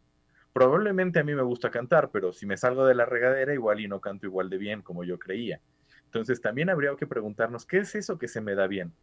Probablemente 0.54 1.20
a 1.20 1.24
mí 1.24 1.34
me 1.34 1.42
gusta 1.42 1.72
cantar, 1.72 2.12
pero 2.12 2.32
si 2.32 2.46
me 2.46 2.58
salgo 2.58 2.86
de 2.86 2.96
la 2.96 3.06
regadera 3.06 3.54
igual 3.54 3.80
y 3.80 3.88
no 3.88 4.02
canto 4.02 4.28
igual 4.28 4.50
de 4.50 4.58
bien 4.58 4.82
como 4.82 5.04
yo 5.04 5.18
creía. 5.18 5.60
Entonces 6.06 6.42
también 6.42 6.70
habría 6.70 6.96
que 6.96 7.08
preguntarnos, 7.08 7.66
¿qué 7.66 7.80
es 7.80 7.96
eso 7.96 8.20
que 8.20 8.28
se 8.28 8.40
me 8.40 8.54
da 8.54 8.68
bien? 8.68 8.94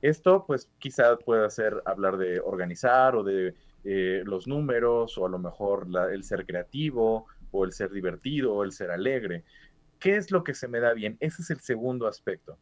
Esto 0.00 0.44
pues 0.46 0.70
quizás 0.78 1.18
pueda 1.24 1.48
ser 1.50 1.82
hablar 1.84 2.18
de 2.18 2.40
organizar 2.40 3.16
o 3.16 3.24
de 3.24 3.54
eh, 3.84 4.22
los 4.24 4.46
números 4.46 5.18
o 5.18 5.26
a 5.26 5.28
lo 5.28 5.38
mejor 5.38 5.88
el 6.12 6.22
ser 6.22 6.46
creativo 6.46 7.26
o 7.50 7.64
el 7.64 7.72
ser 7.72 7.90
divertido 7.90 8.54
o 8.54 8.64
el 8.64 8.72
ser 8.72 8.92
alegre. 8.92 9.44
¿Qué 9.98 10.16
es 10.16 10.30
lo 10.30 10.44
que 10.44 10.54
se 10.54 10.68
me 10.68 10.80
da 10.80 10.92
bien? 10.94 11.16
Ese 11.20 11.42
es 11.42 11.50
el 11.50 11.60
segundo 11.60 12.06
aspecto. 12.06 12.58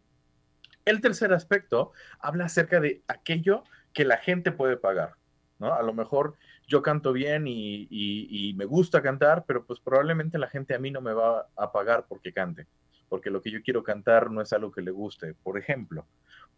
El 0.85 1.01
tercer 1.01 1.33
aspecto 1.33 1.93
habla 2.21 2.47
acerca 2.47 2.81
de 2.81 3.03
aquello 3.07 3.65
que 3.93 4.05
la 4.05 4.17
gente 4.17 4.53
puede 4.53 4.77
pagar. 4.77 5.15
¿No? 5.61 5.75
A 5.75 5.83
lo 5.83 5.93
mejor 5.93 6.35
yo 6.67 6.83
canto 6.83 7.13
bien 7.13 7.45
y, 7.47 8.55
me 8.57 8.65
gusta 8.65 9.01
cantar, 9.03 9.45
pero 9.47 9.65
pues 9.65 9.79
probablemente 9.79 10.39
la 10.39 10.49
gente 10.49 10.75
a 10.75 10.79
mí 10.79 10.91
no 10.91 11.01
me 11.01 11.13
va 11.13 11.47
a 11.57 11.71
pagar 11.71 12.07
porque 12.09 12.33
cante, 12.33 12.67
porque 13.09 13.31
lo 13.31 13.41
que 13.41 13.51
yo 13.51 13.63
quiero 13.63 13.85
cantar 13.85 14.31
no 14.31 14.41
es 14.41 14.53
algo 14.53 14.73
que 14.73 14.83
le 14.83 14.91
guste, 14.91 15.35
por 15.35 15.59
ejemplo, 15.59 16.07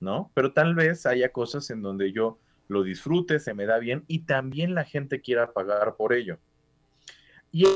¿no? 0.00 0.30
Pero 0.34 0.52
tal 0.52 0.74
vez 0.74 1.04
haya 1.04 1.30
cosas 1.30 1.68
en 1.70 1.82
donde 1.82 2.12
yo 2.12 2.38
lo 2.68 2.82
disfrute, 2.82 3.38
se 3.38 3.54
me 3.54 3.66
da 3.66 3.78
bien 3.78 4.04
y 4.06 4.20
también 4.20 4.74
la 4.74 4.84
gente 4.84 5.20
quiera 5.20 5.52
pagar 5.52 5.96
por 5.96 6.12
ello. 6.12 6.38
Y 7.50 7.66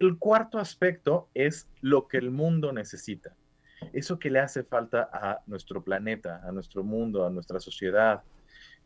el 0.00 0.16
cuarto 0.18 0.58
aspecto 0.58 1.28
es 1.34 1.68
lo 1.82 2.08
que 2.08 2.16
el 2.16 2.30
mundo 2.30 2.72
necesita. 2.72 3.36
Eso 3.92 4.18
que 4.18 4.30
le 4.30 4.38
hace 4.38 4.62
falta 4.62 5.10
a 5.12 5.42
nuestro 5.46 5.82
planeta, 5.84 6.40
a 6.42 6.52
nuestro 6.52 6.82
mundo, 6.82 7.26
a 7.26 7.30
nuestra 7.30 7.60
sociedad, 7.60 8.22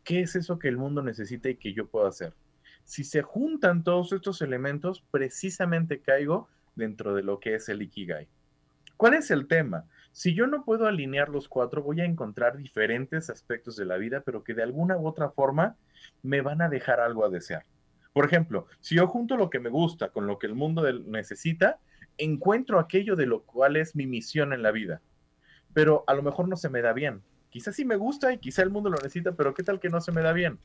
¿Qué 0.03 0.21
es 0.21 0.35
eso 0.35 0.57
que 0.57 0.67
el 0.67 0.77
mundo 0.77 1.03
necesita 1.03 1.49
y 1.49 1.55
que 1.55 1.73
yo 1.73 1.87
puedo 1.87 2.07
hacer? 2.07 2.33
Si 2.83 3.03
se 3.03 3.21
juntan 3.21 3.83
todos 3.83 4.11
estos 4.13 4.41
elementos, 4.41 5.03
precisamente 5.11 6.01
caigo 6.01 6.49
dentro 6.75 7.13
de 7.13 7.23
lo 7.23 7.39
que 7.39 7.55
es 7.55 7.69
el 7.69 7.81
Ikigai. 7.83 8.27
¿Cuál 8.97 9.13
es 9.13 9.31
el 9.31 9.47
tema? 9.47 9.85
Si 10.11 10.33
yo 10.33 10.47
no 10.47 10.65
puedo 10.65 10.87
alinear 10.87 11.29
los 11.29 11.47
cuatro, 11.47 11.83
voy 11.83 12.01
a 12.01 12.05
encontrar 12.05 12.57
diferentes 12.57 13.29
aspectos 13.29 13.75
de 13.75 13.85
la 13.85 13.97
vida, 13.97 14.21
pero 14.25 14.43
que 14.43 14.53
de 14.53 14.63
alguna 14.63 14.97
u 14.97 15.07
otra 15.07 15.29
forma 15.29 15.77
me 16.21 16.41
van 16.41 16.61
a 16.61 16.69
dejar 16.69 16.99
algo 16.99 17.23
a 17.23 17.29
desear. 17.29 17.63
Por 18.11 18.25
ejemplo, 18.25 18.67
si 18.79 18.95
yo 18.95 19.07
junto 19.07 19.37
lo 19.37 19.49
que 19.49 19.59
me 19.59 19.69
gusta 19.69 20.09
con 20.09 20.27
lo 20.27 20.37
que 20.37 20.47
el 20.47 20.55
mundo 20.55 20.91
necesita, 20.91 21.79
encuentro 22.17 22.79
aquello 22.79 23.15
de 23.15 23.25
lo 23.25 23.43
cual 23.43 23.77
es 23.77 23.95
mi 23.95 24.05
misión 24.05 24.51
en 24.51 24.63
la 24.63 24.71
vida, 24.71 25.01
pero 25.73 26.03
a 26.07 26.13
lo 26.13 26.23
mejor 26.23 26.49
no 26.49 26.57
se 26.57 26.69
me 26.69 26.81
da 26.81 26.91
bien 26.91 27.21
quizás 27.51 27.75
sí 27.75 27.85
me 27.85 27.97
gusta 27.97 28.33
y 28.33 28.39
quizá 28.39 28.63
el 28.63 28.71
mundo 28.71 28.89
lo 28.89 28.97
necesita, 28.97 29.33
pero 29.33 29.53
¿qué 29.53 29.61
tal 29.61 29.79
que 29.79 29.89
no 29.89 30.01
se 30.01 30.11
me 30.11 30.23
da 30.23 30.33
bien? 30.33 30.57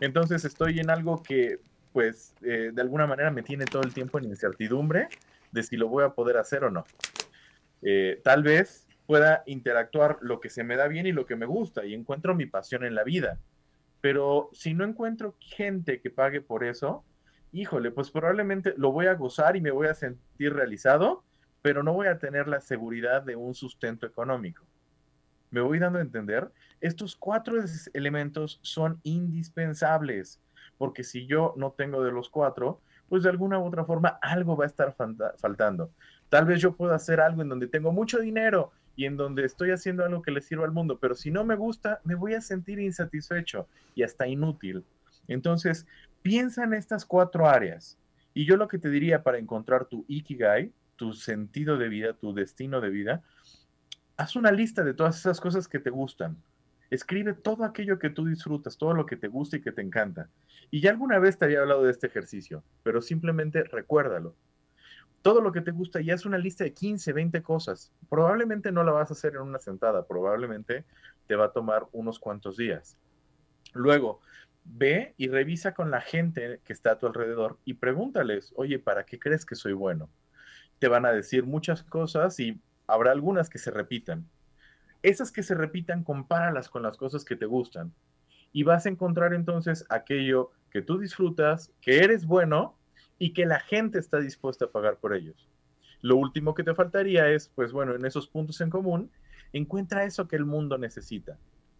Entonces 0.00 0.44
estoy 0.44 0.78
en 0.78 0.88
algo 0.88 1.22
que 1.22 1.60
pues 1.92 2.34
eh, 2.42 2.70
de 2.72 2.82
alguna 2.82 3.06
manera 3.06 3.30
me 3.30 3.42
tiene 3.42 3.64
todo 3.64 3.82
el 3.82 3.92
tiempo 3.92 4.18
en 4.18 4.24
incertidumbre 4.24 5.08
de 5.52 5.62
si 5.62 5.76
lo 5.76 5.88
voy 5.88 6.04
a 6.04 6.10
poder 6.10 6.36
hacer 6.36 6.64
o 6.64 6.70
no. 6.70 6.84
Eh, 7.82 8.20
tal 8.22 8.42
vez 8.42 8.86
pueda 9.06 9.42
interactuar 9.46 10.18
lo 10.20 10.38
que 10.38 10.50
se 10.50 10.64
me 10.64 10.76
da 10.76 10.86
bien 10.86 11.06
y 11.06 11.12
lo 11.12 11.26
que 11.26 11.36
me 11.36 11.46
gusta 11.46 11.84
y 11.84 11.94
encuentro 11.94 12.34
mi 12.34 12.46
pasión 12.46 12.84
en 12.84 12.94
la 12.94 13.04
vida. 13.04 13.38
Pero 14.00 14.50
si 14.52 14.74
no 14.74 14.84
encuentro 14.84 15.34
gente 15.40 16.00
que 16.00 16.10
pague 16.10 16.40
por 16.40 16.62
eso, 16.62 17.04
híjole, 17.52 17.90
pues 17.90 18.10
probablemente 18.10 18.74
lo 18.76 18.92
voy 18.92 19.06
a 19.06 19.14
gozar 19.14 19.56
y 19.56 19.60
me 19.60 19.70
voy 19.70 19.88
a 19.88 19.94
sentir 19.94 20.52
realizado, 20.52 21.24
pero 21.62 21.82
no 21.82 21.94
voy 21.94 22.06
a 22.06 22.18
tener 22.18 22.46
la 22.46 22.60
seguridad 22.60 23.22
de 23.22 23.34
un 23.34 23.54
sustento 23.54 24.06
económico. 24.06 24.64
¿Me 25.50 25.60
voy 25.60 25.78
dando 25.78 25.98
a 25.98 26.02
entender? 26.02 26.50
Estos 26.80 27.16
cuatro 27.16 27.56
elementos 27.94 28.60
son 28.62 29.00
indispensables, 29.02 30.40
porque 30.76 31.02
si 31.04 31.26
yo 31.26 31.54
no 31.56 31.72
tengo 31.72 32.04
de 32.04 32.12
los 32.12 32.28
cuatro, 32.28 32.80
pues 33.08 33.22
de 33.22 33.30
alguna 33.30 33.58
u 33.58 33.64
otra 33.64 33.84
forma 33.84 34.18
algo 34.20 34.56
va 34.56 34.64
a 34.64 34.68
estar 34.68 34.94
faltando. 35.38 35.90
Tal 36.28 36.44
vez 36.44 36.60
yo 36.60 36.76
pueda 36.76 36.94
hacer 36.94 37.20
algo 37.20 37.42
en 37.42 37.48
donde 37.48 37.66
tengo 37.66 37.90
mucho 37.92 38.18
dinero 38.18 38.70
y 38.94 39.06
en 39.06 39.16
donde 39.16 39.44
estoy 39.44 39.70
haciendo 39.70 40.04
algo 40.04 40.22
que 40.22 40.30
le 40.30 40.40
sirva 40.40 40.66
al 40.66 40.72
mundo, 40.72 40.98
pero 41.00 41.14
si 41.14 41.30
no 41.30 41.44
me 41.44 41.56
gusta, 41.56 42.00
me 42.04 42.14
voy 42.14 42.34
a 42.34 42.40
sentir 42.40 42.78
insatisfecho 42.78 43.66
y 43.94 44.02
hasta 44.02 44.26
inútil. 44.26 44.84
Entonces, 45.26 45.86
piensa 46.22 46.64
en 46.64 46.74
estas 46.74 47.04
cuatro 47.06 47.48
áreas. 47.48 47.98
Y 48.34 48.44
yo 48.44 48.56
lo 48.56 48.68
que 48.68 48.78
te 48.78 48.90
diría 48.90 49.22
para 49.22 49.38
encontrar 49.38 49.86
tu 49.86 50.04
ikigai, 50.08 50.72
tu 50.96 51.12
sentido 51.12 51.78
de 51.78 51.88
vida, 51.88 52.12
tu 52.12 52.34
destino 52.34 52.80
de 52.80 52.90
vida, 52.90 53.22
haz 54.18 54.34
una 54.34 54.50
lista 54.50 54.82
de 54.82 54.94
todas 54.94 55.16
esas 55.16 55.40
cosas 55.40 55.68
que 55.68 55.78
te 55.78 55.90
gustan. 55.90 56.36
Escribe 56.90 57.34
todo 57.34 57.64
aquello 57.64 57.98
que 57.98 58.10
tú 58.10 58.26
disfrutas, 58.26 58.76
todo 58.76 58.92
lo 58.92 59.06
que 59.06 59.16
te 59.16 59.28
gusta 59.28 59.56
y 59.56 59.60
que 59.60 59.72
te 59.72 59.80
encanta. 59.80 60.28
Y 60.70 60.80
ya 60.80 60.90
alguna 60.90 61.18
vez 61.20 61.38
te 61.38 61.44
había 61.44 61.60
hablado 61.60 61.84
de 61.84 61.92
este 61.92 62.08
ejercicio, 62.08 62.64
pero 62.82 63.00
simplemente 63.00 63.62
recuérdalo. 63.62 64.34
Todo 65.22 65.40
lo 65.40 65.52
que 65.52 65.60
te 65.60 65.70
gusta 65.70 66.00
ya 66.00 66.14
es 66.14 66.26
una 66.26 66.36
lista 66.36 66.64
de 66.64 66.72
15, 66.72 67.12
20 67.12 67.42
cosas. 67.42 67.92
Probablemente 68.10 68.72
no 68.72 68.82
la 68.82 68.92
vas 68.92 69.10
a 69.10 69.14
hacer 69.14 69.34
en 69.34 69.42
una 69.42 69.60
sentada, 69.60 70.04
probablemente 70.04 70.84
te 71.28 71.36
va 71.36 71.46
a 71.46 71.52
tomar 71.52 71.86
unos 71.92 72.18
cuantos 72.18 72.56
días. 72.56 72.98
Luego, 73.72 74.20
ve 74.64 75.14
y 75.16 75.28
revisa 75.28 75.74
con 75.74 75.92
la 75.92 76.00
gente 76.00 76.60
que 76.64 76.72
está 76.72 76.92
a 76.92 76.98
tu 76.98 77.06
alrededor 77.06 77.58
y 77.64 77.74
pregúntales, 77.74 78.52
oye, 78.56 78.80
¿para 78.80 79.04
qué 79.04 79.20
crees 79.20 79.46
que 79.46 79.54
soy 79.54 79.74
bueno? 79.74 80.10
Te 80.80 80.88
van 80.88 81.06
a 81.06 81.12
decir 81.12 81.44
muchas 81.44 81.84
cosas 81.84 82.40
y 82.40 82.60
habrá 82.88 83.12
algunas 83.12 83.48
que 83.48 83.58
se 83.58 83.70
repitan. 83.70 84.28
Esas 85.02 85.30
que 85.30 85.44
se 85.44 85.54
repitan, 85.54 86.02
compáralas 86.02 86.68
con 86.68 86.82
las 86.82 86.96
cosas 86.96 87.24
que 87.24 87.36
te 87.36 87.46
gustan 87.46 87.94
y 88.52 88.64
vas 88.64 88.86
a 88.86 88.88
encontrar 88.88 89.32
entonces 89.32 89.86
aquello 89.88 90.50
que 90.72 90.82
tú 90.82 90.98
disfrutas, 90.98 91.72
que 91.80 92.02
eres 92.02 92.26
bueno 92.26 92.76
y 93.18 93.32
que 93.32 93.46
la 93.46 93.60
gente 93.60 94.00
está 94.00 94.18
dispuesta 94.18 94.64
a 94.64 94.70
pagar 94.70 94.96
por 94.96 95.14
ellos. 95.14 95.48
Lo 96.00 96.16
último 96.16 96.54
que 96.54 96.64
te 96.64 96.74
faltaría 96.74 97.28
es, 97.28 97.48
pues 97.54 97.70
bueno, 97.70 97.94
en 97.94 98.04
esos 98.04 98.26
puntos 98.26 98.60
en 98.60 98.70
común, 98.70 99.12
encuentra 99.52 100.02
eso 100.02 100.26
que 100.26 100.36
el 100.36 100.44
mundo 100.44 100.76
necesita 100.78 101.38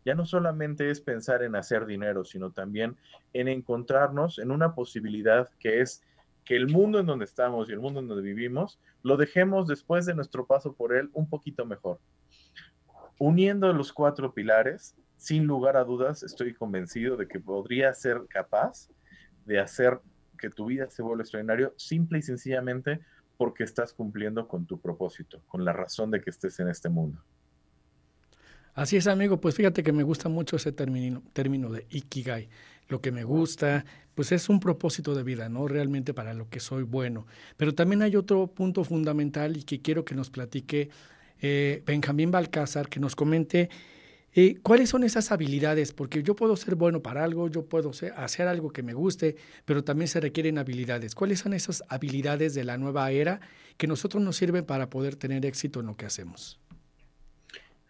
ya 0.09 0.15
no 0.15 0.25
solamente 0.25 0.91
es 0.91 1.03
pensar 1.03 1.43
en 1.43 1.55
hacer 1.55 1.85
dinero, 1.85 2.25
sino 2.25 2.51
también 2.51 2.97
en 3.35 3.47
encontrarnos 3.47 4.39
en 4.39 4.51
una 4.51 4.75
posibilidad 4.75 5.51
que 5.61 5.83
es 5.83 6.03
que 6.49 6.57
el 6.57 6.67
mundo 6.67 6.99
en 6.99 7.05
donde 7.05 7.27
estamos 7.27 7.69
y 7.69 7.75
el 7.75 7.79
mundo 7.79 8.01
en 8.01 8.09
donde 8.09 8.23
vivimos 8.23 8.81
lo 9.03 9.19
dejemos 9.19 9.69
después 9.69 10.07
de 10.07 10.15
nuestro 10.15 10.47
paso 10.47 10.73
por 10.73 10.97
él 10.97 11.11
un 11.13 11.29
poquito 11.29 11.67
mejor. 11.67 12.01
Uniendo 13.19 13.71
los 13.75 13.93
cuatro 13.93 14.33
pilares, 14.33 14.97
sin 15.19 15.45
lugar 15.45 15.77
a 15.77 15.85
dudas, 15.85 16.23
estoy 16.23 16.55
convencido 16.55 17.19
de 17.19 17.29
que 17.29 17.39
podría 17.39 17.93
ser 17.93 18.23
capaz 18.31 18.89
de 19.45 19.59
hacer 19.61 20.01
que 20.39 20.49
tu 20.49 20.65
vida 20.65 20.89
se 20.89 21.03
vuelva 21.03 21.21
extraordinario 21.21 21.75
simple 21.77 22.21
y 22.21 22.23
sencillamente 22.23 23.01
porque 23.37 23.65
estás 23.65 23.93
cumpliendo 23.93 24.49
con 24.49 24.65
tu 24.65 24.81
propósito, 24.81 25.43
con 25.49 25.67
la 25.67 25.75
razón 25.75 26.11
de 26.11 26.23
que 26.23 26.31
estés 26.31 26.59
en 26.61 26.71
este 26.71 26.89
mundo. 26.89 27.23
Así 28.73 28.97
es, 28.97 29.07
amigo, 29.07 29.39
pues 29.39 29.55
fíjate 29.55 29.83
que 29.83 29.93
me 29.93 30.03
gusta 30.03 30.31
mucho 30.31 30.57
ese 30.57 30.73
término, 30.73 31.23
término 31.35 31.69
de 31.69 31.87
Ikigai. 31.91 32.49
Lo 32.89 33.01
que 33.01 33.13
me 33.13 33.25
gusta, 33.25 33.85
pues 34.15 34.33
es 34.33 34.49
un 34.49 34.61
propósito 34.61 35.15
de 35.15 35.23
vida, 35.23 35.49
¿no? 35.49 35.69
Realmente 35.69 36.15
para 36.15 36.35
lo 36.35 36.49
que 36.49 36.61
soy 36.61 36.83
bueno. 36.83 37.27
Pero 37.57 37.75
también 37.75 38.03
hay 38.03 38.17
otro 38.17 38.47
punto 38.49 38.83
fundamental 38.85 39.57
y 39.57 39.63
que 39.63 39.81
quiero 39.81 40.05
que 40.05 40.15
nos 40.15 40.31
platique 40.31 40.89
eh, 41.41 41.83
Benjamín 41.87 42.31
Balcázar, 42.31 42.89
que 42.89 42.99
nos 42.99 43.15
comente 43.15 43.69
eh, 44.35 44.59
cuáles 44.63 44.91
son 44.91 45.05
esas 45.05 45.33
habilidades, 45.33 45.93
porque 45.93 46.23
yo 46.23 46.37
puedo 46.37 46.57
ser 46.57 46.75
bueno 46.75 47.03
para 47.03 47.25
algo, 47.25 47.49
yo 47.49 47.65
puedo 47.65 47.91
hacer 48.17 48.47
algo 48.47 48.71
que 48.71 48.83
me 48.83 48.95
guste, 48.95 49.37
pero 49.65 49.85
también 49.85 50.09
se 50.09 50.21
requieren 50.21 50.59
habilidades. 50.59 51.15
¿Cuáles 51.15 51.41
son 51.41 51.55
esas 51.55 51.83
habilidades 51.89 52.55
de 52.55 52.65
la 52.65 52.77
nueva 52.77 53.11
era 53.11 53.41
que 53.77 53.87
nosotros 53.87 54.23
nos 54.23 54.37
sirven 54.37 54.65
para 54.65 54.91
poder 54.91 55.17
tener 55.17 55.47
éxito 55.47 55.81
en 55.81 55.87
lo 55.87 55.97
que 55.97 56.07
hacemos? 56.07 56.61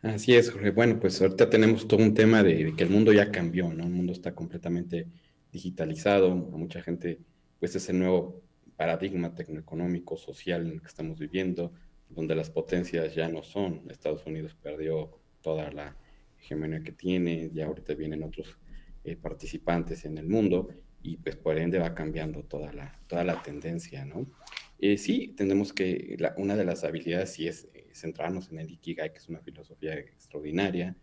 Así 0.03 0.35
es, 0.37 0.51
Jorge. 0.51 0.71
Bueno, 0.71 1.01
pues 1.01 1.21
ahorita 1.21 1.51
tenemos 1.51 1.89
todo 1.89 2.01
un 2.03 2.15
tema 2.15 2.43
de, 2.45 2.73
que 2.77 2.85
el 2.85 2.91
mundo 2.91 3.13
ya 3.13 3.33
cambió, 3.33 3.73
¿no? 3.73 3.85
El 3.85 3.91
mundo 3.91 4.13
está 4.13 4.33
completamente 4.33 5.09
digitalizado, 5.51 6.35
mucha 6.37 6.83
gente, 6.83 7.19
pues 7.59 7.75
es 7.75 7.89
el 7.89 7.99
nuevo 7.99 8.43
paradigma 8.77 9.35
tecnoeconómico, 9.35 10.17
social 10.17 10.67
en 10.67 10.73
el 10.75 10.81
que 10.81 10.87
estamos 10.87 11.19
viviendo, 11.19 11.73
donde 12.09 12.37
las 12.37 12.49
potencias 12.49 13.13
ya 13.15 13.29
no 13.29 13.43
son. 13.43 13.83
Estados 13.91 14.25
Unidos 14.25 14.55
perdió 14.55 15.19
toda 15.43 15.71
la 15.73 15.97
hegemonía 16.41 16.83
que 16.83 16.93
tiene, 16.93 17.51
ya 17.53 17.67
ahorita 17.67 17.95
vienen 17.95 18.23
otros 18.23 18.57
eh, 19.03 19.17
participantes 19.17 20.05
en 20.05 20.17
el 20.17 20.29
mundo 20.29 20.69
y 21.03 21.17
pues 21.17 21.35
por 21.35 21.59
ende 21.59 21.79
va 21.79 21.95
cambiando 21.95 22.45
toda 22.45 22.73
la, 22.73 23.01
toda 23.09 23.25
la 23.25 23.43
tendencia, 23.43 24.05
¿no? 24.05 24.31
Eh, 24.79 24.97
sí, 24.97 25.35
tenemos 25.37 25.73
que, 25.73 26.17
una 26.37 26.55
de 26.55 26.65
las 26.65 26.85
habilidades 26.85 27.33
sí 27.33 27.49
es 27.49 27.69
centrarnos 28.01 28.51
en 28.51 28.59
el 28.59 28.71
Ikigai, 28.71 29.13
que 29.13 29.19
es 29.19 29.29
una 29.29 29.41
filosofía 29.41 29.95
extraordinaria, 29.95 30.97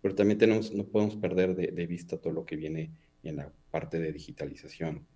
pero 0.00 0.14
también 0.14 0.38
tenemos, 0.38 0.72
no 0.72 0.84
podemos 0.84 1.16
perder 1.16 1.54
de, 1.54 1.86
vista 1.86 2.18
todo 2.18 2.32
lo 2.32 2.44
que 2.44 2.56
viene 2.56 2.92
en 3.22 3.36
la 3.36 3.52
parte 3.70 4.00
de 4.00 4.12
digitalización. 4.12 5.06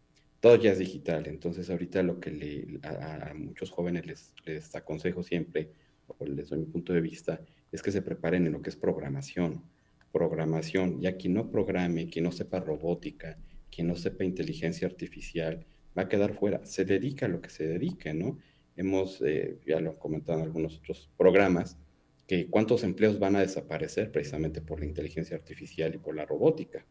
Todo 0.41 0.57
ya 0.57 0.73
es 0.73 0.79
digital, 0.79 1.27
entonces 1.27 1.69
ahorita 1.71 2.03
lo 2.03 2.21
que 2.21 2.79
a, 2.83 3.33
muchos 3.35 3.71
jóvenes 3.71 4.07
les, 4.07 4.35
les 4.45 4.75
aconsejo 4.75 5.23
siempre, 5.23 5.73
o 6.07 6.25
les 6.25 6.49
doy 6.49 6.61
mi 6.61 6.67
punto 6.67 6.93
de 6.93 7.01
vista, 7.01 7.41
es 7.73 7.83
que 7.83 7.91
se 7.91 8.03
preparen 8.03 8.47
en 8.47 8.53
lo 8.53 8.63
que 8.63 8.71
es 8.71 8.77
programación. 8.77 9.65
Programación, 10.13 11.01
ya 11.01 11.17
quien 11.17 11.35
no 11.35 11.51
programe, 11.51 12.09
quien 12.09 12.25
no 12.25 12.33
sepa 12.33 12.61
robótica, 12.61 13.39
quien 13.71 13.89
no 13.89 13.97
sepa 13.97 14.25
inteligencia 14.25 14.87
artificial, 14.87 15.67
va 15.97 16.03
a 16.03 16.09
quedar 16.09 16.35
fuera. 16.35 16.65
Se 16.65 16.85
dedica 16.85 17.27
a 17.27 17.29
lo 17.29 17.41
que 17.41 17.51
se 17.51 17.67
dedique, 17.67 18.15
¿no? 18.15 18.39
Hemos, 18.77 19.23
eh, 19.23 19.59
ya 19.67 19.81
lo 19.81 19.93
he 19.93 19.99
comentado 19.99 20.39
en 20.39 20.45
algunos 20.45 20.79
otros 20.79 21.11
programas, 21.17 21.79
que 22.27 22.49
cuántos 22.49 22.83
empleos 22.83 23.19
van 23.19 23.37
a 23.37 23.41
desaparecer 23.41 24.11
precisamente 24.11 24.61
por 24.61 24.81
la 24.81 24.87
inteligencia 24.87 25.37
artificial 25.37 25.95
y 25.95 25.99
por 25.99 26.17
la 26.17 26.27
robótica. 26.27 26.85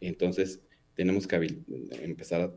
Entonces, 0.00 0.62
tenemos 0.94 1.26
que 1.28 1.36
empezar 2.02 2.52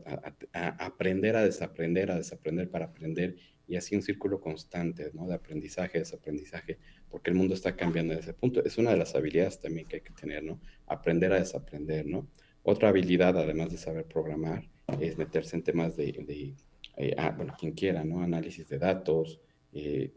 a, 0.52 0.84
aprender 0.84 1.36
a 1.36 1.44
desaprender, 1.44 2.10
a 2.10 2.16
desaprender 2.16 2.68
para 2.68 2.86
aprender 2.86 3.36
y 3.68 3.76
así 3.76 3.94
un 3.94 4.02
círculo 4.02 4.40
constante, 4.40 5.10
¿no? 5.14 5.28
De 5.28 5.34
aprendizaje, 5.34 6.00
desaprendizaje, 6.00 6.78
porque 7.08 7.30
el 7.30 7.36
mundo 7.36 7.54
está 7.54 7.76
cambiando 7.76 8.12
en 8.12 8.18
ese 8.18 8.34
punto. 8.34 8.64
Es 8.64 8.78
una 8.78 8.90
de 8.90 8.96
las 8.96 9.14
habilidades 9.14 9.60
también 9.60 9.86
que 9.86 9.96
hay 9.96 10.02
que 10.02 10.12
tener, 10.12 10.42
¿no? 10.42 10.60
Aprender 10.86 11.32
a 11.32 11.38
desaprender, 11.38 12.04
¿no? 12.06 12.28
Otra 12.64 12.88
habilidad, 12.88 13.38
además 13.38 13.70
de 13.70 13.78
saber 13.78 14.06
programar, 14.06 14.68
es 15.00 15.16
meterse 15.16 15.56
en 15.56 15.62
temas 15.62 15.96
de, 15.96 16.54
eh, 16.96 17.14
ah, 17.16 17.32
bueno, 17.36 17.54
quien 17.58 17.72
quiera, 17.72 18.04
¿no? 18.04 18.22
Análisis 18.22 18.68
de 18.68 18.78
datos, 18.78 19.40
eh, 19.72 20.12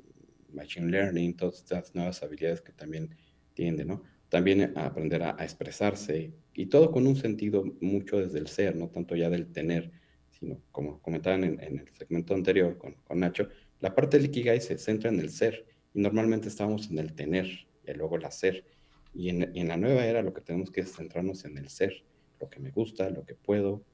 machine 0.52 0.88
learning, 0.88 1.36
todas 1.36 1.56
estas 1.56 1.96
nuevas 1.96 2.22
habilidades 2.24 2.62
que 2.62 2.74
también 2.74 3.16
tiende, 3.54 3.86
¿no? 3.86 4.04
También 4.30 4.78
aprender 4.78 5.24
a, 5.24 5.38
expresarse 5.40 6.34
y 6.54 6.66
todo 6.66 6.92
con 6.92 7.08
un 7.08 7.16
sentido 7.16 7.64
mucho 7.80 8.18
desde 8.20 8.40
el 8.40 8.48
ser, 8.48 8.76
no 8.76 8.90
tanto 8.90 9.16
ya 9.16 9.30
del 9.30 9.52
tener, 9.52 9.92
sino 10.32 10.62
como 10.72 11.02
comentaban 11.02 11.44
en, 11.44 11.60
el 11.62 11.90
segmento 11.94 12.34
anterior 12.34 12.78
con, 12.78 12.96
con, 13.04 13.20
Nacho, 13.20 13.48
la 13.80 13.94
parte 13.96 14.18
del 14.18 14.28
Ikigai 14.28 14.60
se 14.60 14.78
centra 14.78 15.10
en 15.10 15.20
el 15.20 15.30
ser 15.30 15.66
y 15.94 16.02
normalmente 16.02 16.50
estamos 16.50 16.90
en 16.90 17.00
el 17.00 17.14
tener 17.14 17.46
y 17.88 17.94
luego 17.94 18.18
el 18.18 18.26
hacer. 18.26 18.66
Y 19.14 19.30
en, 19.30 19.56
en 19.56 19.68
la 19.70 19.78
nueva 19.78 20.06
era 20.06 20.22
lo 20.22 20.34
que 20.34 20.42
tenemos 20.42 20.72
que 20.72 20.82
es 20.82 20.94
centrarnos 20.94 21.46
en 21.46 21.58
el 21.58 21.70
ser, 21.70 22.04
lo 22.42 22.50
que 22.50 22.60
me 22.60 22.72
gusta, 22.72 23.10
lo 23.10 23.26
que 23.26 23.36
puedo, 23.36 23.86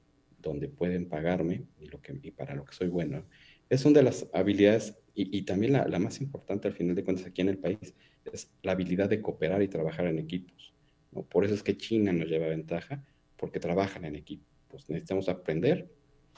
donde 0.42 0.68
pueden 0.68 1.08
pagarme 1.08 1.64
y, 1.80 1.86
lo 1.86 2.00
que, 2.02 2.18
y 2.22 2.30
para 2.32 2.54
lo 2.54 2.64
que 2.64 2.74
soy 2.74 2.88
bueno. 2.88 3.24
Es 3.70 3.84
una 3.84 4.00
de 4.00 4.04
las 4.04 4.28
habilidades 4.32 4.98
y, 5.14 5.42
también 5.42 5.74
la, 5.74 5.98
más 5.98 6.20
importante 6.20 6.68
al 6.68 6.74
final 6.74 6.94
de 6.94 7.04
cuentas 7.04 7.26
aquí 7.26 7.42
en 7.42 7.50
el 7.50 7.58
país 7.58 7.94
es 8.32 8.50
la 8.62 8.72
habilidad 8.72 9.10
de 9.10 9.20
cooperar 9.20 9.62
y 9.62 9.68
trabajar 9.68 10.06
en 10.06 10.18
equipos. 10.18 10.74
¿no? 11.10 11.22
Por 11.22 11.44
eso 11.44 11.54
es 11.54 11.62
que 11.62 11.76
China 11.76 12.12
nos 12.12 12.28
lleva 12.28 12.46
ventaja, 12.46 13.04
porque 13.36 13.60
trabajan 13.60 14.04
en 14.04 14.16
equipos. 14.16 14.88
Necesitamos 14.88 15.28
aprender 15.28 15.90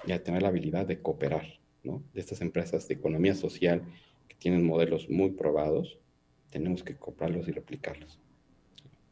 y 0.07 0.13
a 0.13 0.23
tener 0.23 0.43
la 0.43 0.49
habilidad 0.49 0.87
de 0.87 1.01
cooperar, 1.01 1.47
¿no? 1.83 2.03
De 2.13 2.21
estas 2.21 2.41
empresas 2.41 2.89
de 2.89 2.95
economía 2.95 3.35
social 3.35 3.83
que 4.27 4.35
tienen 4.37 4.65
modelos 4.65 5.09
muy 5.09 5.31
probados, 5.33 5.99
tenemos 6.51 6.83
que 6.83 6.97
comprarlos 6.97 7.47
y 7.47 7.53
replicarlos. 7.53 8.19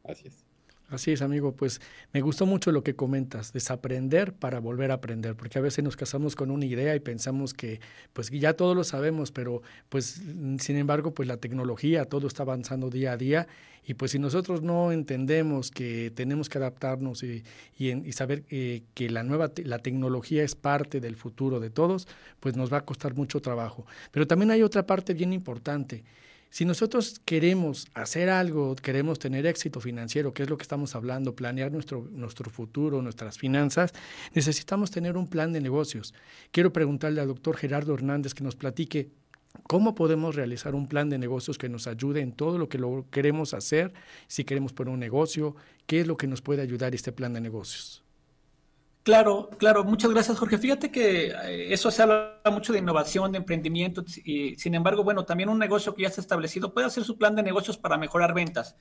Así 0.03 0.27
es. 0.27 0.52
Así 0.93 1.11
es, 1.11 1.21
amigo. 1.21 1.53
Pues 1.53 1.81
me 2.11 2.21
gustó 2.21 2.45
mucho 2.45 2.71
lo 2.71 2.83
que 2.83 2.95
comentas, 2.95 3.51
desaprender 3.51 4.33
para 4.33 4.59
volver 4.59 4.91
a 4.91 4.95
aprender, 4.95 5.35
porque 5.35 5.59
a 5.59 5.61
veces 5.61 5.83
nos 5.83 5.95
casamos 5.95 6.35
con 6.35 6.51
una 6.51 6.65
idea 6.65 6.95
y 6.95 6.99
pensamos 6.99 7.53
que 7.53 7.79
pues 8.13 8.29
ya 8.29 8.53
todo 8.53 8.75
lo 8.75 8.83
sabemos, 8.83 9.31
pero 9.31 9.61
pues 9.89 10.21
sin 10.59 10.77
embargo 10.77 11.13
pues 11.13 11.27
la 11.27 11.37
tecnología, 11.37 12.05
todo 12.05 12.27
está 12.27 12.43
avanzando 12.43 12.89
día 12.89 13.13
a 13.13 13.17
día 13.17 13.47
y 13.85 13.95
pues 13.95 14.11
si 14.11 14.19
nosotros 14.19 14.61
no 14.61 14.91
entendemos 14.91 15.71
que 15.71 16.11
tenemos 16.15 16.47
que 16.47 16.57
adaptarnos 16.57 17.23
y, 17.23 17.43
saber 18.11 18.43
eh, 18.49 18.83
que 18.93 19.09
la 19.09 19.23
nueva 19.23 19.51
la 19.65 19.79
tecnología 19.79 20.43
es 20.43 20.55
parte 20.55 21.01
del 21.01 21.15
futuro 21.15 21.59
de 21.59 21.69
todos, 21.69 22.07
pues 22.39 22.55
nos 22.55 22.71
va 22.71 22.77
a 22.77 22.85
costar 22.85 23.13
mucho 23.15 23.41
trabajo. 23.41 23.85
Pero 24.11 24.27
también 24.27 24.51
hay 24.51 24.63
otra 24.63 24.85
parte 24.85 25.13
bien 25.13 25.33
importante 25.33 26.03
si 26.53 26.65
nosotros 26.65 27.19
queremos 27.25 27.87
hacer 27.95 28.29
algo, 28.29 28.75
queremos 28.75 29.17
tener 29.17 29.47
éxito 29.47 29.79
financiero, 29.79 30.35
que 30.35 30.43
es 30.43 30.49
lo 30.51 30.55
que 30.55 30.61
estamos 30.61 30.93
hablando, 30.93 31.35
planear 31.35 31.71
nuestro, 31.71 32.07
nuestro 32.11 32.51
futuro, 32.51 33.01
nuestras 33.01 33.39
finanzas, 33.39 33.91
necesitamos 34.35 34.91
tener 34.91 35.17
un 35.17 35.27
plan 35.27 35.51
de 35.51 35.61
negocios. 35.61 36.13
Quiero 36.51 36.71
preguntarle 36.71 37.21
al 37.21 37.27
doctor 37.27 37.57
Gerardo 37.57 37.95
Hernández 37.95 38.35
que 38.35 38.43
nos 38.43 38.55
platique 38.55 39.09
¿Cómo 39.63 39.95
podemos 39.95 40.35
realizar 40.35 40.75
un 40.75 40.87
plan 40.87 41.09
de 41.09 41.17
negocios 41.17 41.57
que 41.57 41.69
nos 41.69 41.87
ayude 41.87 42.21
en 42.21 42.33
todo 42.33 42.59
lo 42.59 42.69
que 42.69 42.77
lo 42.77 43.05
queremos 43.09 43.55
hacer? 43.55 43.93
Si 44.27 44.43
queremos 44.43 44.73
poner 44.73 44.93
un 44.93 44.99
negocio, 44.99 45.55
¿qué 45.87 46.01
es 46.01 46.07
lo 46.07 46.17
que 46.17 46.27
nos 46.27 46.41
puede 46.41 46.61
ayudar 46.61 46.93
este 46.93 47.11
plan 47.11 47.33
de 47.33 47.41
negocios? 47.41 48.02
Claro, 49.03 49.49
claro, 49.57 49.83
muchas 49.83 50.11
gracias 50.11 50.39
Jorge. 50.39 50.57
Fíjate 50.57 50.89
que 50.89 51.27
eh, 51.27 51.73
eso 51.73 51.91
se 51.91 52.01
habla 52.01 52.39
mucho 52.49 52.71
de 52.71 52.79
innovación, 52.79 53.33
de 53.33 53.39
emprendimiento, 53.39 54.05
y 54.23 54.55
sin 54.55 54.75
embargo, 54.75 55.03
bueno, 55.03 55.25
también 55.25 55.49
un 55.49 55.59
negocio 55.59 55.93
que 55.93 56.03
ya 56.03 56.07
está 56.07 56.21
establecido 56.21 56.73
puede 56.73 56.87
hacer 56.87 57.03
su 57.03 57.17
plan 57.17 57.35
de 57.35 57.43
negocios 57.43 57.77
para 57.77 57.97
mejorar 57.97 58.33
ventas. 58.33 58.77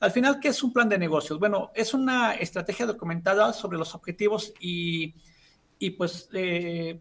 Al 0.00 0.10
final, 0.10 0.38
¿qué 0.38 0.48
es 0.48 0.62
un 0.62 0.72
plan 0.74 0.90
de 0.90 0.98
negocios? 0.98 1.38
Bueno, 1.38 1.70
es 1.74 1.94
una 1.94 2.34
estrategia 2.34 2.84
documentada 2.84 3.54
sobre 3.54 3.78
los 3.78 3.94
objetivos 3.94 4.52
y, 4.60 5.14
y 5.78 5.90
pues 5.90 6.28
eh, 6.34 7.00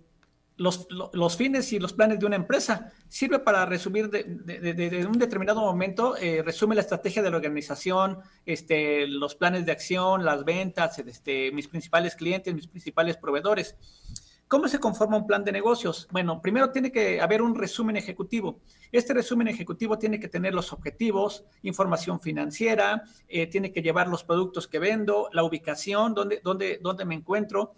los, 0.57 0.87
los, 0.89 1.37
fines 1.37 1.73
y 1.73 1.79
los 1.79 1.93
planes 1.93 2.19
de 2.19 2.25
una 2.25 2.35
empresa. 2.35 2.91
Sirve 3.07 3.39
para 3.39 3.65
resumir 3.65 4.09
de, 4.09 5.07
un 5.07 5.17
determinado 5.17 5.61
momento, 5.61 6.15
eh, 6.17 6.41
resume 6.43 6.75
la 6.75 6.81
estrategia 6.81 7.21
de 7.21 7.31
la 7.31 7.37
organización, 7.37 8.19
este, 8.45 9.07
los 9.07 9.35
planes 9.35 9.65
de 9.65 9.71
acción, 9.71 10.23
las 10.23 10.45
ventas, 10.45 10.99
este, 10.99 11.51
mis 11.51 11.67
principales 11.67 12.15
clientes, 12.15 12.53
mis 12.53 12.67
principales 12.67 13.17
proveedores. 13.17 13.75
¿Cómo 14.47 14.67
se 14.67 14.79
conforma 14.79 15.17
un 15.17 15.25
plan 15.25 15.43
de 15.43 15.51
negocios? 15.51 16.07
Bueno, 16.11 16.39
primero 16.39 16.69
tiene 16.69 16.91
que 16.91 17.19
haber 17.19 17.41
un 17.41 17.55
resumen 17.55 17.97
ejecutivo. 17.97 18.59
Este 18.91 19.11
resumen 19.11 19.47
ejecutivo 19.47 19.97
tiene 19.97 20.19
que 20.19 20.27
tener 20.27 20.53
los 20.53 20.71
objetivos, 20.73 21.43
información 21.63 22.19
financiera, 22.19 23.03
eh, 23.27 23.47
tiene 23.47 23.71
que 23.71 23.81
llevar 23.81 24.07
los 24.07 24.23
productos 24.23 24.67
que 24.67 24.77
vendo, 24.77 25.27
la 25.31 25.43
ubicación, 25.43 26.13
dónde, 26.13 26.39
dónde, 26.43 26.79
dónde 26.83 27.03
me 27.03 27.15
encuentro, 27.15 27.73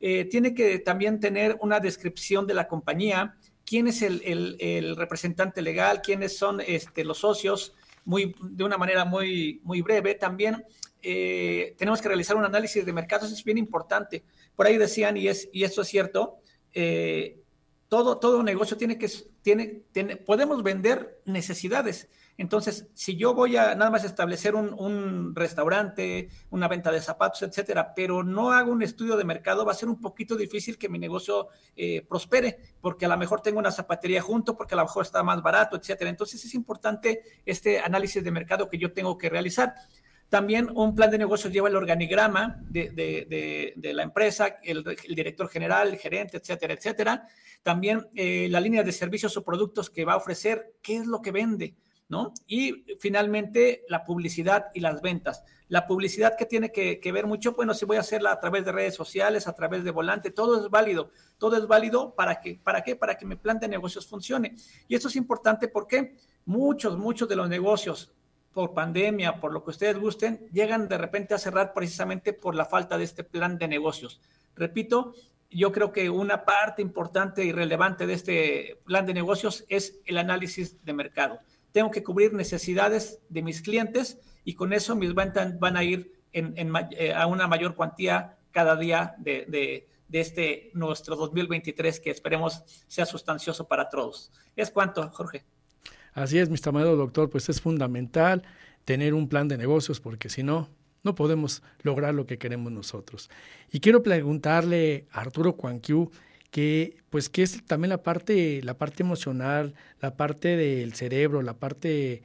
eh, 0.00 0.24
tiene 0.26 0.54
que 0.54 0.78
también 0.78 1.20
tener 1.20 1.56
una 1.60 1.80
descripción 1.80 2.46
de 2.46 2.54
la 2.54 2.68
compañía, 2.68 3.36
quién 3.64 3.88
es 3.88 4.02
el, 4.02 4.96
representante 4.96 5.60
legal, 5.60 6.00
quiénes 6.02 6.36
son 6.36 6.60
este, 6.60 7.04
los 7.04 7.18
socios, 7.18 7.74
muy, 8.04 8.34
de 8.40 8.64
una 8.64 8.78
manera 8.78 9.04
muy, 9.04 9.60
muy 9.64 9.82
breve. 9.82 10.14
También 10.14 10.64
eh, 11.02 11.74
tenemos 11.76 12.00
que 12.00 12.08
realizar 12.08 12.36
un 12.36 12.44
análisis 12.44 12.86
de 12.86 12.92
mercados, 12.92 13.30
es 13.30 13.44
bien 13.44 13.58
importante. 13.58 14.24
Por 14.56 14.66
ahí 14.66 14.78
decían, 14.78 15.16
y, 15.16 15.28
es, 15.28 15.48
y 15.52 15.64
esto 15.64 15.82
es 15.82 15.88
cierto, 15.88 16.38
eh, 16.72 17.40
todo, 17.88 18.18
todo 18.18 18.42
negocio 18.42 18.76
tiene 18.76 18.98
que, 18.98 19.10
tiene, 19.42 19.82
tiene, 19.92 20.16
podemos 20.16 20.62
vender 20.62 21.20
necesidades. 21.24 22.08
Entonces, 22.38 22.86
si 22.94 23.16
yo 23.16 23.34
voy 23.34 23.56
a 23.56 23.74
nada 23.74 23.90
más 23.90 24.04
establecer 24.04 24.54
un, 24.54 25.34
restaurante, 25.34 26.28
una 26.50 26.68
venta 26.68 26.92
de 26.92 27.00
zapatos, 27.00 27.42
etcétera, 27.42 27.92
pero 27.96 28.22
no 28.22 28.52
hago 28.52 28.70
un 28.70 28.80
estudio 28.80 29.16
de 29.16 29.24
mercado, 29.24 29.64
va 29.64 29.72
a 29.72 29.74
ser 29.74 29.88
un 29.88 30.00
poquito 30.00 30.36
difícil 30.36 30.78
que 30.78 30.88
mi 30.88 31.00
negocio 31.00 31.48
eh, 31.74 32.06
prospere, 32.08 32.60
porque 32.80 33.06
a 33.06 33.08
lo 33.08 33.16
mejor 33.18 33.40
tengo 33.40 33.58
una 33.58 33.72
zapatería 33.72 34.22
junto, 34.22 34.56
porque 34.56 34.74
a 34.74 34.76
lo 34.76 34.84
mejor 34.84 35.04
está 35.04 35.24
más 35.24 35.42
barato, 35.42 35.76
etcétera. 35.76 36.10
Entonces, 36.10 36.44
es 36.44 36.54
importante 36.54 37.22
este 37.44 37.80
análisis 37.80 38.22
de 38.22 38.30
mercado 38.30 38.70
que 38.70 38.78
yo 38.78 38.92
tengo 38.92 39.18
que 39.18 39.28
realizar. 39.28 39.74
También 40.28 40.70
un 40.72 40.94
plan 40.94 41.10
de 41.10 41.18
negocios 41.18 41.52
lleva 41.52 41.68
el 41.68 41.74
organigrama 41.74 42.62
de, 42.70 43.74
la 43.82 44.02
empresa, 44.04 44.58
el, 44.62 44.84
director 45.08 45.48
general, 45.48 45.88
el 45.88 45.98
gerente, 45.98 46.36
etcétera, 46.36 46.74
etcétera. 46.74 47.26
También 47.64 48.06
eh, 48.14 48.46
la 48.48 48.60
línea 48.60 48.84
de 48.84 48.92
servicios 48.92 49.36
o 49.36 49.42
productos 49.42 49.90
que 49.90 50.04
va 50.04 50.12
a 50.12 50.18
ofrecer, 50.18 50.74
qué 50.80 50.98
es 50.98 51.06
lo 51.06 51.20
que 51.20 51.32
vende 51.32 51.74
¿no? 52.08 52.32
Y 52.46 52.84
finalmente 52.98 53.84
la 53.88 54.04
publicidad 54.04 54.66
y 54.74 54.80
las 54.80 55.00
ventas. 55.02 55.44
La 55.68 55.86
publicidad 55.86 56.36
que 56.36 56.46
tiene 56.46 56.72
que, 56.72 57.12
ver 57.12 57.26
mucho, 57.26 57.52
bueno, 57.52 57.74
si 57.74 57.84
voy 57.84 57.98
a 57.98 58.00
hacerla 58.00 58.32
a 58.32 58.40
través 58.40 58.64
de 58.64 58.72
redes 58.72 58.94
sociales, 58.94 59.46
a 59.46 59.54
través 59.54 59.84
de 59.84 59.90
volante, 59.90 60.30
todo 60.30 60.64
es 60.64 60.70
válido. 60.70 61.10
Todo 61.36 61.58
es 61.58 61.66
válido 61.66 62.14
para 62.14 62.40
que, 62.40 62.58
¿para 62.62 62.82
qué? 62.82 62.96
Para 62.96 63.16
que 63.16 63.26
mi 63.26 63.36
plan 63.36 63.58
de 63.58 63.68
negocios 63.68 64.06
funcione. 64.06 64.56
Y 64.88 64.94
esto 64.94 65.08
es 65.08 65.16
importante 65.16 65.68
porque 65.68 66.16
muchos, 66.46 66.96
muchos 66.96 67.28
de 67.28 67.36
los 67.36 67.50
negocios 67.50 68.10
por 68.54 68.72
pandemia, 68.72 69.38
por 69.40 69.52
lo 69.52 69.62
que 69.62 69.70
ustedes 69.70 69.98
gusten, 69.98 70.48
llegan 70.52 70.88
de 70.88 70.96
repente 70.96 71.34
a 71.34 71.38
cerrar 71.38 71.74
precisamente 71.74 72.32
por 72.32 72.54
la 72.54 72.64
falta 72.64 72.96
de 72.96 73.04
este 73.04 73.22
plan 73.22 73.58
de 73.58 73.68
negocios. 73.68 74.22
Repito, 74.56 75.14
yo 75.50 75.70
creo 75.70 75.92
que 75.92 76.08
una 76.08 76.46
parte 76.46 76.80
importante 76.80 77.44
y 77.44 77.52
relevante 77.52 78.06
de 78.06 78.14
este 78.14 78.80
plan 78.86 79.04
de 79.04 79.14
negocios 79.14 79.66
es 79.68 80.00
el 80.06 80.16
análisis 80.16 80.82
de 80.82 80.92
mercado 80.94 81.40
tengo 81.72 81.90
que 81.90 82.02
cubrir 82.02 82.32
necesidades 82.32 83.20
de 83.28 83.42
mis 83.42 83.62
clientes 83.62 84.18
y 84.44 84.54
con 84.54 84.72
eso 84.72 84.96
mis 84.96 85.14
ventas 85.14 85.58
van 85.58 85.76
a 85.76 85.84
ir 85.84 86.12
eh, 86.32 87.12
a 87.14 87.26
una 87.26 87.46
mayor 87.46 87.74
cuantía 87.74 88.36
cada 88.50 88.76
día 88.76 89.14
de, 89.18 89.86
este 90.10 90.70
nuestro 90.74 91.16
2023 91.16 92.00
que 92.00 92.10
esperemos 92.10 92.62
sea 92.86 93.06
sustancioso 93.06 93.66
para 93.66 93.88
todos. 93.88 94.32
Es 94.56 94.70
cuanto, 94.70 95.08
Jorge. 95.10 95.44
Así 96.14 96.38
es, 96.38 96.48
mi 96.48 96.54
estimado 96.54 96.96
doctor, 96.96 97.30
pues 97.30 97.48
es 97.48 97.60
fundamental 97.60 98.42
tener 98.84 99.14
un 99.14 99.28
plan 99.28 99.48
de 99.48 99.58
negocios 99.58 100.00
porque 100.00 100.28
si 100.28 100.42
no, 100.42 100.68
no 101.02 101.14
podemos 101.14 101.62
lograr 101.82 102.14
lo 102.14 102.26
que 102.26 102.38
queremos 102.38 102.72
nosotros. 102.72 103.30
Y 103.70 103.80
quiero 103.80 104.02
preguntarle 104.02 105.06
a 105.12 105.20
Arturo 105.20 105.56
Cuanquiu, 105.56 106.10
que 106.50 106.96
pues 107.10 107.28
que 107.28 107.42
es 107.42 107.64
también 107.66 107.90
la 107.90 108.02
parte 108.02 108.62
la 108.62 108.74
parte 108.78 109.02
emocional, 109.02 109.74
la 110.00 110.16
parte 110.16 110.56
del 110.56 110.94
cerebro, 110.94 111.42
la 111.42 111.54
parte 111.54 112.22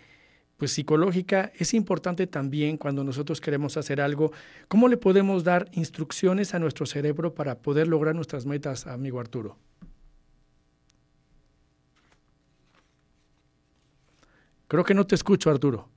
pues 0.57 0.71
psicológica 0.71 1.51
es 1.57 1.74
importante 1.74 2.28
también 2.28 2.78
cuando 2.78 3.03
nosotros 3.03 3.41
queremos 3.41 3.76
hacer 3.78 3.99
algo. 3.99 4.32
¿Cómo 4.67 4.88
le 4.88 4.97
podemos 4.97 5.43
dar 5.43 5.69
instrucciones 5.74 6.53
a 6.53 6.59
nuestro 6.59 6.86
cerebro 6.86 7.34
para 7.34 7.59
poder 7.59 7.88
lograr 7.88 8.15
nuestras 8.15 8.45
metas, 8.45 8.88
amigo 8.88 9.19
Arturo? 9.19 9.57
Creo 14.67 14.84
que 14.84 14.93
no 14.93 15.05
te 15.05 15.15
escucho, 15.15 15.49
Arturo. 15.49 15.93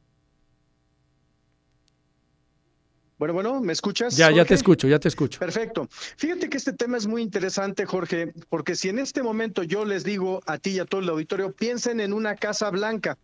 Bueno, 3.19 3.33
bueno, 3.33 3.61
¿me 3.63 3.73
escuchas? 3.73 4.15
Ya, 4.15 4.31
ya 4.31 4.45
te 4.45 4.53
escucho, 4.53 4.87
ya 4.89 4.99
te 4.99 5.09
escucho. 5.09 5.39
Perfecto. 5.39 5.89
Fíjate 5.91 6.51
que 6.51 6.59
este 6.59 6.75
tema 6.75 6.99
es 6.99 7.07
muy 7.07 7.23
interesante, 7.23 7.87
Jorge, 7.87 8.35
porque 8.51 8.75
si 8.75 8.91
en 8.91 8.99
este 8.99 9.23
momento 9.23 9.63
yo 9.63 9.87
les 9.87 10.05
digo 10.05 10.43
a 10.45 10.59
ti 10.59 10.71
y 10.71 10.79
a 10.81 10.85
todo 10.85 11.01
el 11.01 11.09
auditorio, 11.09 11.53
piensen 11.53 12.01
en 12.01 12.13
una 12.13 12.35
casa 12.35 12.69
blanca. 12.71 13.17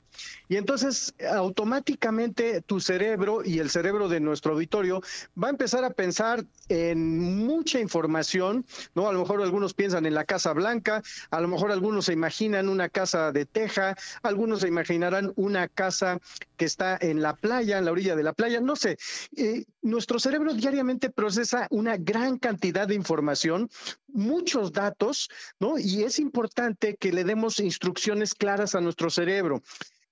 Y 0.48 0.56
entonces 0.56 1.14
automáticamente 1.30 2.60
tu 2.60 2.80
cerebro 2.80 3.42
y 3.44 3.58
el 3.58 3.70
cerebro 3.70 4.08
de 4.08 4.20
nuestro 4.20 4.52
auditorio 4.52 5.02
va 5.40 5.48
a 5.48 5.50
empezar 5.50 5.84
a 5.84 5.90
pensar 5.90 6.44
en 6.68 7.18
mucha 7.18 7.80
información, 7.80 8.64
¿no? 8.94 9.08
A 9.08 9.12
lo 9.12 9.20
mejor 9.20 9.42
algunos 9.42 9.74
piensan 9.74 10.06
en 10.06 10.14
la 10.14 10.24
Casa 10.24 10.52
Blanca, 10.52 11.02
a 11.30 11.40
lo 11.40 11.48
mejor 11.48 11.72
algunos 11.72 12.06
se 12.06 12.12
imaginan 12.12 12.68
una 12.68 12.88
casa 12.88 13.32
de 13.32 13.46
teja, 13.46 13.96
algunos 14.22 14.60
se 14.60 14.68
imaginarán 14.68 15.32
una 15.36 15.68
casa 15.68 16.18
que 16.56 16.64
está 16.64 16.96
en 17.00 17.22
la 17.22 17.34
playa, 17.34 17.78
en 17.78 17.84
la 17.84 17.92
orilla 17.92 18.16
de 18.16 18.22
la 18.22 18.32
playa, 18.32 18.60
no 18.60 18.76
sé. 18.76 18.98
Eh, 19.36 19.64
nuestro 19.82 20.18
cerebro 20.18 20.54
diariamente 20.54 21.10
procesa 21.10 21.66
una 21.70 21.96
gran 21.96 22.38
cantidad 22.38 22.86
de 22.86 22.94
información, 22.94 23.70
muchos 24.08 24.72
datos, 24.72 25.28
¿no? 25.58 25.78
Y 25.78 26.04
es 26.04 26.18
importante 26.18 26.96
que 26.96 27.12
le 27.12 27.24
demos 27.24 27.58
instrucciones 27.60 28.34
claras 28.34 28.74
a 28.74 28.80
nuestro 28.80 29.10
cerebro. 29.10 29.62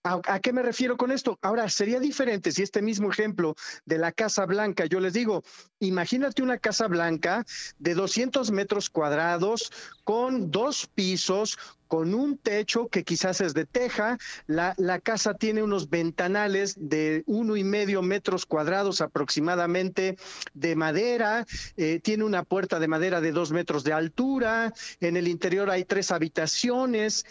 ¿A, 0.03 0.41
qué 0.41 0.55
me 0.55 0.63
refiero 0.63 0.97
con 0.97 1.13
esto? 1.13 1.39
Ahora, 1.43 1.69
sería 1.69 2.01
diferente 2.01 2.53
si 2.53 2.63
este 2.63 2.81
mismo 2.81 3.11
ejemplo 3.11 3.55
de 3.85 3.99
la 3.99 4.13
Casa 4.13 4.47
Blanca, 4.47 4.87
yo 4.87 4.99
les 4.99 5.13
digo, 5.13 5.43
imagínate 5.79 6.43
una 6.43 6.57
Casa 6.57 6.89
Blanca 6.89 7.45
de 7.79 7.95
200 7.95 8.51
metros 8.51 8.89
cuadrados, 8.89 9.71
con 10.03 10.51
dos 10.51 10.87
pisos, 10.87 11.59
con 11.87 12.15
un 12.15 12.39
techo 12.39 12.89
que 12.89 13.05
quizás 13.05 13.43
es 13.43 13.53
de 13.53 13.67
teja. 13.67 14.17
La, 14.47 14.75
casa 15.03 15.35
tiene 15.35 15.63
unos 15.63 15.91
ventanales 15.91 16.77
de 16.79 17.23
uno 17.27 17.57
y 17.57 17.65
medio 17.65 18.01
metros 18.01 18.47
cuadrados 18.47 19.03
aproximadamente 19.03 20.17
de 20.55 20.77
madera. 20.77 21.45
Eh, 21.77 22.01
tiene 22.03 22.25
una 22.25 22.45
puerta 22.45 22.79
de 22.79 22.89
madera 22.89 23.21
de 23.21 23.33
dos 23.33 23.53
metros 23.53 23.85
de 23.85 23.93
altura. 23.93 24.73
En 25.01 25.17
el 25.17 25.29
interior 25.29 25.69
hay 25.69 25.85
tres 25.85 26.11
habitaciones 26.11 27.27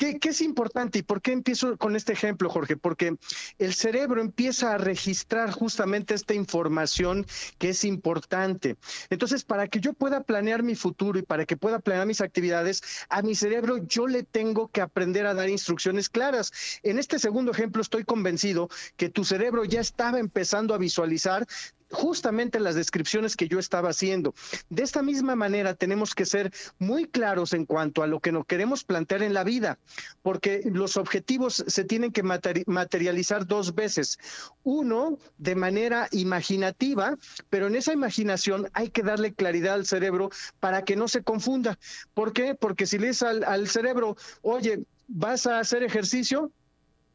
¿Qué, 0.00 0.18
es 0.22 0.40
importante 0.40 1.00
y 1.00 1.02
por 1.02 1.20
qué 1.20 1.32
empiezo 1.32 1.76
con 1.76 1.94
este 1.94 2.14
ejemplo, 2.14 2.48
Jorge? 2.48 2.78
Porque 2.78 3.16
el 3.58 3.74
cerebro 3.74 4.22
empieza 4.22 4.72
a 4.72 4.78
registrar 4.78 5.50
justamente 5.50 6.14
esta 6.14 6.32
información 6.32 7.26
que 7.58 7.68
es 7.68 7.84
importante. 7.84 8.78
Entonces, 9.10 9.44
para 9.44 9.68
que 9.68 9.80
yo 9.80 9.92
pueda 9.92 10.22
planear 10.22 10.62
mi 10.62 10.74
futuro 10.74 11.18
y 11.18 11.22
para 11.22 11.44
que 11.44 11.58
pueda 11.58 11.80
planear 11.80 12.06
mis 12.06 12.22
actividades, 12.22 12.82
a 13.10 13.20
mi 13.20 13.34
cerebro 13.34 13.76
yo 13.76 14.06
le 14.06 14.22
tengo 14.22 14.68
que 14.68 14.80
aprender 14.80 15.26
a 15.26 15.34
dar 15.34 15.50
instrucciones 15.50 16.08
claras. 16.08 16.50
En 16.82 16.98
este 16.98 17.18
segundo 17.18 17.52
ejemplo 17.52 17.82
estoy 17.82 18.04
convencido 18.04 18.70
que 18.96 19.10
tu 19.10 19.26
cerebro 19.26 19.66
ya 19.66 19.82
estaba 19.82 20.18
empezando 20.18 20.72
a 20.72 20.78
visualizar 20.78 21.46
justamente 21.90 22.60
las 22.60 22.74
descripciones 22.74 23.36
que 23.36 23.48
yo 23.48 23.58
estaba 23.58 23.90
haciendo. 23.90 24.34
De 24.68 24.82
esta 24.82 25.02
misma 25.02 25.36
manera 25.36 25.74
tenemos 25.74 26.14
que 26.14 26.26
ser 26.26 26.52
muy 26.78 27.06
claros 27.06 27.52
en 27.52 27.66
cuanto 27.66 28.02
a 28.02 28.06
lo 28.06 28.20
que 28.20 28.32
nos 28.32 28.46
queremos 28.46 28.84
plantear 28.84 29.22
en 29.22 29.34
la 29.34 29.44
vida, 29.44 29.78
porque 30.22 30.62
los 30.64 30.96
objetivos 30.96 31.64
se 31.66 31.84
tienen 31.84 32.12
que 32.12 32.22
materializar 32.22 33.46
dos 33.46 33.74
veces. 33.74 34.18
Uno, 34.62 35.18
de 35.38 35.54
manera 35.54 36.08
imaginativa, 36.12 37.16
pero 37.48 37.66
en 37.66 37.76
esa 37.76 37.92
imaginación 37.92 38.68
hay 38.72 38.90
que 38.90 39.02
darle 39.02 39.34
claridad 39.34 39.74
al 39.74 39.86
cerebro 39.86 40.30
para 40.60 40.84
que 40.84 40.96
no 40.96 41.08
se 41.08 41.22
confunda. 41.22 41.78
¿Por 42.14 42.32
qué? 42.32 42.54
Porque 42.54 42.86
si 42.86 42.98
le 42.98 43.08
dices 43.08 43.22
al, 43.22 43.44
al 43.44 43.68
cerebro, 43.68 44.16
oye, 44.42 44.84
¿vas 45.08 45.46
a 45.46 45.58
hacer 45.58 45.82
ejercicio? 45.82 46.52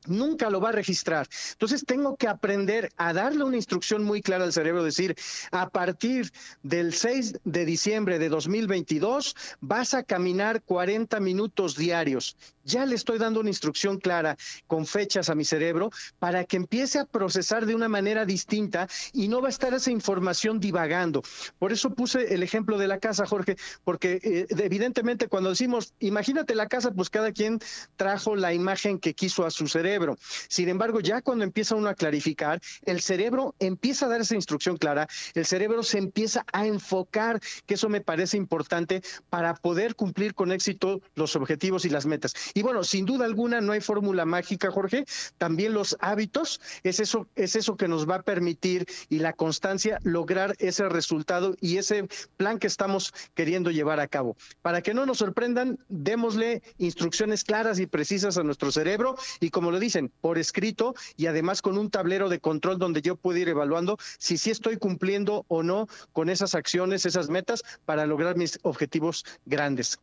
Nunca 0.07 0.49
lo 0.49 0.59
va 0.59 0.69
a 0.69 0.73
registrar. 0.73 1.27
Entonces 1.51 1.85
tengo 1.85 2.15
que 2.15 2.27
aprender 2.27 2.91
a 2.97 3.13
darle 3.13 3.43
una 3.43 3.57
instrucción 3.57 4.03
muy 4.03 4.21
clara 4.21 4.43
al 4.43 4.53
cerebro, 4.53 4.83
decir, 4.83 5.15
a 5.51 5.69
partir 5.69 6.31
del 6.63 6.93
6 6.93 7.39
de 7.43 7.65
diciembre 7.65 8.19
de 8.19 8.29
2022 8.29 9.35
vas 9.61 9.93
a 9.93 10.03
caminar 10.03 10.61
40 10.63 11.19
minutos 11.19 11.75
diarios 11.75 12.35
ya 12.65 12.85
le 12.85 12.95
estoy 12.95 13.17
dando 13.17 13.39
una 13.39 13.49
instrucción 13.49 13.99
clara 13.99 14.35
con 14.67 14.85
fechas 14.85 15.29
a 15.29 15.35
mi 15.35 15.45
cerebro 15.45 15.91
para 16.19 16.43
que 16.43 16.57
empiece 16.57 16.99
a 16.99 17.05
procesar 17.05 17.65
de 17.65 17.75
una 17.75 17.87
manera 17.87 18.25
distinta 18.25 18.89
y 19.13 19.27
no 19.27 19.41
va 19.41 19.47
a 19.47 19.51
estar 19.51 19.73
esa 19.73 19.91
información 19.91 20.59
divagando. 20.59 21.21
Por 21.59 21.71
eso 21.71 21.91
puse 21.91 22.33
el 22.33 22.43
ejemplo 22.43 22.77
de 22.77 22.87
la 22.87 22.99
casa, 22.99 23.25
Jorge, 23.25 23.55
porque 23.83 24.19
eh, 24.23 24.47
evidentemente 24.49 25.27
cuando 25.27 25.51
decimos, 25.51 25.93
imagínate 25.99 26.55
la 26.55 26.67
casa, 26.67 26.91
pues 26.91 27.09
cada 27.09 27.31
quien 27.31 27.59
trajo 27.95 28.35
la 28.35 28.53
imagen 28.53 28.99
que 28.99 29.13
quiso 29.13 29.45
a 29.45 29.51
su 29.51 29.67
cerebro. 29.67 30.17
Sin 30.49 30.67
embargo, 30.67 30.99
ya 30.99 31.21
cuando 31.21 31.43
empieza 31.43 31.75
uno 31.75 31.89
a 31.89 31.93
clarificar, 31.93 32.59
el 32.85 33.01
cerebro 33.01 33.55
empieza 33.59 34.07
a 34.07 34.09
dar 34.09 34.21
esa 34.21 34.35
instrucción 34.35 34.77
clara, 34.77 35.07
el 35.35 35.45
cerebro 35.45 35.83
se 35.83 35.99
empieza 35.99 36.45
a 36.51 36.65
enfocar, 36.65 37.39
que 37.67 37.75
eso 37.75 37.89
me 37.89 38.01
parece 38.01 38.37
importante 38.37 39.03
para 39.29 39.53
poder 39.53 39.95
cumplir 39.95 40.33
con 40.33 40.51
éxito 40.51 41.01
los 41.13 41.35
objetivos 41.35 41.85
y 41.85 41.89
las 41.89 42.05
metas. 42.05 42.33
Y 42.57 42.61
bueno, 42.61 42.85
sin 42.85 43.05
duda 43.05 43.25
alguna 43.25 43.59
no 43.59 43.73
hay 43.73 43.81
fórmula 43.81 44.23
mágica, 44.23 44.71
Jorge. 44.71 45.03
También 45.37 45.73
los 45.73 45.97
hábitos 45.99 46.61
es 46.83 47.01
eso, 47.01 47.27
es 47.35 47.57
eso 47.57 47.75
que 47.75 47.89
nos 47.89 48.09
va 48.09 48.15
a 48.15 48.21
permitir 48.21 48.85
y 49.09 49.19
la 49.19 49.33
constancia 49.33 49.99
lograr 50.03 50.55
ese 50.59 50.87
resultado 50.87 51.57
y 51.59 51.79
ese 51.79 52.07
plan 52.37 52.57
que 52.57 52.67
estamos 52.67 53.13
queriendo 53.33 53.71
llevar 53.71 53.99
a 53.99 54.07
cabo. 54.07 54.37
Para 54.61 54.81
que 54.81 54.93
no 54.93 55.05
nos 55.05 55.17
sorprendan, 55.17 55.79
démosle 55.89 56.63
instrucciones 56.77 57.43
claras 57.43 57.77
y 57.77 57.87
precisas 57.87 58.37
a 58.37 58.43
nuestro 58.43 58.71
cerebro 58.71 59.17
y 59.41 59.49
como 59.49 59.69
lo 59.69 59.77
dicen, 59.77 60.09
por 60.21 60.37
escrito 60.37 60.95
y 61.17 61.25
además 61.25 61.61
con 61.61 61.77
un 61.77 61.89
tablero 61.89 62.29
de 62.29 62.39
control 62.39 62.79
donde 62.79 63.01
yo 63.01 63.17
puedo 63.17 63.37
ir 63.37 63.49
evaluando 63.49 63.97
si 64.17 64.37
sí 64.37 64.49
estoy 64.49 64.77
cumpliendo 64.77 65.43
o 65.49 65.61
no 65.61 65.89
con 66.13 66.29
esas 66.29 66.55
acciones, 66.55 67.05
esas 67.05 67.27
metas 67.27 67.63
para 67.83 68.05
lograr 68.05 68.37
mis 68.37 68.59
objetivos 68.63 69.25
grandes. 69.45 69.99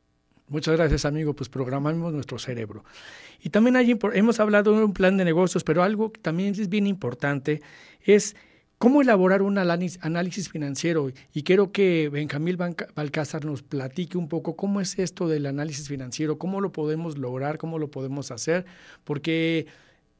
Muchas 0.53 0.76
gracias, 0.76 1.07
amigo. 1.07 1.32
Pues 1.32 1.48
programamos 1.48 2.12
nuestro 2.12 2.38
cerebro. 2.38 2.84
Y 3.40 3.48
también 3.48 3.74
hay, 3.74 3.98
hemos 4.12 4.38
hablado 4.38 4.76
de 4.76 4.84
un 4.84 4.92
plan 4.92 5.16
de 5.16 5.24
negocios, 5.24 5.64
pero 5.64 5.82
algo 5.82 6.12
que 6.12 6.20
también 6.20 6.50
es 6.50 6.68
bien 6.68 6.86
importante 6.86 7.62
es 8.03 8.36
cómo 8.76 9.00
elaborar 9.00 9.40
un 9.40 9.57
análisis 9.57 10.50
financiero. 10.50 11.11
Y 11.32 11.42
quiero 11.42 11.72
que 11.72 12.11
Benjamín 12.11 12.59
Balcázar 12.94 13.46
nos 13.46 13.62
platique 13.62 14.18
un 14.18 14.28
poco 14.28 14.55
cómo 14.55 14.82
es 14.82 14.98
esto 14.98 15.26
del 15.26 15.46
análisis 15.46 15.88
financiero, 15.88 16.36
cómo 16.36 16.61
lo 16.61 16.70
podemos 16.70 17.16
lograr, 17.16 17.57
cómo 17.57 17.78
lo 17.78 17.90
podemos 17.90 18.30
hacer, 18.30 18.66
porque 19.05 19.66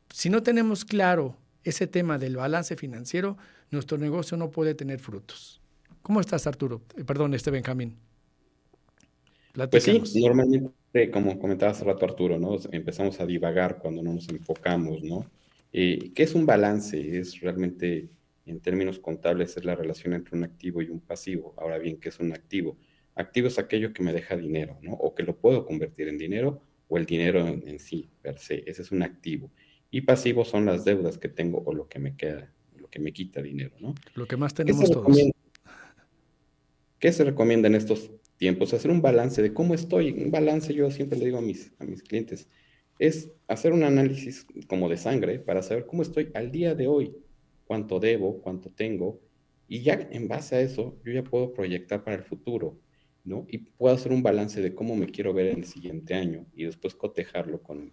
si 0.09 0.31
no 0.31 0.43
tenemos 0.43 0.87
claro 0.87 1.37
ese 1.63 1.87
tema 1.87 2.17
del 2.17 2.37
balance 2.37 2.75
financiero, 2.77 3.37
nuestro 3.71 3.99
negocio 3.99 4.39
no 4.39 4.51
puede 4.51 4.75
tener 4.75 4.99
frutos. 4.99 5.61
¿Cómo 6.01 6.21
estás, 6.21 6.47
Arturo? 6.47 6.81
Eh, 6.97 7.05
perdón, 7.05 7.35
este 7.35 7.51
Benjamín. 7.51 7.99
Pues 9.71 9.83
sí, 9.83 10.01
normalmente, 10.21 11.11
como 11.11 11.39
comentaba 11.39 11.73
hace 11.73 11.85
rato 11.85 12.07
Arturo, 12.07 12.39
¿no? 12.39 12.57
Empezamos 12.71 13.21
a 13.21 13.27
divagar 13.27 13.79
cuando 13.79 14.03
no 14.03 14.15
nos 14.15 14.29
enfocamos, 14.31 15.03
¿no? 15.03 15.27
Eh, 15.73 16.11
¿Qué 16.15 16.23
es 16.23 16.35
un 16.35 16.47
balance? 16.47 17.19
Es 17.19 17.41
realmente, 17.41 18.09
en 18.47 18.61
términos 18.61 18.99
contables, 18.99 19.57
es 19.57 19.65
la 19.65 19.75
relación 19.75 20.15
entre 20.15 20.37
un 20.37 20.45
activo 20.45 20.81
y 20.81 20.89
un 20.89 21.01
pasivo. 21.01 21.55
Ahora 21.59 21.79
bien, 21.79 21.99
¿qué 21.99 22.09
es 22.09 22.19
un 22.19 22.33
activo? 22.33 22.79
Activo 23.15 23.49
es 23.49 23.59
aquello 23.59 23.93
que 23.93 24.03
me 24.03 24.15
deja 24.15 24.37
dinero, 24.37 24.79
¿no? 24.81 24.93
O 24.95 25.15
que 25.15 25.23
lo 25.23 25.37
puedo 25.37 25.67
convertir 25.67 26.09
en 26.09 26.17
dinero 26.17 26.63
o 26.89 26.97
el 26.97 27.05
dinero 27.05 27.47
en, 27.47 27.79
sí, 27.79 28.09
per 28.23 28.39
se. 28.39 28.65
Ese 28.67 28.83
es 28.83 28.91
un 28.91 29.03
activo. 29.03 29.51
Y 29.91 30.03
pasivo 30.03 30.47
son 30.47 30.65
las 30.65 30.87
deudas 30.87 31.19
que 31.19 31.29
tengo 31.29 31.63
o 31.67 31.75
lo 31.75 31.89
que 31.89 31.99
me 31.99 32.17
queda, 32.17 32.51
lo 32.79 32.89
que 32.89 33.01
me 33.01 33.13
quita 33.13 33.43
dinero, 33.43 33.75
¿no? 33.81 33.95
Lo 34.15 34.27
que 34.27 34.39
más 34.39 34.55
tenemos 34.55 34.91
todos. 34.91 35.15
¿Qué 36.99 37.13
se 37.13 37.25
recomienda 37.25 37.69
en 37.69 37.75
estos 37.75 38.11
tiempos, 38.43 38.75
hacer 38.75 38.91
un 38.91 39.01
balance 39.01 39.41
de 39.41 39.55
cómo 39.55 39.73
estoy. 39.73 40.11
Un 40.11 40.33
balance, 40.33 40.75
yo 40.75 40.91
siempre 40.91 41.17
le 41.17 41.27
digo 41.27 41.39
a 41.39 41.43
mis, 41.43 41.71
a 41.79 41.85
mis 41.85 42.03
clientes, 42.03 42.49
es 42.99 43.31
hacer 43.47 43.73
un 43.73 43.85
análisis 43.85 44.45
como 44.67 44.89
de 44.89 44.97
sangre 44.97 45.39
para 45.39 45.63
saber 45.63 45.87
cómo 45.87 46.03
estoy 46.03 46.33
al 46.35 46.51
día 46.51 46.75
de 46.75 46.89
hoy, 46.89 47.15
cuánto 47.69 48.01
debo, 48.01 48.43
cuánto 48.43 48.69
tengo, 48.69 49.21
y 49.69 49.83
ya 49.83 50.09
en 50.11 50.27
base 50.27 50.57
a 50.57 50.61
eso 50.61 50.99
yo 51.05 51.13
ya 51.13 51.23
puedo 51.23 51.53
proyectar 51.53 52.03
para 52.03 52.17
el 52.17 52.25
futuro, 52.25 52.81
¿no? 53.23 53.47
Y 53.49 53.59
puedo 53.59 53.95
hacer 53.95 54.11
un 54.11 54.25
balance 54.25 54.61
de 54.61 54.75
cómo 54.75 54.97
me 54.97 55.07
quiero 55.07 55.33
ver 55.33 55.47
en 55.47 55.59
el 55.59 55.65
siguiente 55.65 56.15
año 56.15 56.45
y 56.53 56.65
después 56.65 56.97
cotejarlo 56.97 57.63
con, 57.63 57.93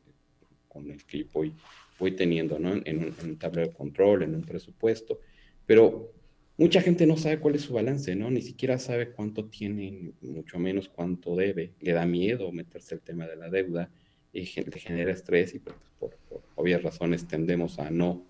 con 0.68 0.90
el 0.90 1.06
que 1.06 1.28
voy, 1.32 1.54
voy 2.00 2.16
teniendo, 2.16 2.58
¿no? 2.58 2.74
En 2.74 2.98
un, 2.98 3.14
en 3.22 3.30
un 3.30 3.38
tablero 3.38 3.68
de 3.68 3.74
control, 3.76 4.24
en 4.24 4.34
un 4.34 4.42
presupuesto, 4.42 5.20
pero 5.68 6.12
Mucha 6.60 6.82
gente 6.82 7.08
no 7.08 7.16
sabe 7.16 7.40
cuál 7.40 7.56
es 7.56 7.62
su 7.62 7.74
balance, 7.74 8.14
¿no? 8.18 8.30
Ni 8.30 8.42
siquiera 8.42 8.78
sabe 8.80 9.14
cuánto 9.14 9.46
tiene, 9.46 10.12
mucho 10.20 10.60
menos 10.60 10.90
cuánto 10.90 11.38
debe. 11.38 11.74
Le 11.80 11.94
da 11.94 12.06
miedo 12.06 12.52
meterse 12.52 12.96
el 12.96 13.02
tema 13.02 13.26
de 13.28 13.38
la 13.38 13.50
deuda 13.50 13.90
y 14.34 14.42
le 14.42 14.78
genera 14.78 15.14
estrés 15.14 15.56
y 15.56 15.60
pues, 15.60 15.78
por, 15.98 16.18
obvias 16.56 16.84
razones 16.84 17.26
tendemos 17.26 17.80
a 17.80 17.90
no, 17.90 18.28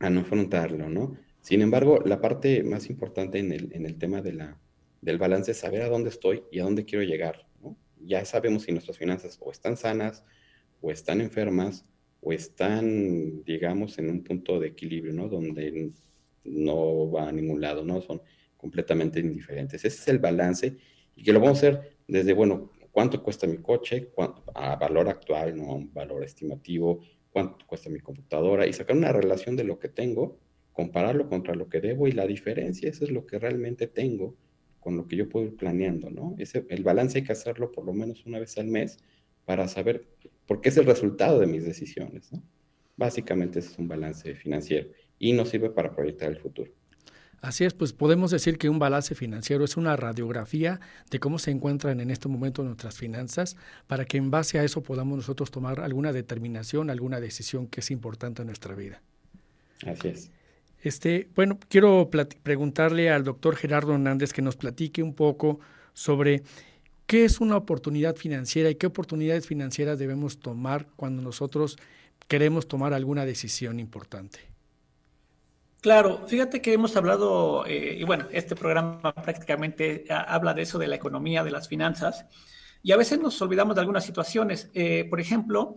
a 0.00 0.10
no 0.10 0.20
afrontarlo, 0.20 0.90
¿no? 0.90 1.16
Sin 1.40 1.62
embargo, 1.62 2.02
la 2.04 2.20
parte 2.20 2.62
más 2.62 2.90
importante 2.90 3.38
en 3.38 3.52
el, 3.52 3.72
en 3.72 3.86
el 3.86 3.96
tema 3.96 4.20
de 4.20 4.34
la, 4.34 4.60
del 5.00 5.16
balance 5.16 5.52
es 5.52 5.56
saber 5.56 5.80
a 5.80 5.88
dónde 5.88 6.10
estoy 6.10 6.42
y 6.52 6.58
a 6.58 6.64
dónde 6.64 6.84
quiero 6.84 7.04
llegar, 7.04 7.46
¿no? 7.62 7.74
Ya 8.04 8.22
sabemos 8.26 8.64
si 8.64 8.72
nuestras 8.72 8.98
finanzas 8.98 9.38
o 9.40 9.50
están 9.50 9.78
sanas 9.78 10.26
o 10.82 10.90
están 10.90 11.22
enfermas 11.22 11.86
o 12.20 12.34
están, 12.34 13.44
digamos, 13.44 13.98
en 13.98 14.10
un 14.10 14.22
punto 14.22 14.60
de 14.60 14.68
equilibrio, 14.68 15.14
¿no? 15.14 15.26
Donde 15.26 15.90
no 16.44 17.10
va 17.10 17.28
a 17.28 17.32
ningún 17.32 17.60
lado, 17.60 17.84
¿no? 17.84 18.00
Son 18.00 18.20
completamente 18.56 19.20
indiferentes. 19.20 19.84
Ese 19.84 19.96
es 19.96 20.08
el 20.08 20.18
balance 20.18 20.76
y 21.16 21.22
que 21.22 21.32
lo 21.32 21.40
vamos 21.40 21.62
a 21.62 21.68
hacer 21.68 21.96
desde, 22.06 22.32
bueno, 22.32 22.70
cuánto 22.90 23.22
cuesta 23.22 23.46
mi 23.46 23.58
coche, 23.58 24.10
a 24.54 24.76
valor 24.76 25.08
actual, 25.08 25.56
no 25.56 25.72
a 25.72 25.74
un 25.76 25.92
valor 25.92 26.24
estimativo, 26.24 27.00
cuánto 27.30 27.66
cuesta 27.66 27.88
mi 27.88 28.00
computadora 28.00 28.66
y 28.66 28.72
sacar 28.72 28.96
una 28.96 29.12
relación 29.12 29.56
de 29.56 29.64
lo 29.64 29.78
que 29.78 29.88
tengo, 29.88 30.38
compararlo 30.72 31.28
contra 31.28 31.54
lo 31.54 31.68
que 31.68 31.80
debo 31.80 32.08
y 32.08 32.12
la 32.12 32.26
diferencia, 32.26 32.88
eso 32.88 33.04
es 33.04 33.10
lo 33.10 33.26
que 33.26 33.38
realmente 33.38 33.86
tengo 33.86 34.36
con 34.80 34.96
lo 34.96 35.06
que 35.06 35.16
yo 35.16 35.28
puedo 35.28 35.46
ir 35.46 35.56
planeando, 35.56 36.10
¿no? 36.10 36.34
Ese, 36.38 36.64
el 36.70 36.82
balance 36.82 37.18
hay 37.18 37.24
que 37.24 37.32
hacerlo 37.32 37.70
por 37.70 37.84
lo 37.84 37.92
menos 37.92 38.24
una 38.24 38.38
vez 38.38 38.56
al 38.56 38.66
mes 38.66 38.98
para 39.44 39.68
saber 39.68 40.08
por 40.46 40.60
qué 40.60 40.70
es 40.70 40.76
el 40.78 40.86
resultado 40.86 41.38
de 41.38 41.46
mis 41.46 41.64
decisiones, 41.64 42.32
¿no? 42.32 42.42
Básicamente 42.96 43.58
ese 43.58 43.72
es 43.72 43.78
un 43.78 43.88
balance 43.88 44.34
financiero 44.34 44.88
y 45.20 45.32
nos 45.34 45.50
sirve 45.50 45.70
para 45.70 45.92
proyectar 45.92 46.28
el 46.28 46.38
futuro. 46.38 46.72
Así 47.42 47.64
es, 47.64 47.72
pues 47.72 47.92
podemos 47.92 48.30
decir 48.30 48.58
que 48.58 48.68
un 48.68 48.78
balance 48.78 49.14
financiero 49.14 49.64
es 49.64 49.76
una 49.76 49.96
radiografía 49.96 50.80
de 51.10 51.20
cómo 51.20 51.38
se 51.38 51.50
encuentran 51.50 52.00
en 52.00 52.10
este 52.10 52.28
momento 52.28 52.62
nuestras 52.62 52.96
finanzas 52.98 53.56
para 53.86 54.04
que 54.04 54.18
en 54.18 54.30
base 54.30 54.58
a 54.58 54.64
eso 54.64 54.82
podamos 54.82 55.16
nosotros 55.16 55.50
tomar 55.50 55.80
alguna 55.80 56.12
determinación, 56.12 56.90
alguna 56.90 57.20
decisión 57.20 57.66
que 57.66 57.80
es 57.80 57.90
importante 57.90 58.42
en 58.42 58.46
nuestra 58.46 58.74
vida. 58.74 59.00
Así 59.86 60.08
es. 60.08 60.30
Este, 60.82 61.28
bueno, 61.34 61.58
quiero 61.68 62.10
preguntarle 62.42 63.10
al 63.10 63.24
doctor 63.24 63.56
Gerardo 63.56 63.94
Hernández 63.94 64.32
que 64.32 64.42
nos 64.42 64.56
platique 64.56 65.02
un 65.02 65.14
poco 65.14 65.60
sobre 65.94 66.42
qué 67.06 67.24
es 67.24 67.40
una 67.40 67.56
oportunidad 67.56 68.16
financiera 68.16 68.70
y 68.70 68.74
qué 68.74 68.86
oportunidades 68.86 69.46
financieras 69.46 69.98
debemos 69.98 70.40
tomar 70.40 70.88
cuando 70.96 71.22
nosotros 71.22 71.78
queremos 72.28 72.68
tomar 72.68 72.92
alguna 72.92 73.24
decisión 73.24 73.80
importante. 73.80 74.49
Claro, 75.80 76.26
fíjate 76.26 76.60
que 76.60 76.74
hemos 76.74 76.94
hablado, 76.96 77.64
eh, 77.64 77.96
y 77.98 78.04
bueno, 78.04 78.26
este 78.32 78.54
programa 78.54 79.00
prácticamente 79.14 80.04
habla 80.10 80.52
de 80.52 80.62
eso, 80.62 80.78
de 80.78 80.86
la 80.86 80.96
economía, 80.96 81.42
de 81.42 81.50
las 81.50 81.68
finanzas, 81.68 82.26
Y 82.82 82.92
a 82.92 82.96
veces 82.96 83.20
nos 83.20 83.40
olvidamos 83.42 83.74
de 83.74 83.82
algunas 83.82 84.04
situaciones. 84.04 84.70
Eh, 84.72 85.06
por 85.10 85.20
ejemplo, 85.20 85.76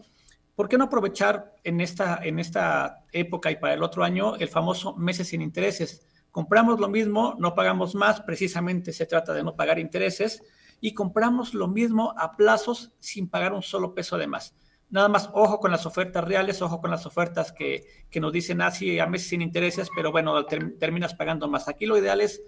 ¿por 0.55 0.69
qué 0.69 0.77
no 0.77 0.85
aprovechar 0.85 1.53
en 1.63 1.81
esta, 1.81 2.19
en 2.23 2.39
esta 2.39 3.03
época 3.11 3.51
y 3.51 3.57
para 3.57 3.73
el 3.73 3.83
otro 3.83 4.03
año 4.05 4.35
el 4.37 4.47
famoso 4.47 4.95
meses 4.95 5.27
sin 5.29 5.41
intereses? 5.41 6.05
Compramos 6.31 6.79
lo 6.79 6.87
mismo, 6.89 7.35
no 7.39 7.55
pagamos 7.55 7.93
más, 7.93 8.21
precisamente 8.21 8.93
se 8.93 9.05
trata 9.05 9.33
de 9.33 9.43
no 9.43 9.55
pagar 9.55 9.79
intereses, 9.79 10.43
y 10.79 10.93
compramos 10.93 11.53
lo 11.53 11.67
mismo 11.67 12.13
a 12.17 12.35
plazos 12.37 12.93
sin 12.99 13.29
pagar 13.29 13.53
un 13.53 13.63
solo 13.63 13.93
peso 13.93 14.17
de 14.17 14.27
más. 14.27 14.55
Nada 14.93 15.09
más, 15.09 15.31
ojo 15.33 15.59
con 15.59 15.71
las 15.71 15.87
ofertas 15.87 16.23
reales, 16.23 16.61
ojo 16.61 16.79
con 16.79 16.91
las 16.91 17.07
ofertas 17.07 17.51
que, 17.51 17.83
nos 18.21 18.31
dicen 18.31 18.61
así 18.61 18.99
ah, 18.99 19.05
a 19.05 19.07
meses 19.07 19.27
sin 19.27 19.41
intereses, 19.41 19.89
pero 19.95 20.11
bueno, 20.11 20.45
terminas 20.45 21.15
pagando 21.15 21.47
más. 21.47 21.67
Aquí 21.67 21.87
lo 21.87 21.97
ideal 21.97 22.21
es 22.21 22.43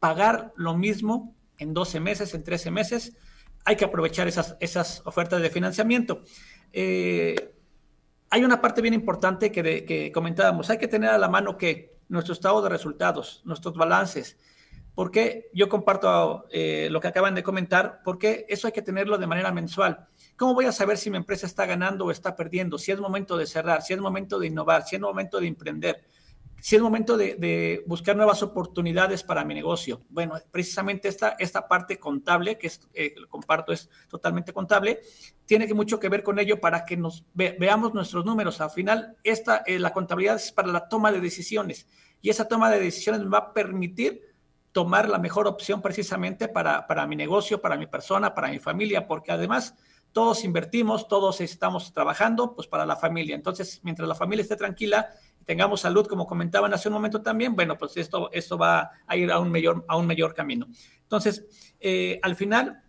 pagar 0.00 0.52
lo 0.56 0.76
mismo 0.76 1.36
en 1.56 1.72
12 1.72 2.00
meses, 2.00 2.34
en 2.34 2.42
13 2.42 2.72
meses. 2.72 3.16
Hay 3.64 3.76
que 3.76 3.84
aprovechar 3.84 4.26
esas, 4.26 4.56
esas 4.58 5.02
ofertas 5.04 5.40
de 5.40 5.50
financiamiento. 5.50 6.24
Eh, 6.72 7.54
hay 8.28 8.42
una 8.42 8.60
parte 8.60 8.82
bien 8.82 8.94
importante 8.94 9.52
que, 9.52 9.84
que 9.84 10.10
comentábamos. 10.10 10.70
Hay 10.70 10.78
que 10.78 10.88
tener 10.88 11.10
a 11.10 11.18
la 11.18 11.28
mano 11.28 11.56
que 11.56 11.96
nuestro 12.08 12.32
estado 12.32 12.60
de 12.60 12.70
resultados, 12.70 13.40
nuestros 13.44 13.76
balances, 13.76 14.36
porque 14.94 15.50
yo 15.52 15.68
comparto 15.68 16.46
eh, 16.50 16.88
lo 16.90 17.00
que 17.00 17.08
acaban 17.08 17.34
de 17.34 17.42
comentar, 17.42 18.00
porque 18.04 18.46
eso 18.48 18.66
hay 18.66 18.72
que 18.72 18.82
tenerlo 18.82 19.18
de 19.18 19.26
manera 19.26 19.50
mensual. 19.52 20.06
¿Cómo 20.36 20.54
voy 20.54 20.66
a 20.66 20.72
saber 20.72 20.98
si 20.98 21.10
mi 21.10 21.16
empresa 21.16 21.46
está 21.46 21.66
ganando 21.66 22.06
o 22.06 22.10
está 22.10 22.36
perdiendo? 22.36 22.78
Si 22.78 22.92
es 22.92 23.00
momento 23.00 23.36
de 23.36 23.46
cerrar, 23.46 23.82
si 23.82 23.92
es 23.92 24.00
momento 24.00 24.38
de 24.38 24.46
innovar, 24.46 24.84
si 24.84 24.96
es 24.96 25.02
momento 25.02 25.40
de 25.40 25.48
emprender, 25.48 26.04
si 26.60 26.76
es 26.76 26.82
momento 26.82 27.16
de, 27.16 27.82
buscar 27.86 28.16
nuevas 28.16 28.42
oportunidades 28.42 29.22
para 29.22 29.44
mi 29.44 29.52
negocio. 29.52 30.00
Bueno, 30.08 30.34
precisamente 30.50 31.08
esta, 31.08 31.36
esta 31.38 31.68
parte 31.68 31.98
contable, 31.98 32.56
que 32.56 32.68
es, 32.68 32.80
eh, 32.94 33.14
comparto 33.28 33.72
es 33.72 33.90
totalmente 34.08 34.52
contable, 34.52 35.00
tiene 35.44 35.72
mucho 35.74 35.98
que 36.00 36.08
ver 36.08 36.22
con 36.22 36.38
ello 36.38 36.60
para 36.60 36.84
que 36.84 36.96
nos 36.96 37.26
veamos 37.34 37.92
nuestros 37.92 38.24
números. 38.24 38.60
Al 38.60 38.70
final, 38.70 39.16
esta, 39.24 39.58
eh, 39.66 39.78
la 39.78 39.92
contabilidad 39.92 40.36
es 40.36 40.52
para 40.52 40.68
la 40.68 40.88
toma 40.88 41.12
de 41.12 41.20
decisiones 41.20 41.86
y 42.22 42.30
esa 42.30 42.48
toma 42.48 42.70
de 42.70 42.80
decisiones 42.80 43.20
va 43.30 43.38
a 43.38 43.52
permitir 43.52 44.33
tomar 44.74 45.08
la 45.08 45.18
mejor 45.18 45.46
opción 45.46 45.80
precisamente 45.80 46.48
para, 46.48 46.88
para 46.88 47.06
mi 47.06 47.14
negocio, 47.14 47.60
para 47.60 47.76
mi 47.76 47.86
persona, 47.86 48.34
para 48.34 48.48
mi 48.48 48.58
familia, 48.58 49.06
porque 49.06 49.30
además 49.30 49.76
todos 50.10 50.44
invertimos, 50.44 51.06
todos 51.06 51.40
estamos 51.40 51.92
trabajando 51.92 52.56
pues 52.56 52.66
para 52.66 52.84
la 52.84 52.96
familia. 52.96 53.36
Entonces, 53.36 53.80
mientras 53.84 54.08
la 54.08 54.16
familia 54.16 54.42
esté 54.42 54.56
tranquila, 54.56 55.10
tengamos 55.44 55.82
salud, 55.82 56.08
como 56.08 56.26
comentaban 56.26 56.74
hace 56.74 56.88
un 56.88 56.94
momento 56.94 57.22
también, 57.22 57.54
bueno, 57.54 57.78
pues 57.78 57.96
esto, 57.96 58.30
esto 58.32 58.58
va 58.58 58.90
a 59.06 59.16
ir 59.16 59.30
a 59.30 59.38
un 59.38 59.52
mayor, 59.52 59.84
a 59.86 59.96
un 59.96 60.08
mayor 60.08 60.34
camino. 60.34 60.66
Entonces, 61.02 61.44
eh, 61.78 62.18
al 62.24 62.34
final 62.34 62.82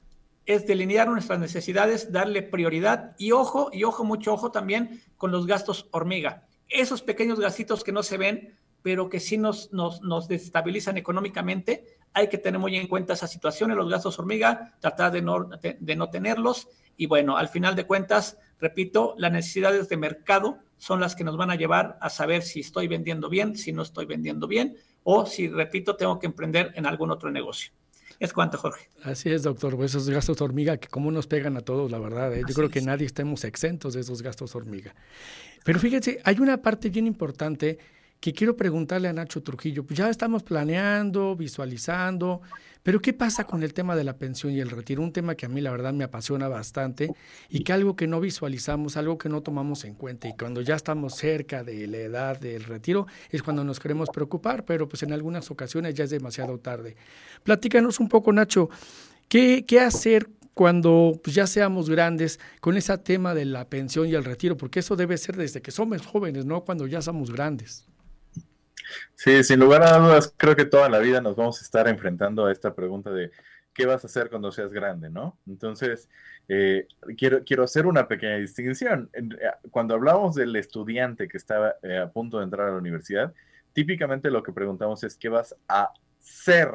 es 0.48 0.66
delinear 0.66 1.08
nuestras 1.08 1.40
necesidades, 1.40 2.12
darle 2.12 2.42
prioridad 2.42 3.16
y 3.20 3.32
ojo, 3.32 3.70
y 3.72 3.84
ojo, 3.84 4.04
mucho 4.04 4.34
ojo 4.34 4.52
también 4.52 5.04
con 5.18 5.32
los 5.32 5.46
gastos 5.46 5.88
hormiga. 5.92 6.48
Esos 6.68 7.04
pequeños 7.04 7.40
gastitos 7.40 7.84
que 7.84 7.92
no 7.92 8.02
se 8.02 8.18
ven, 8.18 8.58
pero 8.86 9.10
que 9.10 9.20
sí 9.20 9.40
nos, 9.40 9.74
nos, 9.74 10.04
nos 10.04 10.28
desestabilizan 10.28 10.96
económicamente. 10.96 11.98
Hay 12.14 12.30
que 12.30 12.38
tener 12.38 12.60
muy 12.60 12.76
en 12.76 12.88
cuenta 12.88 13.14
esas 13.14 13.32
situaciones, 13.32 13.76
los 13.76 13.90
gastos 13.90 14.20
hormiga, 14.20 14.76
tratar 14.80 15.12
de 15.12 15.24
no, 15.24 15.50
de, 15.80 15.96
no 15.96 16.12
tenerlos. 16.12 16.68
Y 16.96 17.08
bueno, 17.08 17.36
al 17.36 17.50
final 17.50 17.76
de 17.76 17.88
cuentas, 17.88 18.38
repito, 18.60 19.16
las 19.18 19.32
necesidades 19.32 19.90
de 19.90 19.98
mercado 19.98 20.60
son 20.78 21.00
las 21.00 21.16
que 21.16 21.24
nos 21.24 21.36
van 21.36 21.50
a 21.50 21.56
llevar 21.56 21.98
a 22.00 22.12
saber 22.12 22.44
si 22.44 22.60
estoy 22.60 22.88
vendiendo 22.88 23.28
bien, 23.28 23.58
si 23.58 23.74
no 23.74 23.82
estoy 23.82 24.06
vendiendo 24.06 24.48
bien, 24.48 24.78
o 25.02 25.26
si, 25.26 25.48
repito, 25.48 25.96
tengo 25.96 26.20
que 26.20 26.28
emprender 26.28 26.72
en 26.76 26.86
algún 26.86 27.10
otro 27.10 27.32
negocio. 27.32 27.72
Es 28.20 28.34
cuanto, 28.34 28.60
Jorge. 28.60 28.88
Así 29.02 29.32
es, 29.32 29.42
doctor. 29.42 29.76
Pues 29.76 29.96
esos 29.96 30.08
gastos 30.12 30.40
hormiga 30.42 30.78
que 30.78 30.90
como 30.90 31.10
nos 31.10 31.26
pegan 31.26 31.58
a 31.58 31.62
todos, 31.62 31.90
la 31.90 31.98
verdad. 31.98 32.32
¿eh? 32.36 32.44
Yo 32.48 32.54
creo 32.54 32.70
que 32.70 32.82
nadie 32.82 33.08
estemos 33.08 33.46
exentos 33.46 33.96
de 33.96 34.02
esos 34.02 34.22
gastos 34.22 34.54
hormiga. 34.54 34.94
Pero 35.64 35.80
fíjense, 35.80 36.22
hay 36.24 36.38
una 36.38 36.62
parte 36.62 36.92
bien 36.92 37.08
importante 37.08 37.80
que 38.26 38.34
quiero 38.34 38.58
preguntarle 38.58 39.08
a 39.08 39.14
Nacho 39.14 39.44
Trujillo, 39.44 39.84
pues 39.84 40.00
ya 40.00 40.10
estamos 40.10 40.42
planeando, 40.42 41.36
visualizando, 41.36 42.42
pero 42.82 43.00
¿qué 43.00 43.14
pasa 43.14 43.44
con 43.44 43.62
el 43.62 43.72
tema 43.72 43.96
de 43.96 44.04
la 44.04 44.18
pensión 44.18 44.52
y 44.52 44.60
el 44.60 44.72
retiro? 44.72 45.04
Un 45.04 45.14
tema 45.14 45.36
que 45.36 45.46
a 45.46 45.50
mí 45.50 45.62
la 45.62 45.70
verdad 45.70 45.94
me 45.94 46.04
apasiona 46.04 46.48
bastante 46.48 47.14
y 47.50 47.64
que 47.64 47.72
algo 47.72 47.96
que 47.96 48.08
no 48.08 48.20
visualizamos, 48.20 48.98
algo 48.98 49.20
que 49.20 49.30
no 49.30 49.44
tomamos 49.44 49.86
en 49.86 49.94
cuenta 49.94 50.28
y 50.28 50.34
cuando 50.34 50.62
ya 50.62 50.74
estamos 50.74 51.14
cerca 51.14 51.64
de 51.64 51.86
la 51.86 51.98
edad 51.98 52.40
del 52.40 52.64
retiro 52.64 53.06
es 53.30 53.44
cuando 53.44 53.64
nos 53.64 53.80
queremos 53.80 54.10
preocupar, 54.10 54.66
pero 54.66 54.90
pues 54.90 55.04
en 55.04 55.14
algunas 55.14 55.52
ocasiones 55.52 55.94
ya 55.94 56.06
es 56.06 56.10
demasiado 56.10 56.58
tarde. 56.58 56.96
Platícanos 57.44 58.00
un 58.00 58.10
poco, 58.10 58.34
Nacho, 58.34 58.72
¿qué, 59.30 59.64
hacer 59.80 60.32
cuando 60.56 61.22
pues, 61.24 61.36
ya 61.36 61.46
seamos 61.46 61.92
grandes 61.92 62.40
con 62.60 62.76
ese 62.76 62.98
tema 62.98 63.36
de 63.36 63.46
la 63.46 63.70
pensión 63.70 64.08
y 64.08 64.16
el 64.16 64.24
retiro? 64.24 64.58
Porque 64.58 64.80
eso 64.80 64.96
debe 64.96 65.16
ser 65.20 65.36
desde 65.38 65.62
que 65.62 65.70
somos 65.70 66.04
jóvenes, 66.08 66.44
no 66.46 66.62
cuando 66.62 66.88
ya 66.88 67.04
somos 67.04 67.32
grandes. 67.32 67.86
Sí, 69.16 69.44
sin 69.44 69.60
lugar 69.60 69.84
a 69.84 69.98
dudas, 69.98 70.34
creo 70.38 70.56
que 70.56 70.66
toda 70.66 70.90
la 70.90 71.00
vida 71.00 71.22
nos 71.22 71.36
vamos 71.36 71.60
a 71.60 71.64
estar 71.64 71.88
enfrentando 71.88 72.46
a 72.46 72.52
esta 72.52 72.74
pregunta 72.74 73.12
de 73.12 73.32
qué 73.74 73.86
vas 73.86 74.04
a 74.04 74.08
hacer 74.08 74.30
cuando 74.30 74.52
seas 74.52 74.72
grande, 74.72 75.10
¿no? 75.10 75.38
Entonces, 75.46 76.10
eh, 76.48 76.88
quiero, 77.18 77.44
quiero 77.44 77.64
hacer 77.64 77.86
una 77.86 78.08
pequeña 78.08 78.38
distinción. 78.38 79.10
Eh, 79.14 79.24
cuando 79.70 79.94
hablamos 79.94 80.36
del 80.36 80.56
estudiante 80.56 81.28
que 81.28 81.38
estaba 81.38 81.76
eh, 81.84 81.98
a 81.98 82.10
punto 82.10 82.38
de 82.38 82.46
entrar 82.46 82.70
a 82.70 82.72
la 82.72 82.78
universidad, 82.78 83.34
típicamente 83.74 84.32
lo 84.32 84.44
que 84.44 84.54
preguntamos 84.54 85.04
es 85.04 85.18
qué 85.18 85.30
vas 85.30 85.56
a 85.68 85.92
ser. 86.20 86.72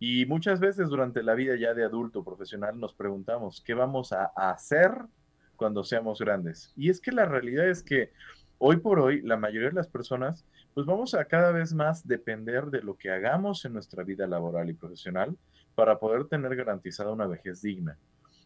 Y 0.00 0.26
muchas 0.26 0.58
veces 0.58 0.88
durante 0.88 1.22
la 1.22 1.34
vida 1.34 1.54
ya 1.54 1.74
de 1.74 1.84
adulto 1.84 2.24
profesional 2.24 2.78
nos 2.80 2.92
preguntamos 2.92 3.62
qué 3.64 3.74
vamos 3.74 4.12
a 4.12 4.32
hacer 4.34 4.92
cuando 5.54 5.84
seamos 5.84 6.18
grandes. 6.18 6.72
Y 6.76 6.90
es 6.90 7.00
que 7.00 7.12
la 7.12 7.24
realidad 7.24 7.68
es 7.68 7.84
que 7.84 8.10
hoy 8.58 8.78
por 8.78 8.98
hoy 8.98 9.22
la 9.22 9.36
mayoría 9.36 9.68
de 9.68 9.74
las 9.74 9.86
personas 9.86 10.44
pues 10.74 10.86
vamos 10.86 11.14
a 11.14 11.24
cada 11.24 11.52
vez 11.52 11.74
más 11.74 12.06
depender 12.06 12.66
de 12.66 12.82
lo 12.82 12.96
que 12.96 13.10
hagamos 13.10 13.64
en 13.64 13.74
nuestra 13.74 14.04
vida 14.04 14.26
laboral 14.26 14.70
y 14.70 14.74
profesional 14.74 15.36
para 15.74 15.98
poder 15.98 16.26
tener 16.26 16.54
garantizada 16.56 17.12
una 17.12 17.26
vejez 17.26 17.60
digna. 17.62 17.98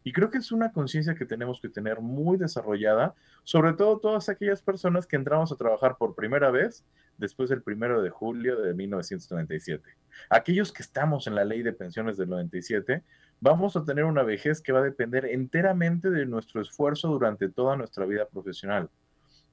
Y 0.03 0.13
creo 0.13 0.31
que 0.31 0.39
es 0.39 0.53
una 0.53 0.71
conciencia 0.71 1.17
que 1.17 1.27
tenemos 1.27 1.61
que 1.61 1.69
tener 1.69 2.01
muy 2.01 2.37
desarrollada, 2.37 3.15
sobre 3.43 3.73
todo 3.73 3.99
todas 3.99 4.29
aquellas 4.29 4.63
personas 4.63 5.05
que 5.05 5.17
entramos 5.17 5.51
a 5.51 5.57
trabajar 5.57 5.97
por 5.99 6.15
primera 6.15 6.51
vez 6.53 6.85
después 7.19 7.49
del 7.49 7.63
primero 7.63 8.01
de 8.03 8.11
julio 8.11 8.61
de 8.61 8.73
1997. 8.73 9.83
Aquellos 10.31 10.73
que 10.73 10.83
estamos 10.83 11.27
en 11.27 11.35
la 11.35 11.45
ley 11.45 11.63
de 11.63 11.73
pensiones 11.73 12.17
del 12.17 12.29
97, 12.29 13.03
vamos 13.41 13.77
a 13.77 13.85
tener 13.85 14.05
una 14.05 14.23
vejez 14.23 14.61
que 14.61 14.73
va 14.73 14.79
a 14.79 14.85
depender 14.85 15.27
enteramente 15.27 16.11
de 16.11 16.25
nuestro 16.25 16.61
esfuerzo 16.61 17.09
durante 17.09 17.49
toda 17.49 17.77
nuestra 17.77 18.07
vida 18.07 18.29
profesional 18.29 18.91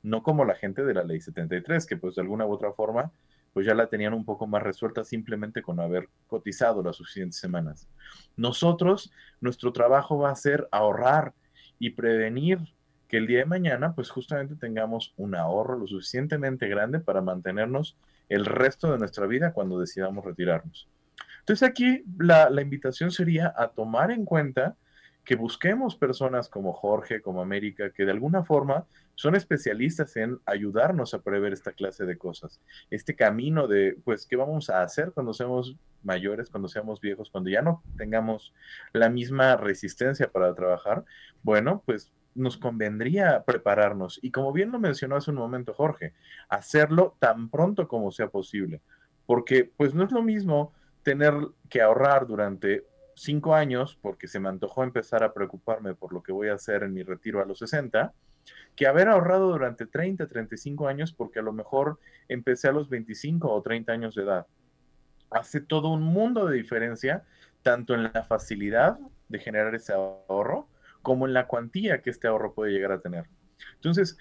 no 0.03 0.21
como 0.21 0.45
la 0.45 0.55
gente 0.55 0.83
de 0.83 0.93
la 0.93 1.03
ley 1.03 1.19
73, 1.19 1.85
que 1.85 1.97
pues 1.97 2.15
de 2.15 2.21
alguna 2.21 2.45
u 2.45 2.51
otra 2.51 2.73
forma 2.73 3.11
pues 3.53 3.67
ya 3.67 3.75
la 3.75 3.87
tenían 3.87 4.13
un 4.13 4.25
poco 4.25 4.47
más 4.47 4.63
resuelta 4.63 5.03
simplemente 5.03 5.61
con 5.61 5.79
haber 5.79 6.09
cotizado 6.27 6.81
las 6.81 6.95
suficientes 6.95 7.37
semanas. 7.39 7.87
Nosotros, 8.35 9.11
nuestro 9.41 9.71
trabajo 9.71 10.17
va 10.17 10.31
a 10.31 10.35
ser 10.35 10.67
ahorrar 10.71 11.33
y 11.77 11.91
prevenir 11.91 12.59
que 13.07 13.17
el 13.17 13.27
día 13.27 13.39
de 13.39 13.45
mañana 13.45 13.93
pues 13.93 14.09
justamente 14.09 14.55
tengamos 14.55 15.13
un 15.17 15.35
ahorro 15.35 15.77
lo 15.77 15.85
suficientemente 15.85 16.67
grande 16.67 16.99
para 16.99 17.21
mantenernos 17.21 17.95
el 18.27 18.45
resto 18.45 18.91
de 18.91 18.97
nuestra 18.97 19.27
vida 19.27 19.53
cuando 19.53 19.79
decidamos 19.79 20.25
retirarnos. 20.25 20.89
Entonces 21.39 21.67
aquí 21.67 22.03
la, 22.17 22.49
la 22.49 22.61
invitación 22.61 23.11
sería 23.11 23.53
a 23.55 23.67
tomar 23.67 24.09
en 24.09 24.25
cuenta 24.25 24.75
que 25.23 25.35
busquemos 25.35 25.95
personas 25.95 26.49
como 26.49 26.73
Jorge, 26.73 27.21
como 27.21 27.41
América, 27.41 27.91
que 27.91 28.05
de 28.05 28.11
alguna 28.11 28.43
forma 28.43 28.85
son 29.15 29.35
especialistas 29.35 30.15
en 30.17 30.39
ayudarnos 30.45 31.13
a 31.13 31.21
prever 31.21 31.53
esta 31.53 31.71
clase 31.71 32.05
de 32.05 32.17
cosas. 32.17 32.59
Este 32.89 33.15
camino 33.15 33.67
de, 33.67 33.97
pues, 34.03 34.25
¿qué 34.27 34.35
vamos 34.35 34.69
a 34.69 34.81
hacer 34.81 35.11
cuando 35.13 35.33
seamos 35.33 35.77
mayores, 36.03 36.49
cuando 36.49 36.67
seamos 36.67 36.99
viejos, 36.99 37.29
cuando 37.29 37.49
ya 37.49 37.61
no 37.61 37.83
tengamos 37.97 38.53
la 38.91 39.09
misma 39.09 39.55
resistencia 39.55 40.29
para 40.29 40.53
trabajar? 40.53 41.05
Bueno, 41.41 41.81
pues 41.85 42.11
nos 42.35 42.57
convendría 42.57 43.43
prepararnos. 43.45 44.19
Y 44.21 44.31
como 44.31 44.51
bien 44.51 44.71
lo 44.71 44.79
mencionó 44.79 45.15
hace 45.15 45.31
un 45.31 45.37
momento 45.37 45.73
Jorge, 45.73 46.13
hacerlo 46.49 47.15
tan 47.19 47.49
pronto 47.49 47.87
como 47.87 48.11
sea 48.11 48.27
posible. 48.27 48.81
Porque 49.25 49.71
pues 49.77 49.93
no 49.93 50.03
es 50.03 50.11
lo 50.11 50.21
mismo 50.21 50.73
tener 51.03 51.33
que 51.69 51.81
ahorrar 51.81 52.27
durante 52.27 52.83
cinco 53.23 53.55
años, 53.55 53.97
porque 54.01 54.27
se 54.27 54.39
me 54.39 54.49
antojó 54.49 54.83
empezar 54.83 55.23
a 55.23 55.33
preocuparme 55.33 55.95
por 55.95 56.13
lo 56.13 56.21
que 56.21 56.31
voy 56.31 56.49
a 56.49 56.55
hacer 56.55 56.83
en 56.83 56.93
mi 56.93 57.03
retiro 57.03 57.41
a 57.41 57.45
los 57.45 57.59
60, 57.59 58.13
que 58.75 58.87
haber 58.87 59.07
ahorrado 59.07 59.49
durante 59.49 59.85
30, 59.85 60.27
35 60.27 60.87
años, 60.87 61.13
porque 61.13 61.39
a 61.39 61.43
lo 61.43 61.53
mejor 61.53 61.99
empecé 62.27 62.67
a 62.67 62.71
los 62.71 62.89
25 62.89 63.51
o 63.51 63.61
30 63.61 63.91
años 63.91 64.15
de 64.15 64.23
edad. 64.23 64.47
Hace 65.29 65.61
todo 65.61 65.89
un 65.89 66.03
mundo 66.03 66.45
de 66.45 66.57
diferencia, 66.57 67.23
tanto 67.61 67.93
en 67.93 68.03
la 68.03 68.23
facilidad 68.23 68.99
de 69.29 69.39
generar 69.39 69.73
ese 69.73 69.93
ahorro, 69.93 70.67
como 71.01 71.25
en 71.25 71.33
la 71.33 71.47
cuantía 71.47 72.01
que 72.01 72.09
este 72.09 72.27
ahorro 72.27 72.53
puede 72.53 72.71
llegar 72.71 72.91
a 72.91 73.01
tener. 73.01 73.25
Entonces, 73.75 74.17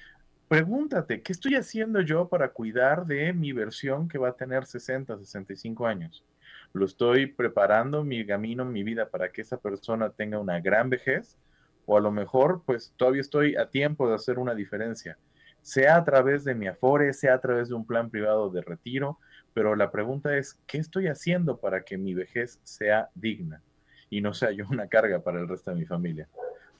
pregúntate, 0.48 1.22
¿qué 1.22 1.32
estoy 1.32 1.54
haciendo 1.56 2.00
yo 2.00 2.28
para 2.28 2.50
cuidar 2.50 3.06
de 3.06 3.32
mi 3.32 3.52
versión 3.52 4.08
que 4.08 4.18
va 4.18 4.30
a 4.30 4.36
tener 4.36 4.66
60, 4.66 5.18
65 5.18 5.86
años? 5.86 6.24
Lo 6.72 6.86
estoy 6.86 7.26
preparando 7.26 8.04
mi 8.04 8.26
camino, 8.26 8.64
mi 8.64 8.82
vida 8.82 9.08
para 9.08 9.30
que 9.30 9.42
esa 9.42 9.58
persona 9.58 10.10
tenga 10.10 10.38
una 10.38 10.60
gran 10.60 10.90
vejez, 10.90 11.38
o 11.86 11.96
a 11.96 12.00
lo 12.00 12.10
mejor 12.10 12.62
pues 12.64 12.94
todavía 12.96 13.20
estoy 13.20 13.56
a 13.56 13.68
tiempo 13.70 14.08
de 14.08 14.14
hacer 14.14 14.38
una 14.38 14.54
diferencia, 14.54 15.18
sea 15.60 15.96
a 15.96 16.04
través 16.04 16.44
de 16.44 16.54
mi 16.54 16.66
afore, 16.66 17.12
sea 17.12 17.34
a 17.34 17.40
través 17.40 17.68
de 17.68 17.74
un 17.74 17.86
plan 17.86 18.10
privado 18.10 18.50
de 18.50 18.62
retiro, 18.62 19.18
pero 19.54 19.76
la 19.76 19.90
pregunta 19.90 20.36
es, 20.36 20.58
¿qué 20.66 20.78
estoy 20.78 21.08
haciendo 21.08 21.58
para 21.58 21.82
que 21.82 21.98
mi 21.98 22.14
vejez 22.14 22.58
sea 22.62 23.10
digna 23.14 23.62
y 24.08 24.20
no 24.20 24.34
sea 24.34 24.50
yo 24.50 24.66
una 24.70 24.88
carga 24.88 25.22
para 25.22 25.40
el 25.40 25.48
resto 25.48 25.70
de 25.70 25.76
mi 25.76 25.86
familia? 25.86 26.28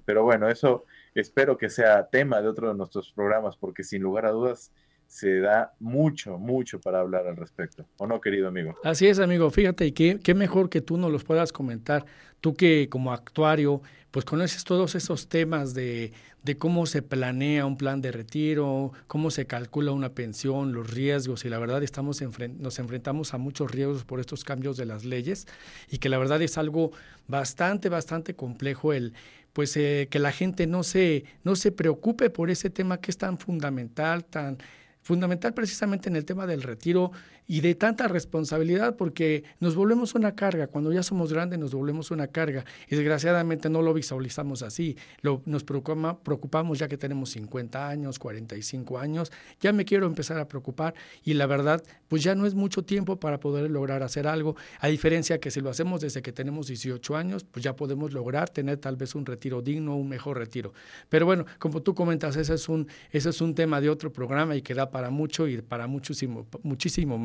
Pero 0.05 0.25
bueno, 0.25 0.49
eso 0.49 0.85
espero 1.15 1.57
que 1.57 1.69
sea 1.69 2.09
tema 2.09 2.41
de 2.41 2.49
otro 2.49 2.69
de 2.69 2.75
nuestros 2.75 3.13
programas, 3.13 3.57
porque 3.57 3.85
sin 3.85 4.03
lugar 4.03 4.27
a 4.27 4.31
dudas 4.31 4.73
se 5.13 5.41
da 5.41 5.75
mucho, 5.79 6.39
mucho 6.39 6.81
para 6.81 7.01
hablar 7.01 7.27
al 7.27 7.37
respecto. 7.37 7.85
¿O 7.99 8.07
no, 8.07 8.19
querido 8.19 8.49
amigo? 8.49 8.79
Así 8.83 9.07
es, 9.07 9.19
amigo. 9.19 9.51
Fíjate, 9.51 9.85
y 9.85 9.93
qué, 9.93 10.19
qué 10.25 10.33
mejor 10.33 10.71
que 10.71 10.81
tú 10.81 10.97
nos 10.97 11.13
los 11.13 11.23
puedas 11.23 11.53
comentar. 11.53 12.07
Tú 12.41 12.55
que 12.55 12.89
como 12.89 13.13
actuario, 13.13 13.83
pues 14.11 14.25
conoces 14.25 14.65
todos 14.65 14.95
esos 14.95 15.29
temas 15.29 15.75
de, 15.75 16.15
de 16.43 16.57
cómo 16.57 16.87
se 16.87 17.03
planea 17.03 17.67
un 17.67 17.77
plan 17.77 18.01
de 18.01 18.11
retiro, 18.11 18.93
cómo 19.07 19.31
se 19.31 19.47
calcula 19.47 19.93
una 19.93 20.15
pensión, 20.15 20.73
los 20.73 20.91
riesgos, 20.91 21.45
y 21.45 21.51
la 21.51 21.59
verdad 21.59 21.83
estamos 21.83 22.23
nos 22.23 22.79
enfrentamos 22.79 23.35
a 23.35 23.39
muchos 23.39 23.71
riesgos 23.71 24.05
por 24.05 24.19
estos 24.19 24.45
cambios 24.45 24.79
de 24.79 24.87
las 24.87 25.05
leyes, 25.05 25.47
y 25.91 25.99
que 25.99 26.09
la 26.09 26.17
verdad 26.17 26.41
es 26.41 26.57
algo 26.57 26.91
bastante, 27.29 27.91
bastante 27.91 28.35
complejo 28.35 28.95
el 28.95 29.13
pues 29.53 29.77
eh, 29.77 30.09
que 30.11 30.19
la 30.19 30.33
gente 30.33 30.67
no 30.67 30.83
se, 30.83 31.25
no 31.45 31.57
se 31.57 31.73
preocupe 31.73 32.31
por 32.31 32.49
ese 32.49 32.71
tema 32.71 33.03
que 33.03 33.11
es 33.11 33.19
tan 33.19 33.37
fundamental, 33.37 34.25
tan 34.25 34.57
fundamental 35.03 35.53
precisamente 35.53 36.09
en 36.09 36.17
el 36.17 36.25
tema 36.25 36.47
del 36.47 36.63
retiro 36.63 37.13
y 37.47 37.61
de 37.61 37.75
tanta 37.75 38.09
responsabilidad 38.09 38.97
porque 38.97 39.45
nos 39.61 39.75
volvemos 39.75 40.15
una 40.15 40.35
carga. 40.35 40.69
Cuando 40.69 40.93
ya 40.93 41.03
somos 41.03 41.33
grandes 41.33 41.59
nos 41.59 41.75
volvemos 41.75 42.11
una 42.11 42.29
carga 42.29 42.65
desgraciadamente 43.03 43.69
no 43.69 43.83
lo 43.83 43.93
visualizamos 43.93 44.63
así. 44.63 44.97
Nos 45.45 45.65
preocupa, 45.65 46.19
preocupamos 46.23 46.79
ya 46.79 46.89
que 46.89 46.97
tenemos 46.97 47.31
50 47.31 47.89
años, 47.89 48.19
45 48.19 48.99
años, 48.99 49.33
ya 49.61 49.73
me 49.73 49.85
quiero 49.85 50.07
empezar 50.07 50.39
a 50.39 50.49
preocupar 50.49 50.95
y 51.25 51.35
la 51.35 51.47
verdad 51.47 51.83
pues 52.09 52.23
ya 52.23 52.35
no 52.35 52.47
es 52.47 52.55
mucho 52.55 52.85
tiempo 52.85 53.19
para 53.19 53.41
poder 53.41 53.71
lograr 53.71 54.03
hacer 54.03 54.27
algo, 54.27 54.57
a 54.81 54.89
diferencia 54.89 55.41
que 55.41 55.51
si 55.51 55.61
lo 55.61 55.71
hacemos 55.71 56.01
desde 56.01 56.23
que 56.23 56.33
tenemos 56.33 56.67
18 56.69 57.17
años 57.17 57.45
pues 57.45 57.65
ya 57.65 57.75
podemos 57.75 58.13
lograr 58.13 58.51
tener 58.51 58.79
tal 58.79 58.97
vez 58.97 59.15
un 59.15 59.27
retiro 59.27 59.63
digno, 59.63 59.97
un 59.97 60.09
mejor 60.09 60.39
retiro. 60.39 60.73
Pero 61.09 61.27
bueno, 61.27 61.47
como 61.59 61.83
tú 61.83 61.95
comentas, 61.95 62.37
ese 62.37 62.55
es 62.55 62.69
un, 62.69 62.89
ese 63.11 63.31
es 63.31 63.41
un 63.41 63.55
tema 63.55 63.81
de 63.81 63.91
otro 63.91 64.13
programa 64.13 64.55
y 64.57 64.63
que 64.63 64.75
da 64.75 64.91
para 64.91 65.11
mucho 65.11 65.49
y 65.49 65.61
para 65.61 65.87
muchísimo, 65.87 66.47
muchísimo 66.63 67.19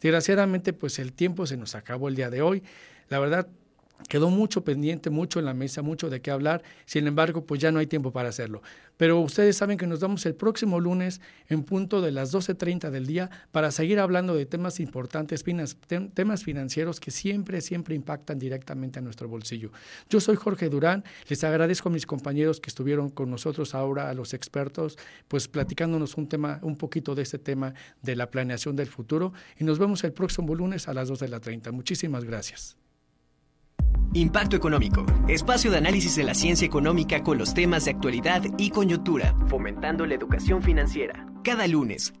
Desgraciadamente, 0.00 0.72
pues 0.72 0.98
el 0.98 1.12
tiempo 1.12 1.46
se 1.46 1.56
nos 1.56 1.74
acabó 1.74 2.08
el 2.08 2.16
día 2.16 2.30
de 2.30 2.42
hoy. 2.42 2.62
La 3.08 3.18
verdad, 3.18 3.48
Quedó 4.08 4.30
mucho 4.30 4.64
pendiente, 4.64 5.10
mucho 5.10 5.38
en 5.38 5.44
la 5.44 5.54
mesa, 5.54 5.82
mucho 5.82 6.10
de 6.10 6.20
qué 6.20 6.30
hablar. 6.30 6.62
Sin 6.84 7.06
embargo, 7.06 7.44
pues 7.44 7.60
ya 7.60 7.70
no 7.70 7.78
hay 7.78 7.86
tiempo 7.86 8.12
para 8.12 8.28
hacerlo. 8.28 8.62
Pero 8.96 9.20
ustedes 9.20 9.56
saben 9.56 9.78
que 9.78 9.86
nos 9.86 10.00
vamos 10.00 10.26
el 10.26 10.34
próximo 10.34 10.78
lunes 10.78 11.20
en 11.48 11.62
punto 11.62 12.00
de 12.00 12.10
las 12.10 12.34
12.30 12.34 12.90
del 12.90 13.06
día 13.06 13.30
para 13.50 13.70
seguir 13.70 13.98
hablando 13.98 14.34
de 14.34 14.46
temas 14.46 14.78
importantes, 14.80 15.44
temas 16.14 16.44
financieros 16.44 17.00
que 17.00 17.10
siempre, 17.10 17.60
siempre 17.60 17.94
impactan 17.94 18.38
directamente 18.38 18.98
a 18.98 19.02
nuestro 19.02 19.28
bolsillo. 19.28 19.70
Yo 20.08 20.20
soy 20.20 20.36
Jorge 20.36 20.68
Durán. 20.68 21.04
Les 21.28 21.42
agradezco 21.44 21.88
a 21.88 21.92
mis 21.92 22.04
compañeros 22.04 22.60
que 22.60 22.68
estuvieron 22.68 23.08
con 23.08 23.30
nosotros 23.30 23.74
ahora, 23.74 24.10
a 24.10 24.14
los 24.14 24.34
expertos, 24.34 24.98
pues 25.28 25.48
platicándonos 25.48 26.16
un 26.16 26.28
tema, 26.28 26.58
un 26.62 26.76
poquito 26.76 27.14
de 27.14 27.22
este 27.22 27.38
tema 27.38 27.74
de 28.02 28.16
la 28.16 28.30
planeación 28.30 28.76
del 28.76 28.88
futuro. 28.88 29.32
Y 29.58 29.64
nos 29.64 29.78
vemos 29.78 30.04
el 30.04 30.12
próximo 30.12 30.54
lunes 30.54 30.88
a 30.88 30.94
las 30.94 31.08
2 31.08 31.20
de 31.20 31.28
la 31.28 31.40
30. 31.40 31.72
Muchísimas 31.72 32.24
gracias. 32.24 32.76
Impacto 34.12 34.56
Económico, 34.56 35.06
espacio 35.28 35.70
de 35.70 35.78
análisis 35.78 36.16
de 36.16 36.24
la 36.24 36.34
ciencia 36.34 36.66
económica 36.66 37.22
con 37.22 37.38
los 37.38 37.54
temas 37.54 37.84
de 37.84 37.92
actualidad 37.92 38.42
y 38.58 38.70
coyuntura, 38.70 39.36
fomentando 39.46 40.04
la 40.04 40.14
educación 40.14 40.62
financiera. 40.62 41.26
Cada 41.44 41.68
lunes, 41.68 42.12